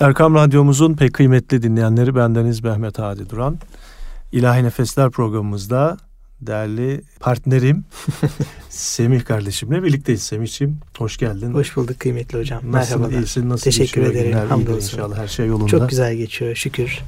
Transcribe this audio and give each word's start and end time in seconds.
Erkam 0.00 0.34
Radyomuzun 0.34 0.94
pek 0.94 1.12
kıymetli 1.12 1.62
dinleyenleri 1.62 2.14
bendeniz 2.14 2.64
Mehmet 2.64 2.98
Hadi 2.98 3.30
Duran. 3.30 3.58
İlahi 4.32 4.64
Nefesler 4.64 5.10
programımızda 5.10 5.96
değerli 6.40 7.02
partnerim 7.20 7.84
Semih 8.68 9.24
kardeşimle 9.24 9.82
birlikteyiz. 9.82 10.22
Semih'ciğim 10.22 10.78
hoş 10.98 11.16
geldin. 11.16 11.54
Hoş 11.54 11.76
bulduk 11.76 12.00
kıymetli 12.00 12.38
hocam. 12.38 12.72
Nasılsın, 12.72 13.00
Merhabalar. 13.00 13.22
iyisin, 13.22 13.48
nasıl 13.48 13.64
Teşekkür 13.64 13.86
geçiyor 14.02 14.06
ederim. 14.06 14.30
günler? 14.30 14.46
Hamdolsun. 14.46 14.96
İnşallah 14.98 15.18
her 15.18 15.28
şey 15.28 15.46
yolunda. 15.46 15.66
Çok 15.66 15.88
güzel 15.90 16.14
geçiyor 16.14 16.54
şükür. 16.54 16.98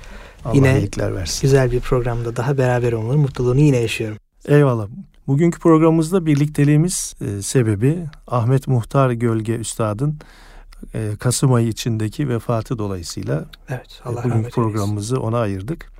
Allah 0.44 0.54
Yine 0.54 0.88
versin. 0.98 1.42
Güzel 1.42 1.72
bir 1.72 1.80
programda 1.80 2.36
daha 2.36 2.58
beraber 2.58 2.92
olmanın 2.92 3.20
mutluluğunu 3.20 3.60
yine 3.60 3.76
yaşıyorum. 3.76 4.18
Eyvallah. 4.48 4.88
Bugünkü 5.26 5.58
programımızda 5.58 6.26
birlikteliğimiz 6.26 7.14
e, 7.20 7.42
sebebi 7.42 7.98
Ahmet 8.26 8.68
Muhtar 8.68 9.10
Gölge 9.10 9.56
Üstad'ın 9.56 10.18
e, 10.94 11.10
Kasım 11.18 11.52
ayı 11.52 11.68
içindeki 11.68 12.28
vefatı 12.28 12.78
dolayısıyla 12.78 13.44
Evet 13.68 14.00
e, 14.04 14.08
Allah 14.08 14.18
rahmet 14.18 14.34
eylesin. 14.36 14.50
programımızı 14.50 15.20
ona 15.20 15.38
ayırdık. 15.38 15.92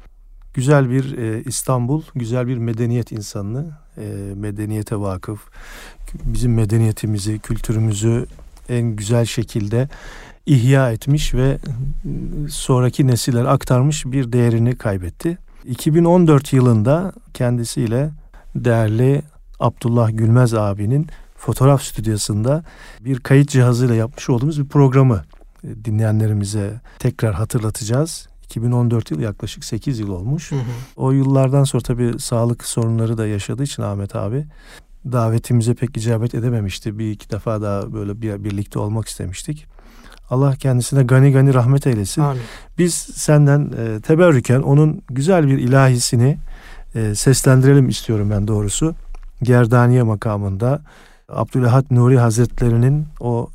Güzel 0.54 0.90
bir 0.90 1.18
e, 1.18 1.42
İstanbul, 1.44 2.02
güzel 2.14 2.46
bir 2.46 2.58
medeniyet 2.58 3.12
insanını, 3.12 3.66
e, 3.98 4.02
medeniyete 4.36 4.96
vakıf, 4.96 5.40
bizim 6.24 6.54
medeniyetimizi, 6.54 7.38
kültürümüzü 7.38 8.26
en 8.68 8.96
güzel 8.96 9.24
şekilde 9.24 9.88
ihya 10.46 10.92
etmiş 10.92 11.34
ve 11.34 11.48
e, 11.48 11.58
sonraki 12.48 13.06
nesiller 13.06 13.44
aktarmış 13.44 14.06
bir 14.06 14.32
değerini 14.32 14.76
kaybetti. 14.76 15.38
2014 15.64 16.52
yılında 16.52 17.12
kendisiyle 17.34 18.10
değerli 18.54 19.22
Abdullah 19.60 20.10
Gülmez 20.12 20.54
abinin 20.54 21.06
fotoğraf 21.40 21.82
stüdyosunda 21.82 22.64
bir 23.00 23.20
kayıt 23.20 23.48
cihazıyla 23.48 23.94
yapmış 23.94 24.30
olduğumuz 24.30 24.60
bir 24.60 24.68
programı 24.68 25.24
e, 25.64 25.84
dinleyenlerimize 25.84 26.80
tekrar 26.98 27.34
hatırlatacağız. 27.34 28.28
2014 28.44 29.10
yıl 29.10 29.20
yaklaşık 29.20 29.64
8 29.64 29.98
yıl 29.98 30.08
olmuş. 30.08 30.52
Hı 30.52 30.56
hı. 30.56 30.60
O 30.96 31.10
yıllardan 31.12 31.64
sonra 31.64 31.82
tabii 31.82 32.18
sağlık 32.18 32.64
sorunları 32.64 33.18
da 33.18 33.26
yaşadığı 33.26 33.62
için 33.62 33.82
Ahmet 33.82 34.16
abi 34.16 34.46
davetimize 35.12 35.74
pek 35.74 35.96
icabet 35.96 36.34
edememişti. 36.34 36.98
Bir 36.98 37.10
iki 37.10 37.30
defa 37.30 37.62
daha 37.62 37.92
böyle 37.92 38.22
bir, 38.22 38.44
birlikte 38.44 38.78
olmak 38.78 39.08
istemiştik. 39.08 39.66
Allah 40.30 40.56
kendisine 40.56 41.02
gani 41.02 41.32
gani 41.32 41.54
rahmet 41.54 41.86
eylesin. 41.86 42.22
Amin. 42.22 42.42
Biz 42.78 42.94
senden 42.94 43.72
e, 43.78 44.00
teberrüken 44.00 44.60
onun 44.60 45.02
güzel 45.10 45.46
bir 45.48 45.58
ilahisini 45.58 46.38
e, 46.94 47.14
seslendirelim 47.14 47.88
istiyorum 47.88 48.30
ben 48.30 48.48
doğrusu. 48.48 48.94
Gerdaniye 49.42 50.02
makamında 50.02 50.82
Abdülahad 51.32 51.84
Nuri 51.90 52.18
Hazretlerinin 52.18 53.06
o 53.20 53.50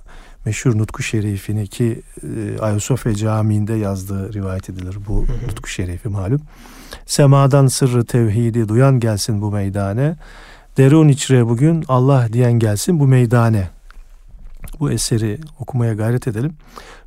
meşhur 0.45 0.77
Nutku 0.77 1.03
Şerifini 1.03 1.67
ki 1.67 2.01
e, 2.23 2.59
Ayasofya 2.59 3.15
Camii'nde 3.15 3.73
yazdığı 3.73 4.33
rivayet 4.33 4.69
edilir 4.69 4.97
bu. 5.07 5.25
Nutku 5.47 5.69
Şerifi 5.69 6.09
malum. 6.09 6.41
Semadan 7.05 7.67
sırrı 7.67 8.05
tevhidi 8.05 8.69
duyan 8.69 8.99
gelsin 8.99 9.41
bu 9.41 9.51
meydane. 9.51 10.15
Derun 10.77 11.07
içre 11.07 11.47
bugün 11.47 11.85
Allah 11.87 12.27
diyen 12.33 12.53
gelsin 12.53 12.99
bu 12.99 13.07
meydane. 13.07 13.69
Bu 14.79 14.91
eseri 14.91 15.39
okumaya 15.59 15.93
gayret 15.93 16.27
edelim. 16.27 16.53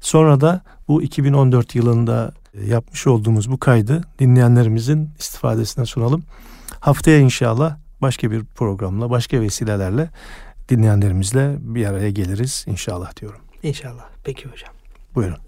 Sonra 0.00 0.41
da 0.41 0.60
bu 0.88 1.03
2014 1.03 1.75
yılında 1.75 2.32
e, 2.55 2.66
yapmış 2.66 3.06
olduğumuz 3.06 3.50
bu 3.50 3.58
kaydı 3.58 4.00
dinleyenlerimizin 4.19 5.10
istifadesine 5.19 5.86
sunalım. 5.86 6.22
Haftaya 6.80 7.19
inşallah 7.19 7.77
başka 8.03 8.30
bir 8.30 8.44
programla, 8.44 9.10
başka 9.10 9.41
vesilelerle 9.41 10.10
dinleyenlerimizle 10.69 11.56
bir 11.61 11.86
araya 11.86 12.11
geliriz 12.11 12.64
inşallah 12.69 13.20
diyorum. 13.20 13.41
İnşallah. 13.62 14.08
Peki 14.24 14.48
hocam. 14.48 14.75
Buyurun. 15.14 15.38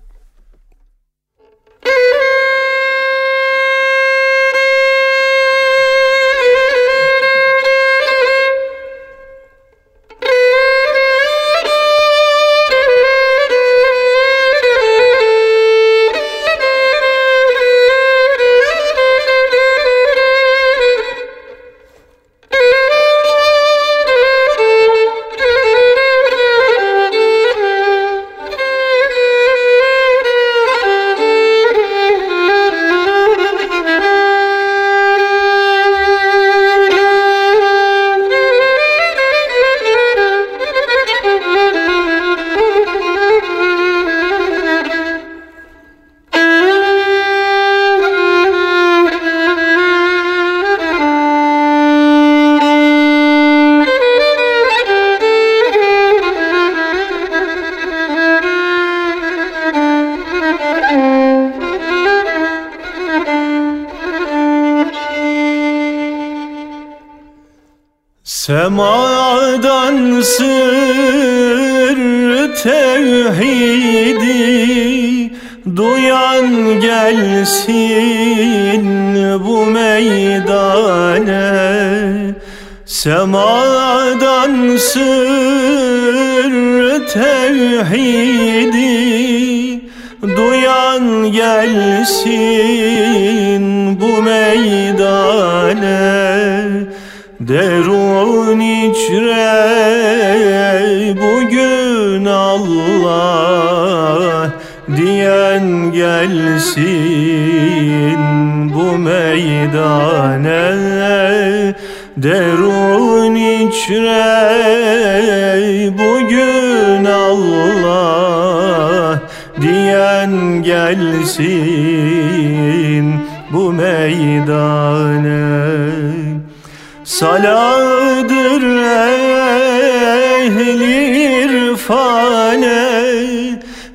Semadan 68.51 68.90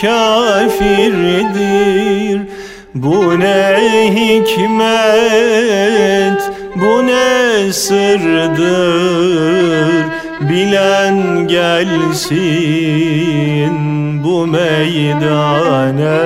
kafirdir? 0.00 1.32
Bu 2.94 3.40
ne 3.40 3.78
hikmet, 4.14 4.82
bu 6.76 7.06
ne 7.06 7.72
sırdır 7.72 9.02
Bilen 10.48 11.48
gelsin 11.48 12.22
bu 14.24 14.46
meydane. 14.46 16.22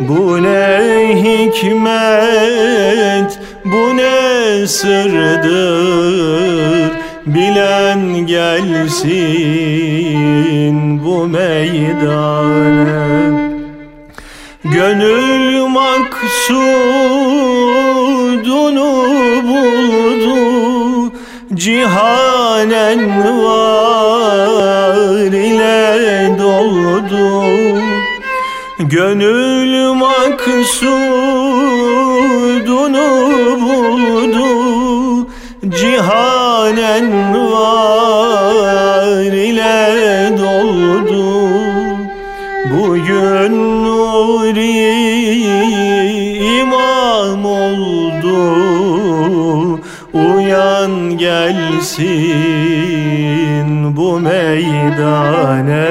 Bu 0.00 0.42
ne 0.42 0.78
hikmet, 1.22 2.30
bu 3.64 3.96
ne 3.96 4.66
sırdır? 4.66 5.84
Bilen 7.26 8.26
gelsin 8.26 9.04
bu 11.04 11.26
meydane. 11.26 13.04
Gönül 14.64 15.66
maksudunu 15.66 16.54
buldu 19.44 19.93
Cihanen 21.56 23.24
var 23.44 25.16
ile 25.32 26.38
doldu. 26.38 27.44
Gönül 28.78 29.92
maksudunu 29.92 30.94
buldu. 33.60 34.48
Cihanen 35.80 37.34
var 37.52 37.83
gelsin 51.84 52.06
bu 53.96 54.20
meydane. 54.20 55.86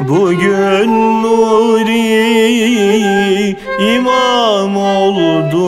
Bugün 0.00 1.22
nuri 1.22 1.96
imam 3.94 4.76
oldu. 4.76 5.66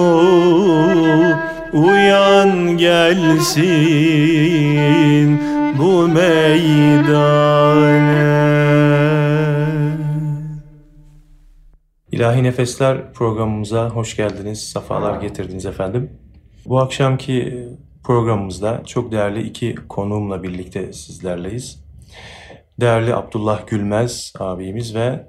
Uyan 1.72 2.76
gelsin 2.76 3.58
bu 5.78 6.08
meydane. 6.08 7.18
İlahi 12.12 12.42
Nefesler 12.42 13.12
programımıza 13.12 13.88
hoş 13.88 14.16
geldiniz, 14.16 14.68
safalar 14.68 15.20
getirdiniz 15.20 15.66
efendim. 15.66 16.10
Bu 16.66 16.78
akşamki 16.80 17.68
programımızda 18.08 18.82
çok 18.86 19.12
değerli 19.12 19.42
iki 19.42 19.74
konuğumla 19.88 20.42
birlikte 20.42 20.92
sizlerleyiz. 20.92 21.84
Değerli 22.80 23.14
Abdullah 23.14 23.66
Gülmez 23.66 24.32
abimiz 24.38 24.94
ve 24.94 25.28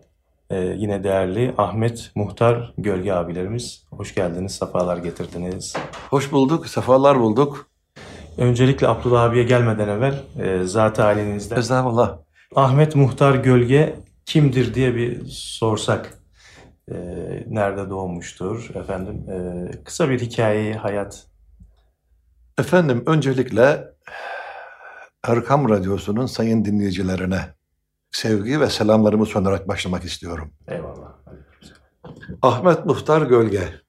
e, 0.49 0.59
yine 0.59 1.03
değerli 1.03 1.53
Ahmet 1.57 2.11
Muhtar 2.15 2.73
Gölge 2.77 3.11
abilerimiz. 3.13 3.83
Hoş 3.91 4.15
geldiniz, 4.15 4.55
safalar 4.55 4.97
getirdiniz. 4.97 5.75
Hoş 6.09 6.31
bulduk, 6.31 6.67
sefalar 6.67 7.19
bulduk. 7.19 7.67
Öncelikle 8.37 8.87
Abdullah 8.87 9.23
abiye 9.23 9.43
gelmeden 9.43 9.87
evvel 9.87 10.23
e, 10.39 10.63
zat 10.63 10.99
halinizden 10.99 11.59
Estağfurullah. 11.59 12.17
Ahmet 12.55 12.95
Muhtar 12.95 13.35
Gölge 13.35 13.95
kimdir 14.25 14.73
diye 14.73 14.95
bir 14.95 15.25
sorsak. 15.29 16.19
e, 16.91 16.95
nerede 17.47 17.89
doğmuştur 17.89 18.69
efendim? 18.75 19.25
e, 19.29 19.83
kısa 19.83 20.09
bir 20.09 20.19
hikayeyi 20.19 20.73
hayat. 20.73 21.28
Efendim 22.59 23.03
öncelikle 23.05 23.93
Erkam 25.23 25.69
Radyosu'nun 25.69 26.25
sayın 26.25 26.65
dinleyicilerine 26.65 27.55
sevgi 28.11 28.61
ve 28.61 28.69
selamlarımı 28.69 29.25
sunarak 29.25 29.67
başlamak 29.67 30.03
istiyorum. 30.03 30.53
Eyvallah. 30.67 31.15
Ahmet 32.41 32.85
Muhtar 32.85 33.21
Gölge 33.21 33.81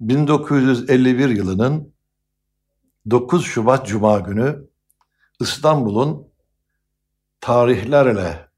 1951 0.00 1.28
yılının 1.28 1.94
9 3.10 3.46
Şubat 3.46 3.86
Cuma 3.86 4.18
günü 4.18 4.68
İstanbul'un 5.40 6.28
tarihlerle 7.40 8.48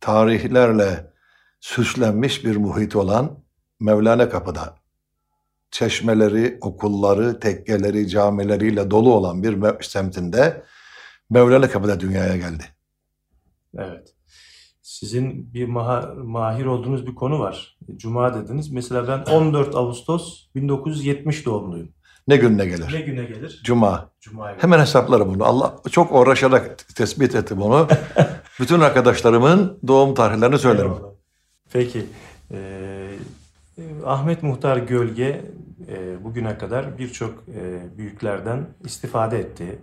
tarihlerle 0.00 1.12
süslenmiş 1.60 2.44
bir 2.44 2.56
muhit 2.56 2.96
olan 2.96 3.44
Mevlana 3.80 4.28
Kapı'da 4.28 4.75
çeşmeleri, 5.76 6.58
okulları, 6.60 7.40
tekkeleri, 7.40 8.08
camileriyle 8.08 8.90
dolu 8.90 9.14
olan 9.14 9.42
bir 9.42 9.82
semtinde 9.82 10.62
Mevlana 11.30 11.70
Kapı'da 11.70 12.00
dünyaya 12.00 12.36
geldi. 12.36 12.64
Evet. 13.78 14.14
Sizin 14.82 15.54
bir 15.54 15.68
maha- 15.68 16.14
mahir 16.24 16.66
olduğunuz 16.66 17.06
bir 17.06 17.14
konu 17.14 17.38
var. 17.38 17.78
Cuma 17.96 18.34
dediniz. 18.34 18.70
Mesela 18.70 19.08
ben 19.08 19.32
14 19.32 19.74
Ağustos 19.74 20.46
1970 20.54 21.46
doğumluyum. 21.46 21.88
Ne 22.28 22.36
gününe 22.36 22.66
gelir? 22.66 22.92
Ne 22.92 23.00
güne 23.00 23.24
gelir? 23.24 23.60
Cuma. 23.64 24.10
Gelir. 24.20 24.62
Hemen 24.62 24.78
hesaplarım 24.78 25.34
bunu. 25.34 25.44
Allah 25.44 25.76
çok 25.90 26.12
uğraşarak 26.12 26.78
tespit 26.94 27.34
ettim 27.34 27.62
onu. 27.62 27.88
Bütün 28.60 28.80
arkadaşlarımın 28.80 29.78
doğum 29.86 30.14
tarihlerini 30.14 30.58
söylerim. 30.58 30.92
Eyvallah. 30.92 31.12
Peki. 31.72 32.06
Ee, 32.52 33.08
Ahmet 34.04 34.42
Muhtar 34.42 34.76
Gölge 34.76 35.44
e, 35.88 36.24
bugüne 36.24 36.58
kadar 36.58 36.98
birçok 36.98 37.44
e, 37.48 37.80
büyüklerden 37.98 38.66
istifade 38.84 39.38
etti. 39.38 39.78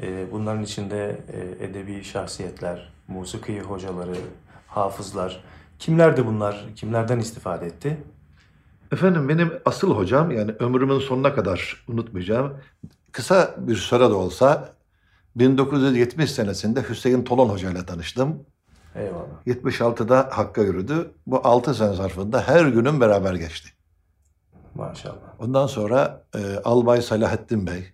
E, 0.00 0.32
bunların 0.32 0.62
içinde 0.62 1.18
edebi 1.60 2.04
şahsiyetler, 2.04 2.92
musiki 3.08 3.60
hocaları, 3.60 4.16
hafızlar. 4.66 5.44
Kimlerdi 5.78 6.26
bunlar? 6.26 6.64
Kimlerden 6.76 7.18
istifade 7.18 7.66
etti? 7.66 7.96
Efendim 8.92 9.28
benim 9.28 9.52
asıl 9.64 9.96
hocam 9.96 10.30
yani 10.30 10.50
ömrümün 10.50 10.98
sonuna 10.98 11.34
kadar 11.34 11.84
unutmayacağım. 11.88 12.52
Kısa 13.12 13.54
bir 13.58 13.76
süre 13.76 14.00
de 14.00 14.14
olsa 14.14 14.74
1970 15.36 16.30
senesinde 16.30 16.88
Hüseyin 16.88 17.24
Tolon 17.24 17.48
Hoca 17.48 17.70
ile 17.70 17.86
tanıştım. 17.86 18.46
Eyvallah. 18.94 19.42
76'da 19.46 20.28
Hakk'a 20.32 20.62
yürüdü. 20.62 21.14
Bu 21.26 21.40
6 21.46 21.74
sene 21.74 21.94
zarfında 21.94 22.48
her 22.48 22.64
günüm 22.66 23.00
beraber 23.00 23.34
geçti. 23.34 23.68
Maşallah. 24.74 25.34
Ondan 25.40 25.66
sonra 25.66 26.26
e, 26.36 26.38
Albay 26.64 27.02
Selahattin 27.02 27.66
Bey, 27.66 27.84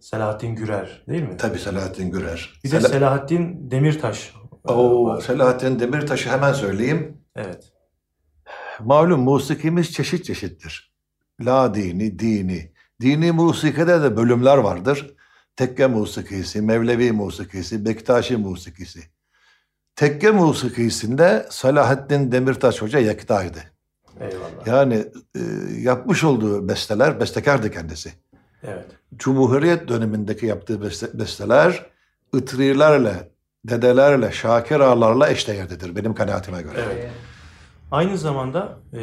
Selahattin 0.00 0.54
Gürer 0.56 1.04
değil 1.08 1.22
mi? 1.22 1.36
tabii 1.36 1.58
Selahattin 1.58 2.10
Gürer. 2.10 2.60
Bir 2.64 2.70
de 2.70 2.76
Sela- 2.76 2.88
Selahattin 2.88 3.70
Demirtaş. 3.70 4.34
e, 4.68 4.72
Oo, 4.72 5.04
var. 5.06 5.20
Selahattin 5.20 5.80
Demirtaş'ı 5.80 6.30
hemen 6.30 6.52
söyleyeyim. 6.52 7.18
Evet. 7.36 7.72
Malum 8.80 9.20
musikimiz 9.20 9.92
çeşit 9.92 10.24
çeşittir. 10.24 10.94
La 11.40 11.74
dini, 11.74 12.18
dini. 12.18 12.72
Dini 13.00 13.32
musikide 13.32 14.02
de 14.02 14.16
bölümler 14.16 14.58
vardır. 14.58 15.14
Tekke 15.56 15.86
musikisi, 15.86 16.62
Mevlevi 16.62 17.12
musikisi, 17.12 17.84
Bektaşi 17.84 18.36
musikisi. 18.36 19.00
Tekke 19.96 20.30
musikisinde 20.30 21.46
Selahattin 21.50 22.32
Demirtaş 22.32 22.82
Hoca 22.82 22.98
yektaydı. 22.98 23.58
Eyvallah. 24.20 24.66
Yani 24.66 25.04
e, 25.36 25.40
yapmış 25.80 26.24
olduğu 26.24 26.68
besteler, 26.68 27.20
bestekardı 27.20 27.70
kendisi. 27.70 28.12
Evet. 28.64 28.84
Cumhuriyet 29.16 29.88
dönemindeki 29.88 30.46
yaptığı 30.46 30.74
beste- 30.82 31.18
besteler 31.18 31.86
ıtrilerle, 32.36 33.28
dedelerle, 33.64 34.32
şakir 34.32 34.80
ağalarla 34.80 35.28
eşdeğerdedir 35.30 35.96
benim 35.96 36.14
kanaatime 36.14 36.62
göre. 36.62 36.74
Evet. 36.86 37.10
Aynı 37.90 38.18
zamanda 38.18 38.78
e, 38.92 39.00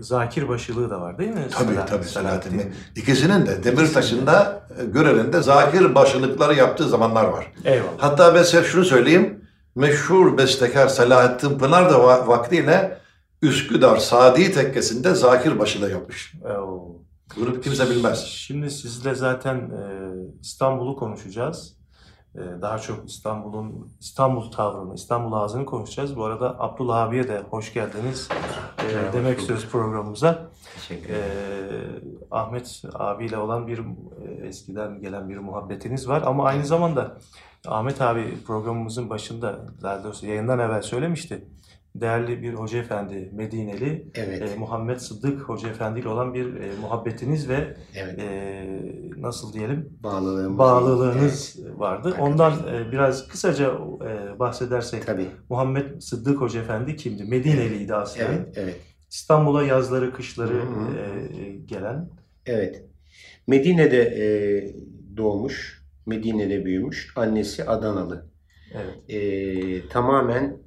zakir 0.00 0.48
başılığı 0.48 0.90
da 0.90 1.00
var 1.00 1.18
değil 1.18 1.30
mi? 1.30 1.46
Tabii 1.50 1.72
Selahattin- 1.74 1.86
tabii 1.86 2.04
Selahattin. 2.04 2.72
İkisinin 2.96 3.46
de 3.46 3.64
Demirtaş'ında, 3.64 4.62
e, 4.80 4.84
Görel'inde 4.84 5.42
zakir 5.42 5.94
başılıkları 5.94 6.54
yaptığı 6.54 6.88
zamanlar 6.88 7.24
var. 7.24 7.52
Eyvallah. 7.64 7.88
Hatta 7.98 8.34
ben 8.34 8.42
size 8.42 8.62
şunu 8.64 8.84
söyleyeyim. 8.84 9.39
Meşhur 9.74 10.38
bestekar 10.38 10.88
Selahattin 10.88 11.58
Pınar 11.58 11.90
da 11.90 11.94
va- 11.94 12.26
vaktiyle 12.28 12.98
Üsküdar 13.42 13.96
Sadi 13.96 14.52
Tekkesi'nde 14.52 15.14
Zakir 15.14 15.58
başıyla 15.58 15.88
yapmış. 15.88 16.34
Oo. 16.58 16.96
Bunu 17.36 17.60
kimse 17.60 17.90
bilmez. 17.90 18.24
Şimdi 18.24 18.70
sizle 18.70 19.14
zaten 19.14 19.56
e, 19.56 19.82
İstanbul'u 20.40 20.96
konuşacağız. 20.96 21.76
E, 22.34 22.40
daha 22.62 22.78
çok 22.78 23.08
İstanbul'un 23.10 23.88
İstanbul 24.00 24.50
tavrını, 24.50 24.94
İstanbul 24.94 25.32
ağzını 25.32 25.64
konuşacağız. 25.66 26.16
Bu 26.16 26.24
arada 26.24 26.56
Abdullah 26.60 26.96
abiye 27.02 27.28
de 27.28 27.42
hoş 27.50 27.72
geldiniz 27.72 28.28
e, 28.78 28.94
Merhaba, 28.94 29.12
demek 29.12 29.34
hoş 29.34 29.40
istiyoruz 29.40 29.66
programımıza. 29.72 30.50
Teşekkür 30.74 31.14
E. 31.14 31.20
Ahmet 32.30 32.82
abiyle 32.94 33.38
olan 33.38 33.66
bir 33.66 33.78
e, 33.78 34.46
eskiden 34.46 35.00
gelen 35.00 35.28
bir 35.28 35.38
muhabbetiniz 35.38 36.08
var 36.08 36.22
ama 36.26 36.44
aynı 36.44 36.66
zamanda 36.66 37.16
Ahmet 37.66 38.00
abi 38.00 38.24
programımızın 38.46 39.10
başında 39.10 39.66
daha 39.82 40.04
doğrusu 40.04 40.26
yayından 40.26 40.58
evvel 40.58 40.82
söylemişti. 40.82 41.44
Değerli 41.94 42.42
bir 42.42 42.54
hoca 42.54 42.78
efendi 42.78 43.30
Medineli 43.32 44.10
Evet, 44.14 44.42
e, 44.42 44.58
Muhammed 44.58 44.96
Sıddık 44.98 45.40
Hoca 45.40 45.68
Efendi 45.68 46.00
ile 46.00 46.08
olan 46.08 46.34
bir 46.34 46.54
e, 46.54 46.76
muhabbetiniz 46.80 47.48
ve 47.48 47.76
evet. 47.96 48.18
e, 48.18 48.64
nasıl 49.16 49.52
diyelim 49.52 49.88
Bağlılığımız. 50.02 50.58
bağlılığınız 50.58 51.58
vardı. 51.76 52.08
Evet. 52.10 52.20
Ondan 52.20 52.52
e, 52.52 52.92
biraz 52.92 53.28
kısaca 53.28 53.66
e, 54.06 54.38
bahsedersek 54.38 54.98
Evet, 54.98 55.06
tabii. 55.06 55.26
Muhammed 55.48 56.00
Sıddık 56.00 56.40
Hoca 56.40 56.60
Efendi 56.60 56.96
kimdi? 56.96 57.24
Medineliydi 57.24 57.94
aslında. 57.94 58.26
Evet, 58.26 58.48
evet. 58.56 58.76
İstanbul'a 59.10 59.62
yazları, 59.62 60.12
kışları 60.14 60.54
Hı 60.54 60.62
hı. 60.62 60.98
e, 60.98 61.56
gelen. 61.66 62.08
Evet. 62.46 62.84
Medine'de 63.46 64.02
e, 64.02 64.26
doğmuş, 65.16 65.79
Medine'de 66.10 66.64
büyümüş. 66.64 67.12
Annesi 67.16 67.64
Adanalı. 67.64 68.30
Evet. 68.74 68.94
E, 69.08 69.88
tamamen 69.88 70.58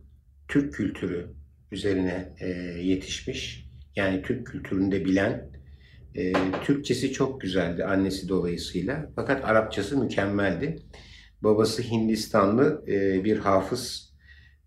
Türk 0.47 0.73
kültürü 0.73 1.33
üzerine 1.71 2.35
e, 2.39 2.47
yetişmiş. 2.81 3.69
Yani 3.95 4.21
Türk 4.21 4.47
kültürünü 4.47 4.91
de 4.91 5.05
bilen. 5.05 5.51
E, 6.15 6.33
Türkçesi 6.63 7.12
çok 7.12 7.41
güzeldi 7.41 7.85
annesi 7.85 8.29
dolayısıyla. 8.29 9.09
Fakat 9.15 9.45
Arapçası 9.45 9.97
mükemmeldi. 9.97 10.75
Babası 11.41 11.81
Hindistanlı 11.81 12.83
e, 12.88 13.23
bir 13.23 13.38
hafız. 13.38 14.13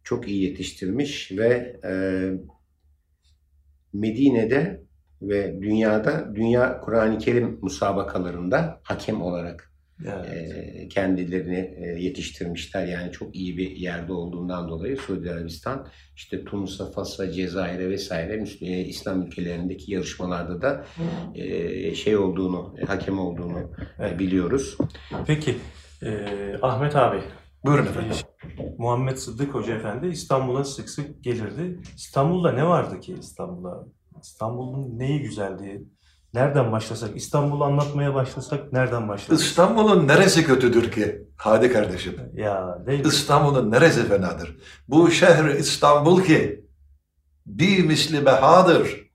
Çok 0.04 0.28
iyi 0.28 0.42
yetiştirmiş 0.42 1.32
ve 1.32 1.80
e, 1.84 1.92
Medine'de 3.92 4.82
ve 5.22 5.62
dünyada 5.62 6.34
Dünya 6.34 6.80
Kur'an-ı 6.80 7.18
Kerim 7.18 7.58
musabakalarında 7.62 8.80
hakem 8.82 9.22
olarak 9.22 9.75
Evet. 10.04 10.26
e, 10.74 10.88
kendilerini 10.88 11.74
e, 11.76 12.02
yetiştirmişler. 12.02 12.86
Yani 12.86 13.12
çok 13.12 13.36
iyi 13.36 13.56
bir 13.56 13.70
yerde 13.70 14.12
olduğundan 14.12 14.68
dolayı 14.68 14.96
Suudi 14.96 15.30
Arabistan 15.30 15.86
işte 16.16 16.44
Tunus'a, 16.44 16.90
Fas'a, 16.90 17.30
Cezayir'e 17.32 17.90
vesaire 17.90 18.36
Müsl- 18.36 18.64
e, 18.64 18.84
İslam 18.84 19.22
ülkelerindeki 19.22 19.92
yarışmalarda 19.92 20.62
da 20.62 20.84
e, 21.34 21.94
şey 21.94 22.16
olduğunu, 22.16 22.74
hakem 22.86 23.18
olduğunu 23.18 23.70
Evet. 23.98 24.18
biliyoruz. 24.18 24.78
Peki 25.26 25.54
e, 26.02 26.10
Ahmet 26.62 26.96
abi 26.96 27.20
Buyurun 27.64 27.86
efendim. 27.86 28.16
Muhammed 28.78 29.16
Sıddık 29.16 29.54
Hoca 29.54 29.74
Efendi 29.74 30.06
İstanbul'a 30.06 30.64
sık 30.64 30.90
sık 30.90 31.24
gelirdi. 31.24 31.80
İstanbul'da 31.96 32.52
ne 32.52 32.66
vardı 32.66 33.00
ki 33.00 33.14
İstanbul'da? 33.20 33.86
İstanbul'un 34.22 34.98
neyi 34.98 35.20
güzeldi? 35.22 35.82
Nereden 36.34 36.72
başlasak? 36.72 37.16
İstanbul'u 37.16 37.64
anlatmaya 37.64 38.14
başlasak 38.14 38.72
nereden 38.72 39.08
başlarız? 39.08 39.42
İstanbul'un 39.42 40.08
neresi 40.08 40.44
kötüdür 40.44 40.90
ki? 40.90 41.22
Hadi 41.36 41.72
kardeşim. 41.72 42.20
Ya 42.34 42.78
değil 42.86 43.00
mi? 43.00 43.08
İstanbul'un 43.08 43.70
neresi 43.70 44.08
fenadır? 44.08 44.56
Bu 44.88 45.10
şehir 45.10 45.44
İstanbul 45.44 46.22
ki 46.22 46.64
bir 47.46 47.84
misli 47.84 48.26
behadır. 48.26 49.10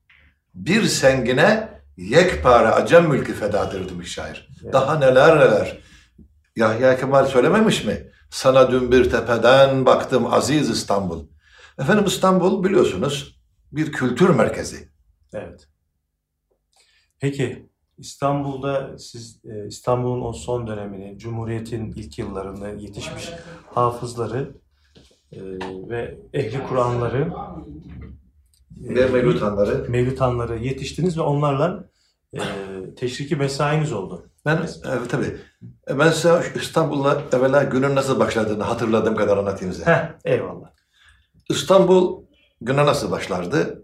Bir 0.53 0.83
sengine 0.83 1.69
yekpare 1.97 2.67
acem 2.67 3.09
mülkü 3.09 3.33
fedadır 3.33 3.89
demiş 3.89 4.11
şair. 4.13 4.49
Ya. 4.63 4.73
Daha 4.73 4.99
neler 4.99 5.39
neler. 5.39 5.77
Yahya 6.55 6.97
Kemal 6.99 7.25
söylememiş 7.25 7.85
mi? 7.85 8.07
Sana 8.29 8.71
dün 8.71 8.91
bir 8.91 9.09
tepeden 9.09 9.85
baktım 9.85 10.33
aziz 10.33 10.69
İstanbul. 10.69 11.25
Efendim 11.79 12.05
İstanbul 12.05 12.63
biliyorsunuz 12.63 13.41
bir 13.71 13.91
kültür 13.91 14.29
merkezi. 14.29 14.89
Evet. 15.33 15.67
Peki 17.21 17.69
İstanbul'da 17.97 18.97
siz 18.97 19.41
e, 19.45 19.67
İstanbul'un 19.67 20.21
o 20.21 20.33
son 20.33 20.67
dönemini, 20.67 21.17
Cumhuriyet'in 21.19 21.91
ilk 21.91 22.19
yıllarında 22.19 22.69
yetişmiş 22.69 23.29
hafızları 23.73 24.51
e, 25.31 25.39
ve 25.89 26.17
ehli 26.33 26.63
Kur'anları 26.63 27.33
e, 28.87 28.95
Ve 28.95 29.07
mevlutanları. 29.07 29.89
Mevlütanları 29.89 30.57
yetiştiniz 30.57 31.17
ve 31.17 31.21
onlarla 31.21 31.89
e, 32.33 32.39
teşriki 32.97 33.35
mesainiz 33.35 33.93
oldu. 33.93 34.25
Ben 34.45 34.67
evet, 34.85 35.09
tabii. 35.09 35.37
Ben 35.89 36.11
size 36.11 36.43
İstanbul'la 36.55 37.21
evvela 37.33 37.63
günün 37.63 37.95
nasıl 37.95 38.19
başladığını 38.19 38.63
hatırladığım 38.63 39.15
kadar 39.15 39.37
anlatayım 39.37 39.73
size. 39.73 39.85
Heh, 39.85 40.11
eyvallah. 40.25 40.69
İstanbul 41.49 42.23
güne 42.61 42.85
nasıl 42.85 43.11
başlardı? 43.11 43.80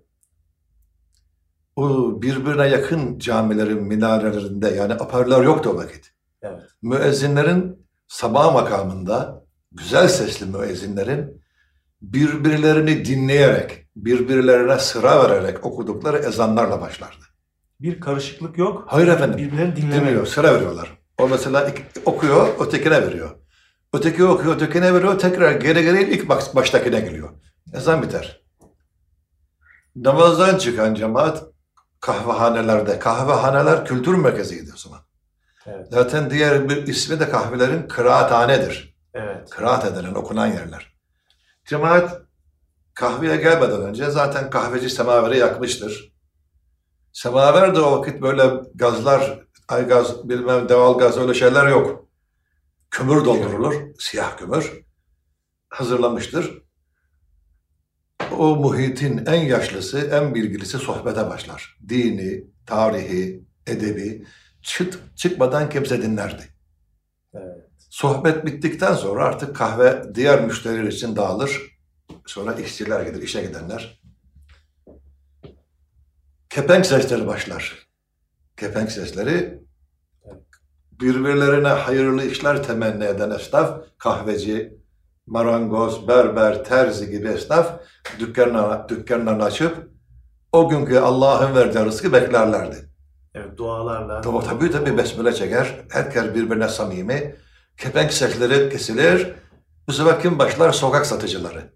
O 1.78 2.22
birbirine 2.22 2.68
yakın 2.68 3.20
camilerin 3.20 3.84
minarelerinde 3.84 4.70
yani 4.70 4.94
aparlar 4.94 5.44
yoktu 5.44 5.70
o 5.74 5.78
vakit. 5.78 6.12
Evet. 6.42 6.62
Müezzinlerin 6.82 7.88
sabah 8.08 8.54
makamında 8.54 9.44
güzel 9.72 10.08
sesli 10.08 10.46
müezzinlerin 10.46 11.42
birbirlerini 12.02 13.06
dinleyerek, 13.06 13.88
birbirlerine 13.96 14.80
sıra 14.80 15.24
vererek 15.24 15.66
okudukları 15.66 16.18
ezanlarla 16.18 16.82
başlardı. 16.82 17.26
Bir 17.82 18.00
karışıklık 18.00 18.58
yok. 18.58 18.84
Hayır 18.88 19.08
efendim. 19.08 19.38
Birbirlerini 19.38 19.76
dinlemiyor. 19.76 20.06
Dinliyor, 20.06 20.26
sıra 20.26 20.56
veriyorlar. 20.56 20.98
O 21.20 21.30
mesela 21.30 21.72
okuyor, 22.06 22.48
ötekine 22.60 23.08
veriyor. 23.08 23.30
Öteki 23.94 24.24
okuyor, 24.24 24.56
ötekine 24.56 24.94
veriyor, 24.94 25.20
tekrar 25.20 25.52
geri 25.52 25.84
geri 25.84 26.14
ilk 26.14 26.30
baş, 26.30 26.56
baştakine 26.56 27.00
geliyor. 27.00 27.30
Ezan 27.74 28.02
biter. 28.02 28.42
Namazdan 29.96 30.58
çıkan 30.58 30.94
cemaat 30.94 31.57
kahvehanelerde, 32.00 33.00
kahvehaneler 33.00 33.86
kültür 33.86 34.16
merkeziydi 34.16 34.72
o 34.76 34.78
zaman. 34.78 35.00
Evet. 35.66 35.88
Zaten 35.92 36.30
diğer 36.30 36.70
bir 36.70 36.88
ismi 36.88 37.20
de 37.20 37.30
kahvelerin 37.30 37.88
kıraathanedir. 37.88 38.98
Evet. 39.14 39.50
Kıraat 39.50 39.86
edilen, 39.86 40.14
okunan 40.14 40.48
yerler. 40.48 40.94
Cemaat 41.66 42.22
kahveye 42.94 43.36
gelmeden 43.36 43.82
önce 43.82 44.10
zaten 44.10 44.50
kahveci 44.50 44.90
semaveri 44.90 45.38
yakmıştır. 45.38 46.14
Semaver 47.14 47.76
de 47.76 47.80
o 47.80 48.00
vakit 48.00 48.22
böyle 48.22 48.52
gazlar, 48.76 49.40
ay 49.68 49.88
gaz, 49.88 50.30
bilmem 50.30 50.70
deval 50.70 50.98
gaz 50.98 51.18
öyle 51.18 51.34
şeyler 51.34 51.68
yok. 51.68 52.08
Kömür 52.92 53.26
doldurulur, 53.26 53.76
siyah 54.00 54.38
kömür. 54.38 54.86
Hazırlamıştır. 55.70 56.67
O 58.32 58.56
muhitin 58.56 59.26
en 59.26 59.46
yaşlısı, 59.46 60.00
en 60.00 60.36
bilgilisi 60.36 60.78
sohbete 60.78 61.30
başlar. 61.30 61.78
Dini, 61.90 62.44
tarihi, 62.66 63.44
edebi 63.68 64.26
çıt, 64.62 65.00
çıkmadan 65.16 65.70
kimse 65.70 66.02
dinlerdi. 66.02 66.44
Evet. 67.34 67.68
Sohbet 67.90 68.46
bittikten 68.46 68.94
sonra 68.94 69.26
artık 69.26 69.56
kahve 69.56 70.16
diğer 70.16 70.46
müşteriler 70.46 70.84
için 70.84 71.16
dağılır. 71.16 71.78
Sonra 72.26 72.54
işçiler 72.54 73.02
gelir, 73.02 73.22
işe 73.22 73.42
gidenler. 73.42 74.02
Kepenk 76.50 76.86
sesleri 76.86 77.28
başlar. 77.28 77.88
Kepenk 78.58 78.92
sesleri 78.92 79.60
birbirlerine 80.92 81.68
hayırlı 81.68 82.26
işler 82.26 82.64
temenni 82.64 83.04
eden 83.04 83.32
esnaf, 83.32 83.82
kahveci, 83.98 84.77
marangoz, 85.28 86.08
berber, 86.08 86.64
terzi 86.64 87.12
gibi 87.12 87.28
esnaf 87.28 87.80
dükkanlarını, 88.20 88.90
dükkanlarını 88.90 89.44
açıp 89.44 89.90
o 90.52 90.70
günkü 90.70 90.98
Allah'ın 90.98 91.56
verdiği 91.56 91.86
rızkı 91.86 92.14
beklerlerdi. 92.14 92.90
Evet. 93.36 93.58
Dualarla. 93.58 94.30
O 94.30 94.44
tabii 94.44 94.72
tabii 94.72 94.98
besmele 94.98 95.34
çeker. 95.34 95.86
Herkes 95.92 96.24
birbirine 96.24 96.68
samimi. 96.68 97.36
Kepenk 97.78 98.14
sesleri 98.14 98.70
kesilir. 98.70 99.34
Bu 99.88 99.94
sefer 99.94 100.22
kim 100.22 100.40
başlar? 100.40 100.72
Sokak 100.72 101.06
satıcıları. 101.06 101.74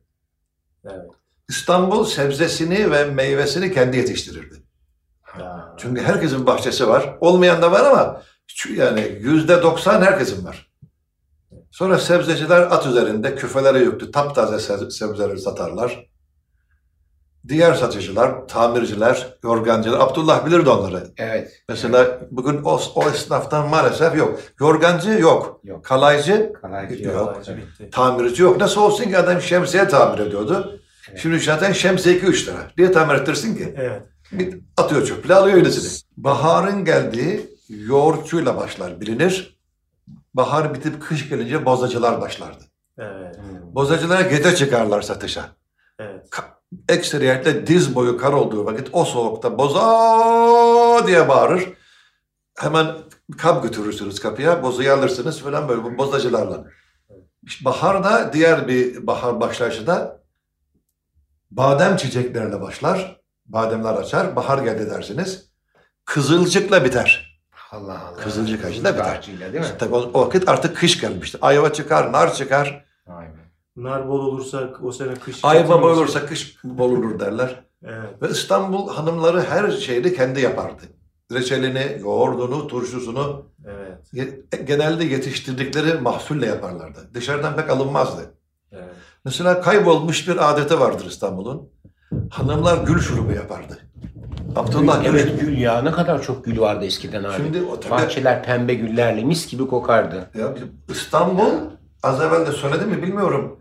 Evet. 0.86 1.06
İstanbul 1.50 2.06
sebzesini 2.06 2.92
ve 2.92 3.06
meyvesini 3.06 3.74
kendi 3.74 3.98
yetiştirirdi. 3.98 4.56
Ya. 5.40 5.76
Çünkü 5.78 6.02
herkesin 6.02 6.46
bahçesi 6.46 6.88
var. 6.88 7.18
Olmayan 7.22 7.62
da 7.62 7.72
var 7.72 7.86
ama 7.86 8.22
yani 8.76 9.18
yüzde 9.20 9.62
doksan 9.62 10.02
herkesin 10.02 10.46
var. 10.46 10.71
Sonra 11.72 11.98
sebzeciler 12.00 12.62
at 12.62 12.88
üzerinde 12.88 13.36
küfelere 13.36 13.80
yüklü 13.80 14.12
taptaze 14.12 14.74
se- 14.74 14.92
sebzeleri 14.92 15.40
satarlar. 15.40 16.12
Diğer 17.48 17.74
satıcılar, 17.74 18.48
tamirciler, 18.48 19.38
yorgancılar, 19.44 20.00
Abdullah 20.00 20.46
bilirdi 20.46 20.70
onları. 20.70 21.08
Evet. 21.18 21.64
Mesela 21.70 22.20
bugün 22.32 22.62
o, 22.64 22.80
o 22.96 23.04
esnaftan 23.10 23.70
maalesef 23.70 24.16
yok. 24.18 24.40
Yorgancı 24.60 25.10
yok. 25.10 25.60
Yok. 25.64 25.86
Kalaycı, 25.86 26.54
Kalaycı 26.62 27.04
Yok. 27.04 27.16
yok. 27.16 27.42
Tamirci 27.92 28.42
yok. 28.42 28.58
Nasıl 28.60 28.82
olsun 28.82 29.04
ki 29.04 29.18
adam 29.18 29.42
şemsiye 29.42 29.88
tamir 29.88 30.20
ediyordu. 30.20 30.80
Şimdi 31.16 31.40
zaten 31.40 31.72
şemsiye 31.74 32.18
2-3 32.20 32.48
lira. 32.48 32.58
Niye 32.78 32.92
tamir 32.92 33.16
ettirsin 33.16 33.56
ki? 33.56 33.74
Evet. 33.78 34.02
Bir 34.32 34.60
atıyor 34.78 35.06
çöple 35.06 35.36
alıyor 35.36 35.58
öylesini. 35.58 36.00
Baharın 36.18 36.86
geldiği 36.86 37.50
yoğurtçuyla 37.70 38.58
başlar 38.58 39.02
bilinir. 39.02 39.61
Bahar 40.34 40.74
bitip 40.74 41.02
kış 41.02 41.30
gelince 41.30 41.66
bozacılar 41.66 42.22
başlardı. 42.22 42.64
Evet. 42.98 43.40
Bozacılara 43.64 44.22
gece 44.22 44.56
çıkarlar 44.56 45.02
satışa. 45.02 45.46
Evet. 46.00 46.30
Ekseriyetle 46.90 47.68
diz 47.68 47.96
boyu 47.96 48.18
kar 48.18 48.34
olduğu 48.34 48.66
vakit 48.66 48.90
o 48.92 49.06
soğukta 49.06 49.58
boza 49.58 51.08
diye 51.08 51.30
bağırır. 51.30 51.70
Hemen 52.58 52.88
kap 53.38 53.64
götürürsünüz 53.64 54.20
kapıya, 54.20 54.64
bozayı 54.64 54.94
alırsınız 54.94 55.40
falan 55.40 55.70
böyle 55.70 55.84
bu 55.84 55.98
bozacılarla. 55.98 56.66
Baharda 57.66 58.34
diğer 58.34 58.68
bir 58.68 59.08
bahar 59.08 59.40
başlayışı 59.40 59.88
da 59.88 60.24
badem 61.52 61.98
çiçeklerle 61.98 62.62
başlar. 62.62 63.22
Bademler 63.46 63.94
açar, 63.94 64.36
bahar 64.36 64.64
geldi 64.64 64.90
dersiniz. 64.90 65.52
Kızılcıkla 66.06 66.86
biter. 66.86 67.31
Allah 67.72 68.00
Allah. 68.08 68.16
Kızılcık 68.24 68.60
biter. 68.60 69.28
Değil 69.54 69.66
mi? 69.66 69.72
Tabii 69.80 69.96
o, 69.96 70.10
o 70.14 70.22
vakit 70.26 70.50
artık 70.50 70.78
kış 70.78 71.02
gelmiştir. 71.02 71.40
Ayva 71.42 71.74
çıkar, 71.74 72.12
nar 72.12 72.34
çıkar. 72.34 72.86
Vay 73.08 73.26
be. 73.26 73.32
Nar 73.76 74.08
bol 74.08 74.20
olursa 74.20 74.70
o 74.84 74.92
sene 74.92 75.14
kış. 75.14 75.40
Ayva 75.44 75.82
bol 75.82 75.90
olursa 75.90 76.26
kış 76.26 76.58
bol 76.64 76.92
olur 76.92 77.20
derler. 77.20 77.64
Evet. 77.86 78.22
Ve 78.22 78.30
İstanbul 78.30 78.90
hanımları 78.90 79.42
her 79.44 79.72
şeyi 79.72 80.14
kendi 80.16 80.42
yapardı. 80.42 80.82
Reçelini, 81.32 81.98
yoğurdunu, 82.02 82.68
turşusunu 82.68 83.46
Evet. 83.68 84.14
ye- 84.14 84.44
genelde 84.66 85.04
yetiştirdikleri 85.04 86.02
mahsulle 86.02 86.46
yaparlardı. 86.46 87.00
Dışarıdan 87.14 87.56
pek 87.56 87.70
alınmazdı. 87.70 88.22
Evet. 88.72 88.84
Mesela 89.26 89.62
kaybolmuş 89.62 90.28
bir 90.28 90.52
adeti 90.52 90.80
vardır 90.80 91.06
İstanbul'un. 91.06 91.70
Hanımlar 92.30 92.84
gül 92.84 93.00
şurubu 93.00 93.32
yapardı. 93.32 93.78
Abdullah 94.56 95.06
Evet 95.06 95.40
gül 95.42 95.58
ya 95.58 95.82
ne 95.82 95.92
kadar 95.92 96.22
çok 96.22 96.46
gül 96.46 96.60
vardı 96.60 96.86
eskiden 96.86 97.24
abi. 97.24 97.34
Şimdi 97.38 97.62
o 97.62 97.80
tabii- 97.80 97.92
Bahçeler 97.92 98.44
pembe 98.44 98.74
güllerle 98.74 99.24
mis 99.24 99.48
gibi 99.52 99.68
kokardı. 99.68 100.30
Ya 100.40 100.56
bizim 100.56 100.72
İstanbul 100.90 101.52
az 102.04 102.22
evvel 102.22 102.46
de 102.48 102.52
söyledim 102.52 102.90
mi 102.90 103.02
bilmiyorum. 103.04 103.60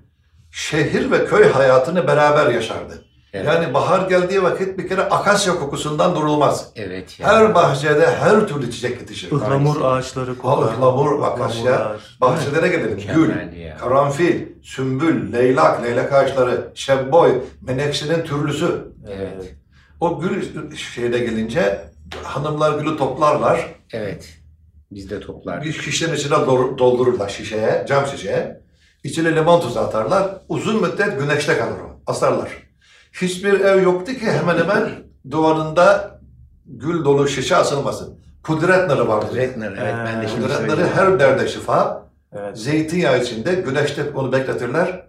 Şehir 0.51 1.11
ve 1.11 1.25
köy 1.25 1.51
hayatını 1.53 2.07
beraber 2.07 2.51
yaşardı. 2.55 3.05
Evet. 3.33 3.47
Yani 3.47 3.75
bahar 3.75 4.09
geldiği 4.09 4.43
vakit 4.43 4.79
bir 4.79 4.89
kere 4.89 5.01
akasya 5.03 5.55
kokusundan 5.55 6.17
durulmaz. 6.17 6.71
Evet 6.77 7.21
ya. 7.21 7.29
Her 7.29 7.55
bahçede 7.55 8.07
her 8.11 8.49
türlü 8.49 8.71
çiçek 8.71 9.01
yetişir. 9.01 9.31
Ihlamur 9.33 9.81
ağaçları 9.81 10.39
kokar. 10.39 10.73
ıhlamur, 10.73 11.23
akasya. 11.23 11.63
Ihlamurlar. 11.63 12.17
Bahçelere 12.21 12.69
gelelim. 12.69 12.99
Gül, 13.15 13.21
Mükemmeldi 13.21 13.59
ya. 13.59 13.77
karanfil, 13.79 14.47
sümbül, 14.63 15.33
leylak, 15.33 15.83
leylek 15.83 16.13
ağaçları, 16.13 16.71
şebboy, 16.75 17.33
menekşenin 17.61 18.23
türlüsü. 18.25 18.85
Evet. 19.09 19.55
O 20.01 20.21
gül 20.21 20.43
şeyde 20.77 21.19
gelince 21.19 21.81
hanımlar 22.23 22.79
gülü 22.79 22.97
toplarlar. 22.97 23.75
Evet. 23.93 24.29
Biz 24.91 25.11
de 25.11 25.21
toplardık. 25.21 25.65
Bir 25.67 25.73
şişenin 25.73 26.15
içine 26.15 26.35
dol- 26.35 26.79
doldururlar 26.79 27.29
şişeye, 27.29 27.85
cam 27.89 28.07
şişeye. 28.07 28.61
İçine 29.05 29.37
limon 29.37 29.61
tuzu 29.61 29.79
atarlar. 29.81 30.39
Uzun 30.49 30.83
müddet 30.83 31.19
güneşte 31.21 31.59
kalır 31.59 31.81
o. 31.81 32.01
Asarlar. 32.07 32.49
Hiçbir 33.13 33.61
ev 33.61 33.83
yoktu 33.83 34.13
ki 34.13 34.31
hemen 34.31 34.59
hemen 34.59 34.91
duvarında 35.31 36.19
gül 36.67 37.05
dolu 37.05 37.29
şişe 37.29 37.57
asılmasın. 37.57 38.21
Kudret 38.43 38.89
narı 38.89 39.09
vardı. 39.09 39.37
Redner 39.37 39.73
evet 39.81 39.95
ben 40.07 40.23
de 40.23 40.29
şimdi 40.29 40.43
Kudret 40.43 40.69
narı 40.69 40.87
her 40.87 41.21
derde 41.21 41.49
şifa. 41.49 42.07
Evet. 42.33 42.59
Zeytinyağı 42.59 43.23
içinde 43.23 43.55
güneşte 43.55 44.11
onu 44.15 44.33
bekletirler. 44.33 45.03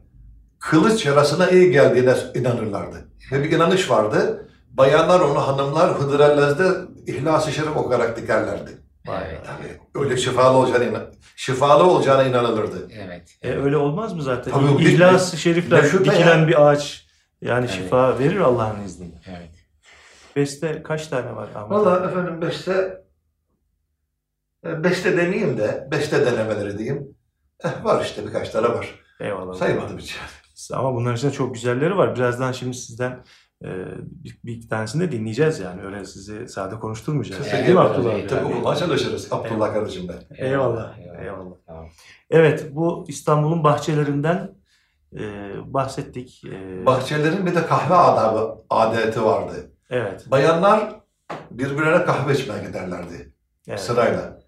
Kılıç 0.60 1.06
yarasına 1.06 1.50
iyi 1.50 1.72
geldiğine 1.72 2.14
inanırlardı. 2.36 3.08
Ve 3.32 3.44
bir 3.44 3.52
inanış 3.52 3.90
vardı. 3.90 4.48
Bayanlar 4.78 5.20
onu 5.20 5.48
hanımlar 5.48 6.00
Hıdrellez'de 6.00 6.72
İhlas-ı 7.08 7.52
Şerif 7.52 7.78
okuyarak 7.78 8.18
dikerlerdi. 8.18 8.72
Evet. 9.08 9.42
Yani 9.48 9.80
öyle 9.96 10.18
şifalı 10.18 10.58
olacağına, 10.58 10.84
inan- 10.86 11.14
şifalı 11.36 11.84
olacağına 11.84 12.24
inanılırdı. 12.24 12.88
Evet. 12.92 13.36
E, 13.42 13.50
öyle 13.52 13.78
olmaz 13.78 14.14
mı 14.14 14.22
zaten? 14.24 14.54
Tabii, 14.54 14.84
İhlas-ı 14.84 15.38
şüphe 15.38 15.80
dikilen 16.06 16.40
ya. 16.40 16.48
bir 16.48 16.68
ağaç. 16.68 17.08
Yani 17.42 17.66
Evet. 17.66 17.76
şifa 17.76 18.20
verir 18.20 18.40
Allah'ın 18.40 18.84
izniyle. 18.84 19.16
Evet. 19.28 19.52
Beste 20.36 20.84
kaç 20.84 21.08
tane 21.08 21.36
var 21.36 21.50
Ahmet? 21.56 21.72
Vallahi 21.72 22.00
abi? 22.00 22.08
efendim 22.08 22.42
beste, 22.42 23.02
e, 24.66 24.84
beste 24.84 25.18
demeyeyim 25.18 25.58
de 25.58 25.88
beste 25.92 26.26
denemeleri 26.26 26.78
diyeyim. 26.78 27.18
Eh, 27.64 27.84
var 27.86 28.06
işte 28.06 28.26
birkaç 28.28 28.50
tane 28.50 28.70
var. 28.70 29.00
Eyvallah. 29.20 29.54
Saymadım 29.54 29.98
hiç. 29.98 30.18
Ama 30.74 30.94
bunların 30.96 31.16
içinde 31.16 31.32
çok 31.32 31.54
güzelleri 31.54 31.98
var. 31.98 32.16
Birazdan 32.16 32.52
şimdi 32.52 32.78
sizden 32.78 33.24
bir, 34.02 34.40
bir 34.44 34.54
iki 34.54 34.68
tanesini 34.68 35.02
de 35.02 35.12
dinleyeceğiz 35.12 35.60
yani. 35.60 35.82
Öyle 35.82 36.06
sizi 36.06 36.48
sade 36.48 36.76
konuşturmayacağız. 36.80 37.44
Teşekkür 37.44 37.66
Değil 37.66 37.78
mi. 37.78 37.80
Abdullah 37.80 38.16
abi? 38.16 38.28
Tabii 38.28 38.46
okumaya 38.46 38.76
çalışırız 38.76 39.34
Abdullah 39.34 39.74
kardeşim 39.74 40.08
ben. 40.08 40.46
Eyvallah. 40.46 40.98
Eyvallah. 40.98 41.56
Tamam. 41.68 41.90
Evet 42.30 42.68
bu 42.72 43.06
İstanbul'un 43.08 43.64
bahçelerinden 43.64 44.56
e, 45.14 45.54
bahsettik. 45.74 46.44
E, 46.46 46.86
Bahçelerin 46.86 47.46
bir 47.46 47.56
de 47.56 47.66
kahve 47.66 47.96
adabı, 47.96 48.56
adeti 48.70 49.26
vardı. 49.26 49.72
evet. 49.90 50.32
Bayanlar 50.32 51.02
birbirlerine 51.52 52.06
kahve 52.06 52.34
içmeye 52.34 52.64
giderlerdi 52.68 53.34
evet. 53.68 53.80
sırayla. 53.80 54.42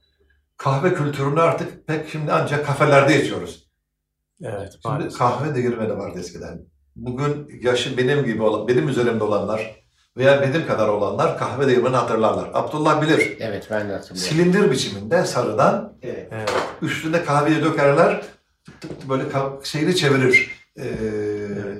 Kahve 0.58 0.94
kültürünü 0.94 1.42
artık 1.42 1.88
pek 1.88 2.10
şimdi 2.10 2.32
ancak 2.32 2.66
kafelerde 2.66 3.24
içiyoruz. 3.24 3.70
Evet. 4.44 4.72
Şimdi 4.72 4.88
maalesef. 4.88 5.20
kahve 5.20 5.56
değirmeni 5.56 5.98
vardı 5.98 6.20
eskiden. 6.20 6.66
Bugün 6.96 7.60
yaşı 7.62 7.98
benim 7.98 8.26
gibi 8.26 8.42
olan, 8.44 8.68
benim 8.68 8.90
üzerimde 8.90 9.24
olanlar 9.24 9.76
veya 10.18 10.42
benim 10.42 10.68
kadar 10.68 10.88
olanlar 10.88 11.38
kahve 11.38 11.68
değirmeni 11.68 11.96
hatırlarlar. 11.96 12.50
Abdullah 12.54 13.02
bilir. 13.02 13.38
Evet 13.40 13.68
ben 13.72 13.90
de 13.90 13.94
hatırlıyorum. 13.94 14.30
Silindir 14.30 14.72
biçiminde 14.72 15.26
sarıdan 15.26 15.94
Evet. 16.04 16.28
Evet. 16.32 16.52
üstüne 16.82 17.24
kahveyi 17.26 17.64
dökerler. 17.64 18.22
Tık 18.66 18.82
tık 18.82 19.00
tık 19.00 19.10
böyle 19.10 19.24
şeyini 19.64 19.96
çevirir. 19.96 20.52
Ee, 20.80 20.84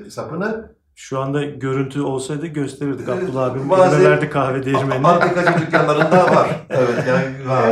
sapını. 0.10 0.74
Şu 0.96 1.20
anda 1.20 1.44
görüntü 1.44 2.02
olsaydı 2.02 2.48
gösterirdik. 2.48 3.08
Evet, 3.10 3.24
Abdullah 3.24 3.44
abim 3.52 3.70
bazı- 3.70 4.04
verdi 4.10 4.30
kahve 4.30 4.66
değirmenini. 4.66 5.08
Antikacı 5.08 5.60
dükkanlarında 5.62 6.36
var. 6.36 6.50
Evet 6.70 7.08
yani 7.08 7.50
var. 7.50 7.68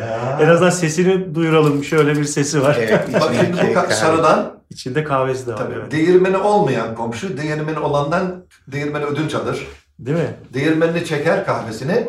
ya. 0.00 0.38
En 0.40 0.48
azından 0.48 0.70
sesini 0.70 1.34
duyuralım. 1.34 1.84
Şöyle 1.84 2.16
bir 2.16 2.24
sesi 2.24 2.62
var. 2.62 2.76
Evet. 2.80 3.08
Bak 3.20 3.32
şimdi 3.40 3.76
bu 3.88 3.92
sarıdan 3.94 4.55
İçinde 4.70 5.04
kahvesi 5.04 5.46
de 5.46 5.52
var. 5.52 5.56
tabii, 5.58 5.74
Evet. 5.74 5.92
değirmeni 5.92 6.36
olmayan 6.36 6.94
komşu 6.94 7.36
değirmeni 7.36 7.78
olandan 7.78 8.44
değirmeni 8.68 9.04
ödünç 9.04 9.34
alır. 9.34 9.66
Değil 9.98 10.16
mi? 10.16 10.34
Değirmenini 10.54 11.04
çeker 11.04 11.46
kahvesini. 11.46 12.08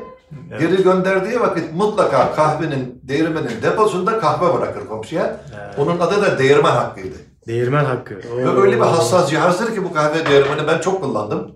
Evet. 0.52 0.62
Geri 0.62 0.84
gönderdiği 0.84 1.40
vakit 1.40 1.74
mutlaka 1.74 2.36
kahvenin 2.36 3.02
değirmenin 3.04 3.62
deposunda 3.64 4.20
kahve 4.20 4.58
bırakır 4.58 4.88
komşuya. 4.88 5.40
Evet. 5.62 5.80
Onun 5.80 6.00
adı 6.00 6.22
da 6.22 6.40
değirmen 6.40 6.72
hakkıydı. 6.72 7.16
Değirmen 7.48 7.86
hakkı. 7.86 8.16
Ve 8.16 8.62
öyle 8.62 8.76
bir 8.76 8.82
hassas 8.82 9.30
cihazdır 9.30 9.76
ki 9.76 9.84
bu 9.84 9.94
kahve 9.94 10.26
değirmeni 10.26 10.68
ben 10.68 10.80
çok 10.80 11.02
kullandım. 11.04 11.52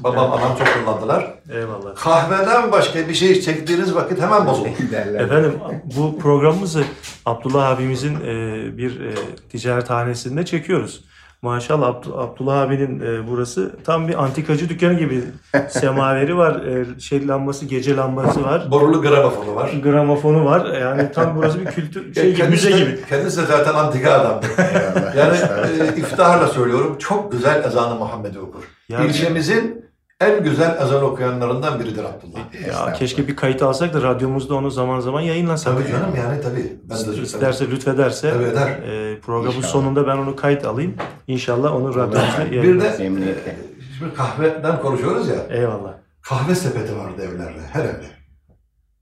Babam, 0.00 0.32
anam 0.32 0.56
çok 0.58 0.68
kullandılar. 0.84 1.34
Eyvallah. 1.52 1.94
Kahveden 1.96 2.72
başka 2.72 3.08
bir 3.08 3.14
şey 3.14 3.40
çektiğiniz 3.40 3.94
vakit 3.94 4.20
hemen 4.20 4.46
bozulur. 4.46 4.68
Efendim 5.18 5.52
bu 5.96 6.18
programımızı 6.18 6.84
Abdullah 7.26 7.68
abimizin 7.68 8.14
e, 8.14 8.26
bir 8.78 9.00
e, 9.00 9.14
ticarethanesinde 9.52 10.44
çekiyoruz. 10.44 11.04
Maşallah 11.42 11.86
Abd- 11.88 12.18
Abdullah 12.24 12.60
abinin 12.60 13.00
e, 13.00 13.28
burası 13.30 13.76
tam 13.84 14.08
bir 14.08 14.22
antikacı 14.24 14.68
dükkanı 14.68 14.94
gibi. 14.94 15.20
Semaveri 15.68 16.36
var, 16.36 16.62
e, 16.64 17.00
şey 17.00 17.28
lambası, 17.28 17.64
gece 17.66 17.96
lambası 17.96 18.44
var. 18.44 18.70
Borulu 18.70 19.02
gramofonu 19.02 19.54
var. 19.54 19.70
Gramofonu 19.82 20.44
var. 20.44 20.78
Yani 20.80 21.12
tam 21.12 21.36
burası 21.36 21.60
bir 21.60 21.66
kültür 21.66 22.14
şey 22.14 22.24
gibi, 22.24 22.36
Kendisi 22.36 22.66
müze 22.68 22.80
de- 22.86 22.90
gibi. 22.90 23.00
Kendisi 23.08 23.42
de 23.42 23.46
zaten 23.46 23.74
antika 23.74 24.12
adamdır. 24.12 24.48
Eyvallah. 24.58 25.14
Yani 25.16 25.36
e, 25.96 25.96
iftiharla 26.00 26.46
söylüyorum 26.48 26.96
çok 26.98 27.32
güzel 27.32 27.64
ezanı 27.64 27.94
Muhammed'i 27.94 28.38
okur. 28.40 28.62
Yani- 28.88 29.06
İlçemizin 29.06 29.83
en 30.28 30.42
güzel 30.44 30.82
ezan 30.82 31.02
okuyanlarından 31.04 31.80
biridir 31.80 32.04
Abdullah. 32.04 32.66
Ya 32.68 32.92
keşke 32.92 33.28
bir 33.28 33.36
kayıt 33.36 33.62
alsak 33.62 33.94
da 33.94 34.02
radyomuzda 34.02 34.54
onu 34.54 34.70
zaman 34.70 35.00
zaman 35.00 35.20
yayınlasak. 35.20 35.74
Tabii 35.78 35.88
canım 35.88 36.14
yani 36.16 36.40
tabii. 36.40 36.76
Ben 36.84 37.12
de 37.12 37.22
İsterse 37.22 37.70
lütfederse 37.70 38.30
Tabii 38.30 38.44
eder. 38.44 38.68
e, 38.68 39.20
programın 39.20 39.56
İnşallah. 39.56 39.72
sonunda 39.72 40.06
ben 40.06 40.16
onu 40.16 40.36
kayıt 40.36 40.64
alayım. 40.64 40.94
İnşallah 41.26 41.74
onu 41.74 41.94
radyomuzda 41.94 42.44
Bir 42.46 42.50
de 42.50 42.56
yayınlarız. 42.56 43.00
E, 43.00 43.04
şimdi 43.98 44.14
kahveden 44.16 44.80
konuşuyoruz 44.80 45.28
ya. 45.28 45.36
Eyvallah. 45.50 45.92
Kahve 46.22 46.54
sepeti 46.54 46.96
vardı 46.96 47.22
evlerde, 47.22 47.60
her 47.72 47.84
evde. 47.84 48.06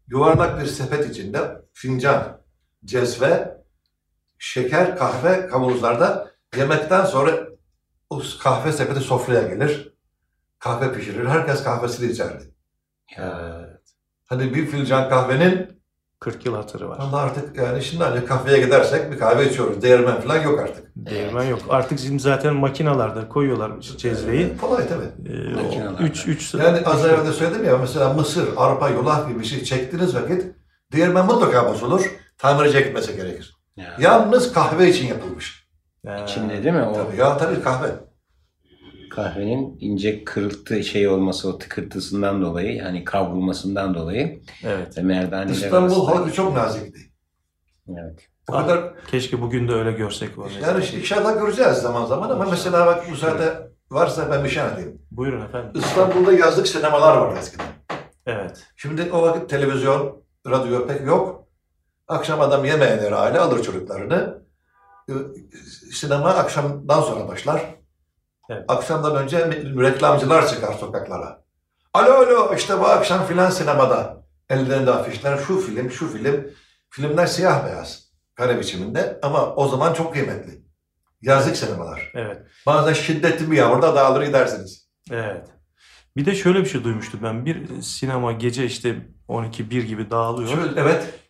Yuvarlak 0.09 0.61
bir 0.61 0.67
sepet 0.67 1.11
içinde 1.11 1.39
fincan, 1.73 2.39
cezve, 2.85 3.55
şeker, 4.39 4.97
kahve 4.97 5.47
kavanozlarda 5.47 6.31
yemekten 6.57 7.05
sonra 7.05 7.31
o 8.11 8.23
kahve 8.43 8.73
sepeti 8.73 9.01
sofraya 9.01 9.43
gelir. 9.43 9.93
Kahve 10.63 10.93
pişirir. 10.93 11.27
Herkes 11.27 11.65
kahvesini 11.65 12.13
içerdi. 12.13 12.45
Ya. 13.19 13.61
Hani 14.29 14.55
bir 14.55 14.67
fincan 14.67 15.09
kahvenin 15.09 15.83
40 16.21 16.47
yıl 16.47 16.55
hatırı 16.55 16.89
var. 16.89 16.99
Ama 17.01 17.19
artık 17.19 17.57
yani 17.57 17.83
şimdi 17.83 18.05
hani 18.05 18.25
kafeye 18.25 18.61
gidersek 18.65 19.13
bir 19.13 19.19
kahve 19.19 19.51
içiyoruz. 19.51 19.83
Değirmen 19.83 20.21
falan 20.21 20.43
yok 20.43 20.61
artık. 20.61 20.93
Değirmen 20.97 21.45
yok. 21.45 21.61
Artık 21.69 21.99
şimdi 21.99 22.23
zaten 22.23 22.55
makinalarda 22.55 23.29
koyuyorlar 23.29 23.81
cezveyi. 23.81 24.57
Kolay 24.57 24.89
tabii. 24.89 25.31
Ee, 26.01 26.05
3 26.05 26.27
3 26.29 26.55
Yani 26.55 26.79
az 26.85 27.07
evvel 27.07 27.27
de 27.27 27.33
söyledim 27.33 27.65
ya 27.65 27.79
mesela 27.79 28.13
mısır, 28.13 28.49
arpa, 28.57 28.89
yulaf 28.89 29.29
gibi 29.29 29.41
bir 29.41 29.45
şey 29.45 29.65
çektiğiniz 29.65 30.15
vakit 30.15 30.45
değirmen 30.93 31.27
mutlaka 31.27 31.69
bozulur. 31.69 32.11
Tamirciye 32.39 32.83
gitmesi 32.83 33.17
gerekir. 33.17 33.57
Ya. 33.77 33.97
Yalnız 34.01 34.53
kahve 34.53 34.89
için 34.91 35.07
yapılmış. 35.07 35.69
İçinde 36.23 36.65
değil 36.65 36.75
mi? 36.75 36.83
O 36.83 36.93
Tabii 36.93 37.17
ya 37.17 37.37
tabii 37.37 37.63
kahve. 37.63 37.89
Kahvenin 39.15 39.77
ince 39.81 40.25
kırıltı 40.25 40.85
şey 40.85 41.09
olması, 41.09 41.49
o 41.49 41.59
tıkırtısından 41.59 42.43
dolayı, 42.43 42.75
yani 42.77 43.05
kavrulmasından 43.05 43.95
dolayı 43.95 44.43
Evet. 44.65 44.99
ve 44.99 45.03
merdaneler 45.03 45.53
İstanbul 45.55 46.07
halkı 46.07 46.33
çok 46.33 46.57
nazikti. 46.57 47.01
Evet. 47.89 48.29
O 48.51 48.55
Ah, 48.55 48.63
kadar 48.67 48.93
Keşke 49.07 49.41
bugün 49.41 49.69
de 49.69 49.73
öyle 49.73 49.93
görsek 49.93 50.39
onu. 50.39 50.47
yani 50.63 50.85
inşallah 51.01 51.35
göreceğiz 51.41 51.77
zaman 51.77 52.05
zaman 52.05 52.31
ama 52.31 52.45
mesela 52.51 52.87
bak 52.87 53.11
müsaade 53.11 53.71
varsa 53.91 54.31
ben 54.31 54.45
bir 54.45 54.49
şey 54.49 54.63
anlatayım. 54.63 54.99
Buyurun 55.11 55.45
efendim. 55.45 55.71
İstanbul'da 55.75 56.33
yazlık 56.33 56.69
sinemalar 56.69 57.17
var 57.17 57.37
eskiden. 57.37 57.67
Evet. 58.27 58.67
Şimdi 58.77 59.11
o 59.13 59.23
vakit 59.23 59.51
televizyon, 59.51 60.23
radyo 60.47 60.87
pek 60.87 61.07
yok. 61.07 61.47
Akşam 62.09 62.41
adam 62.41 62.65
yemeyenleri 62.65 63.15
aile 63.15 63.41
alır 63.41 63.63
çocuklarını. 63.63 64.43
Ee, 65.09 65.13
Sinema 65.93 66.29
akşamdan 66.29 67.01
sonra 67.01 67.29
başlar. 67.29 67.75
Evet. 68.53 68.65
Akşamdan 68.69 69.17
önce 69.17 69.39
reklamcılar 69.83 70.49
çıkar 70.49 70.73
sokaklara. 70.73 71.43
Alo 71.95 72.13
alo 72.13 72.55
işte 72.55 72.81
bu 72.81 72.87
akşam 72.87 73.27
filan 73.27 73.51
sinemada. 73.51 74.23
Ellerinde 74.51 74.91
afişler 74.91 75.39
şu 75.39 75.61
film 75.61 75.91
şu 75.91 76.13
film. 76.13 76.47
Filmler 76.91 77.27
siyah 77.27 77.67
beyaz. 77.67 78.13
Kare 78.35 78.59
biçiminde 78.59 79.19
ama 79.23 79.55
o 79.55 79.69
zaman 79.69 79.95
çok 79.95 80.13
kıymetli. 80.13 80.63
Yazlık 81.23 81.57
sinemalar. 81.57 82.13
Evet. 82.15 82.39
Bazen 82.67 82.93
şiddetli 82.93 83.51
bir 83.51 83.57
yağmurda 83.57 83.97
dağılır 83.97 84.23
gidersiniz. 84.23 84.89
Evet. 85.11 85.49
Bir 86.17 86.27
de 86.27 86.35
şöyle 86.35 86.61
bir 86.61 86.67
şey 86.67 86.85
duymuştum 86.85 87.21
ben. 87.23 87.47
Bir 87.47 87.83
sinema 87.83 88.33
gece 88.33 88.65
işte 88.65 88.97
12-1 89.29 89.81
gibi 89.81 90.11
dağılıyor. 90.11 90.49
Şöyle, 90.49 90.81
evet. 90.81 91.22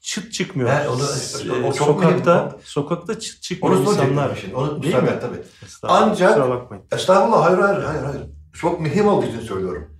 Çıt 0.00 0.32
çıkmıyor. 0.32 0.70
He, 0.70 0.88
onu- 0.88 1.02
Ee, 1.02 1.66
o 1.66 1.72
çok 1.72 1.86
sokakta 1.86 2.44
mühim. 2.44 2.58
sokakta 2.64 3.18
çıt 3.18 3.42
çıkmıyor 3.42 3.76
Onu 3.76 3.90
insanlar. 3.90 4.36
Şimdi. 4.40 4.54
Onu 4.56 4.82
Değil 4.82 4.94
mi? 4.94 5.18
tabii. 5.20 5.36
Estağfurullah, 5.66 6.02
Ancak- 6.02 6.50
bakmayın. 6.50 6.84
Estağfurullah 6.92 7.46
hayır 7.46 7.58
hayır 7.58 7.82
hayır 7.82 8.02
hayır. 8.02 8.22
Çok 8.52 8.80
mühim 8.80 9.08
olduğu 9.08 9.26
için 9.26 9.40
söylüyorum. 9.40 9.90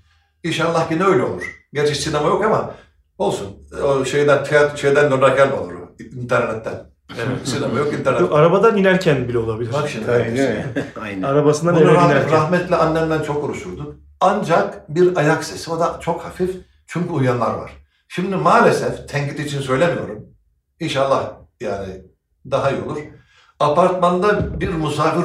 İnşallah 0.45 0.91
yine 0.91 1.05
öyle 1.05 1.23
olur. 1.23 1.67
Gerçi 1.73 1.95
sinema 1.95 2.29
yok 2.29 2.45
ama 2.45 2.75
olsun. 3.19 3.47
O 3.85 4.05
şeyden 4.05 4.45
tiyatro 4.45 4.77
şeyden 4.77 5.11
dönerken 5.11 5.51
olur. 5.51 5.73
İnternetten. 6.17 6.91
Evet. 7.17 7.29
Sinema 7.49 7.79
yok 7.79 7.93
internet. 7.93 8.21
Yok, 8.21 8.33
arabadan 8.33 8.77
inerken 8.77 9.29
bile 9.29 9.39
olabilir. 9.39 9.73
Bak 9.73 9.89
şimdi. 9.89 10.07
Mi? 10.11 10.67
Aynen. 11.03 11.23
Arabasından 11.23 11.75
Bunu 11.77 11.85
eve 11.85 11.93
rah- 11.93 12.05
binerken. 12.11 12.33
rahmetli 12.33 12.77
annemden 12.77 13.23
çok 13.23 13.41
konuşurduk. 13.43 13.95
Ancak 14.21 14.95
bir 14.95 15.17
ayak 15.17 15.45
sesi. 15.45 15.71
O 15.71 15.81
da 15.81 15.99
çok 16.01 16.25
hafif. 16.25 16.57
Çünkü 16.87 17.11
uyanlar 17.13 17.55
var. 17.55 17.71
Şimdi 18.09 18.37
maalesef 18.37 19.09
tenkit 19.09 19.41
için 19.41 19.61
söylemiyorum. 19.61 20.25
İnşallah 20.81 21.33
yani 21.61 22.03
daha 22.51 22.71
iyi 22.71 22.83
olur. 22.83 22.99
Apartmanda 23.61 24.61
bir 24.61 24.69
misafir 24.69 25.25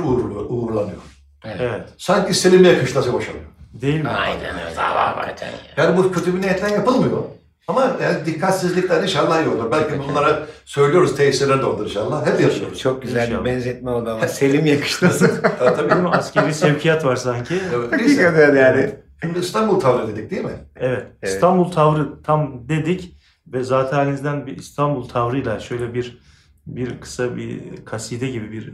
uğurlanıyor. 0.49 1.01
Evet. 1.45 1.81
Sanki 1.97 2.33
Selimiye 2.33 2.79
kışlası 2.79 3.13
boşalıyor. 3.13 3.43
Değil 3.73 4.01
mi? 4.03 4.09
Aynen 4.09 4.55
öyle. 4.69 4.75
Hakikaten 4.75 5.47
ya. 5.47 5.53
Yani 5.77 5.97
bu 5.97 6.11
kötü 6.11 6.35
bir 6.35 6.41
niyetle 6.41 6.71
yapılmıyor. 6.71 7.23
Ama 7.67 7.97
yani 8.03 8.25
dikkatsizlikler 8.25 9.03
inşallah 9.03 9.41
iyi 9.41 9.47
olur. 9.49 9.71
Belki 9.71 9.99
bunlara 9.99 10.39
söylüyoruz 10.65 11.15
tesirler 11.15 11.61
de 11.61 11.65
olur 11.65 11.85
inşallah. 11.85 12.25
Hep 12.25 12.41
yaşıyoruz. 12.41 12.79
Çok 12.79 13.01
güzel 13.01 13.27
İnşallah. 13.27 13.39
bir 13.41 13.45
benzetme 13.45 13.91
oldu 13.91 14.09
ama 14.09 14.27
Selim 14.27 14.65
yakıştırdı. 14.65 15.41
Ha, 15.59 15.73
tabii. 15.75 15.89
Değil 15.89 16.01
mi? 16.01 16.09
Askeri 16.09 16.53
sevkiyat 16.53 17.05
var 17.05 17.15
sanki. 17.15 17.53
Evet, 17.75 17.91
neyse. 17.91 18.23
Hakikaten 18.23 18.55
yani. 18.55 18.95
Şimdi 19.23 19.39
İstanbul 19.39 19.79
tavrı 19.79 20.07
dedik 20.07 20.31
değil 20.31 20.43
mi? 20.43 20.65
Evet. 20.75 21.07
Evet. 21.21 21.33
İstanbul 21.33 21.71
tavrı 21.71 22.21
tam 22.23 22.69
dedik 22.69 23.17
ve 23.47 23.63
zaten 23.63 23.97
halinizden 23.97 24.47
bir 24.47 24.57
İstanbul 24.57 25.07
tavrıyla 25.07 25.59
şöyle 25.59 25.93
bir 25.93 26.21
bir 26.67 27.01
kısa 27.01 27.35
bir 27.35 27.61
kaside 27.85 28.27
gibi 28.27 28.51
bir 28.51 28.73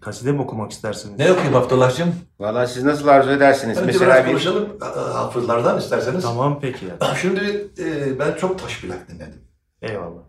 kaside 0.00 0.32
mi 0.32 0.40
okumak 0.40 0.72
istersiniz? 0.72 1.18
Ne 1.18 1.32
okuyayım 1.32 1.56
Abdullah'cığım? 1.56 2.14
Valla 2.38 2.66
siz 2.66 2.84
nasıl 2.84 3.08
arzu 3.08 3.30
edersiniz? 3.30 3.78
Önce 3.78 3.86
Mesela 3.86 4.10
biraz 4.10 4.24
bir 4.24 4.30
konuşalım 4.30 4.68
ha- 4.80 5.14
hafızlardan 5.14 5.78
isterseniz. 5.78 6.22
Tamam 6.22 6.58
peki 6.60 6.86
ya. 6.86 7.14
Şimdi 7.14 7.70
e, 7.78 8.18
ben 8.18 8.32
çok 8.34 8.58
taş 8.58 8.80
plak 8.80 9.08
dinledim. 9.08 9.40
Eyvallah. 9.82 10.22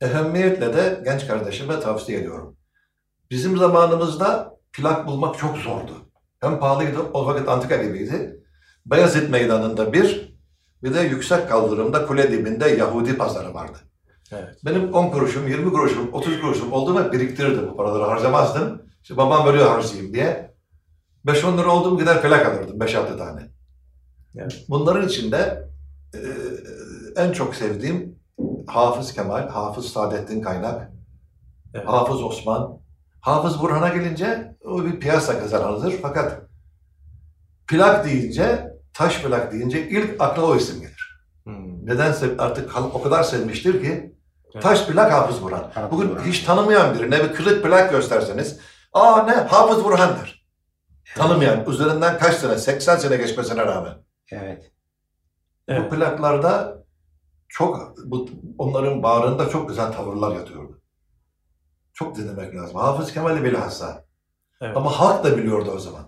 Ehemmiyetle 0.00 0.74
de 0.74 1.00
genç 1.04 1.26
kardeşime 1.26 1.80
tavsiye 1.80 2.18
ediyorum. 2.18 2.56
Bizim 3.30 3.56
zamanımızda 3.56 4.56
plak 4.72 5.06
bulmak 5.06 5.38
çok 5.38 5.56
zordu. 5.56 5.92
Hem 6.40 6.58
pahalıydı, 6.58 7.00
o 7.00 7.26
vakit 7.26 7.48
antika 7.48 7.76
gibiydi. 7.76 8.40
Beyazıt 8.86 9.30
Meydanı'nda 9.30 9.92
bir, 9.92 10.36
bir 10.82 10.94
de 10.94 11.00
yüksek 11.00 11.48
kaldırımda 11.48 12.06
kule 12.06 12.32
dibinde 12.32 12.68
Yahudi 12.68 13.16
pazarı 13.16 13.54
vardı. 13.54 13.78
Evet. 14.32 14.58
Benim 14.64 14.94
10 14.94 15.10
kuruşum, 15.10 15.48
20 15.48 15.72
kuruşum, 15.72 16.12
30 16.12 16.40
kuruşum 16.40 16.72
olduğunda 16.72 17.12
biriktirirdim 17.12 17.68
bu 17.68 17.76
paraları 17.76 18.04
harcamazdım. 18.04 18.82
İşte 19.02 19.16
babam 19.16 19.46
böyle 19.46 19.62
harcayayım 19.62 20.14
diye. 20.14 20.54
5-10 21.26 21.58
lira 21.58 21.70
oldu 21.70 21.90
mu 21.90 21.98
gider 21.98 22.22
plak 22.22 22.46
alırdım 22.46 22.78
5-6 22.78 23.18
tane. 23.18 23.40
Evet. 24.36 24.64
Bunların 24.68 25.08
içinde 25.08 25.68
e, 26.14 26.20
en 27.16 27.32
çok 27.32 27.54
sevdiğim 27.54 28.18
Hafız 28.66 29.14
Kemal, 29.14 29.48
Hafız 29.48 29.86
Saadettin 29.86 30.40
Kaynak, 30.40 30.92
Evet. 31.74 31.88
Hafız 31.88 32.22
Osman. 32.22 32.78
Hafız 33.26 33.60
Burhan'a 33.62 33.88
gelince 33.88 34.56
o 34.64 34.84
bir 34.84 35.00
piyasa 35.00 35.40
kazananıdır. 35.40 35.94
Fakat 36.02 36.42
plak 37.68 38.04
deyince, 38.04 38.72
taş 38.94 39.22
plak 39.22 39.52
deyince 39.52 39.88
ilk 39.88 40.20
akla 40.20 40.42
o 40.42 40.56
isim 40.56 40.80
gelir. 40.80 41.20
Hmm. 41.44 41.86
Nedense 41.86 42.30
artık 42.38 42.70
halk 42.70 42.94
o 42.94 43.02
kadar 43.02 43.22
sevmiştir 43.22 43.82
ki 43.82 44.14
Evet. 44.54 44.62
taş 44.62 44.86
plak 44.86 45.12
Hafız 45.12 45.42
Burhan. 45.42 45.70
Hafız 45.74 45.90
Bugün 45.90 46.10
Burhan. 46.10 46.24
hiç 46.24 46.42
tanımayan 46.42 46.94
birine 46.94 47.24
bir 47.24 47.34
kırık 47.34 47.64
plak 47.64 47.90
gösterseniz 47.90 48.60
aa 48.92 49.22
ne 49.22 49.32
Hafız 49.32 49.84
Burhan 49.84 50.08
der. 50.08 50.46
Tanımayan, 51.16 51.64
üzerinden 51.70 52.18
kaç 52.18 52.34
sene, 52.34 52.58
80 52.58 52.96
sene 52.96 53.16
geçmesine 53.16 53.66
rağmen. 53.66 53.94
Evet. 54.32 54.72
Evet. 55.68 55.92
Bu 55.92 55.96
plaklarda 55.96 56.78
çok, 57.48 57.94
bu, 58.04 58.28
onların 58.58 59.02
bağrında 59.02 59.48
çok 59.48 59.68
güzel 59.68 59.92
tavırlar 59.92 60.36
yatıyordu. 60.36 60.65
Çok 61.96 62.16
dinlemek 62.16 62.54
lazım. 62.54 62.76
Hafız 62.76 63.12
Kemal'i 63.12 63.44
bilhassa. 63.44 64.04
Evet. 64.60 64.76
Ama 64.76 64.90
halk 64.90 65.24
da 65.24 65.36
biliyordu 65.36 65.70
o 65.76 65.78
zaman. 65.78 66.02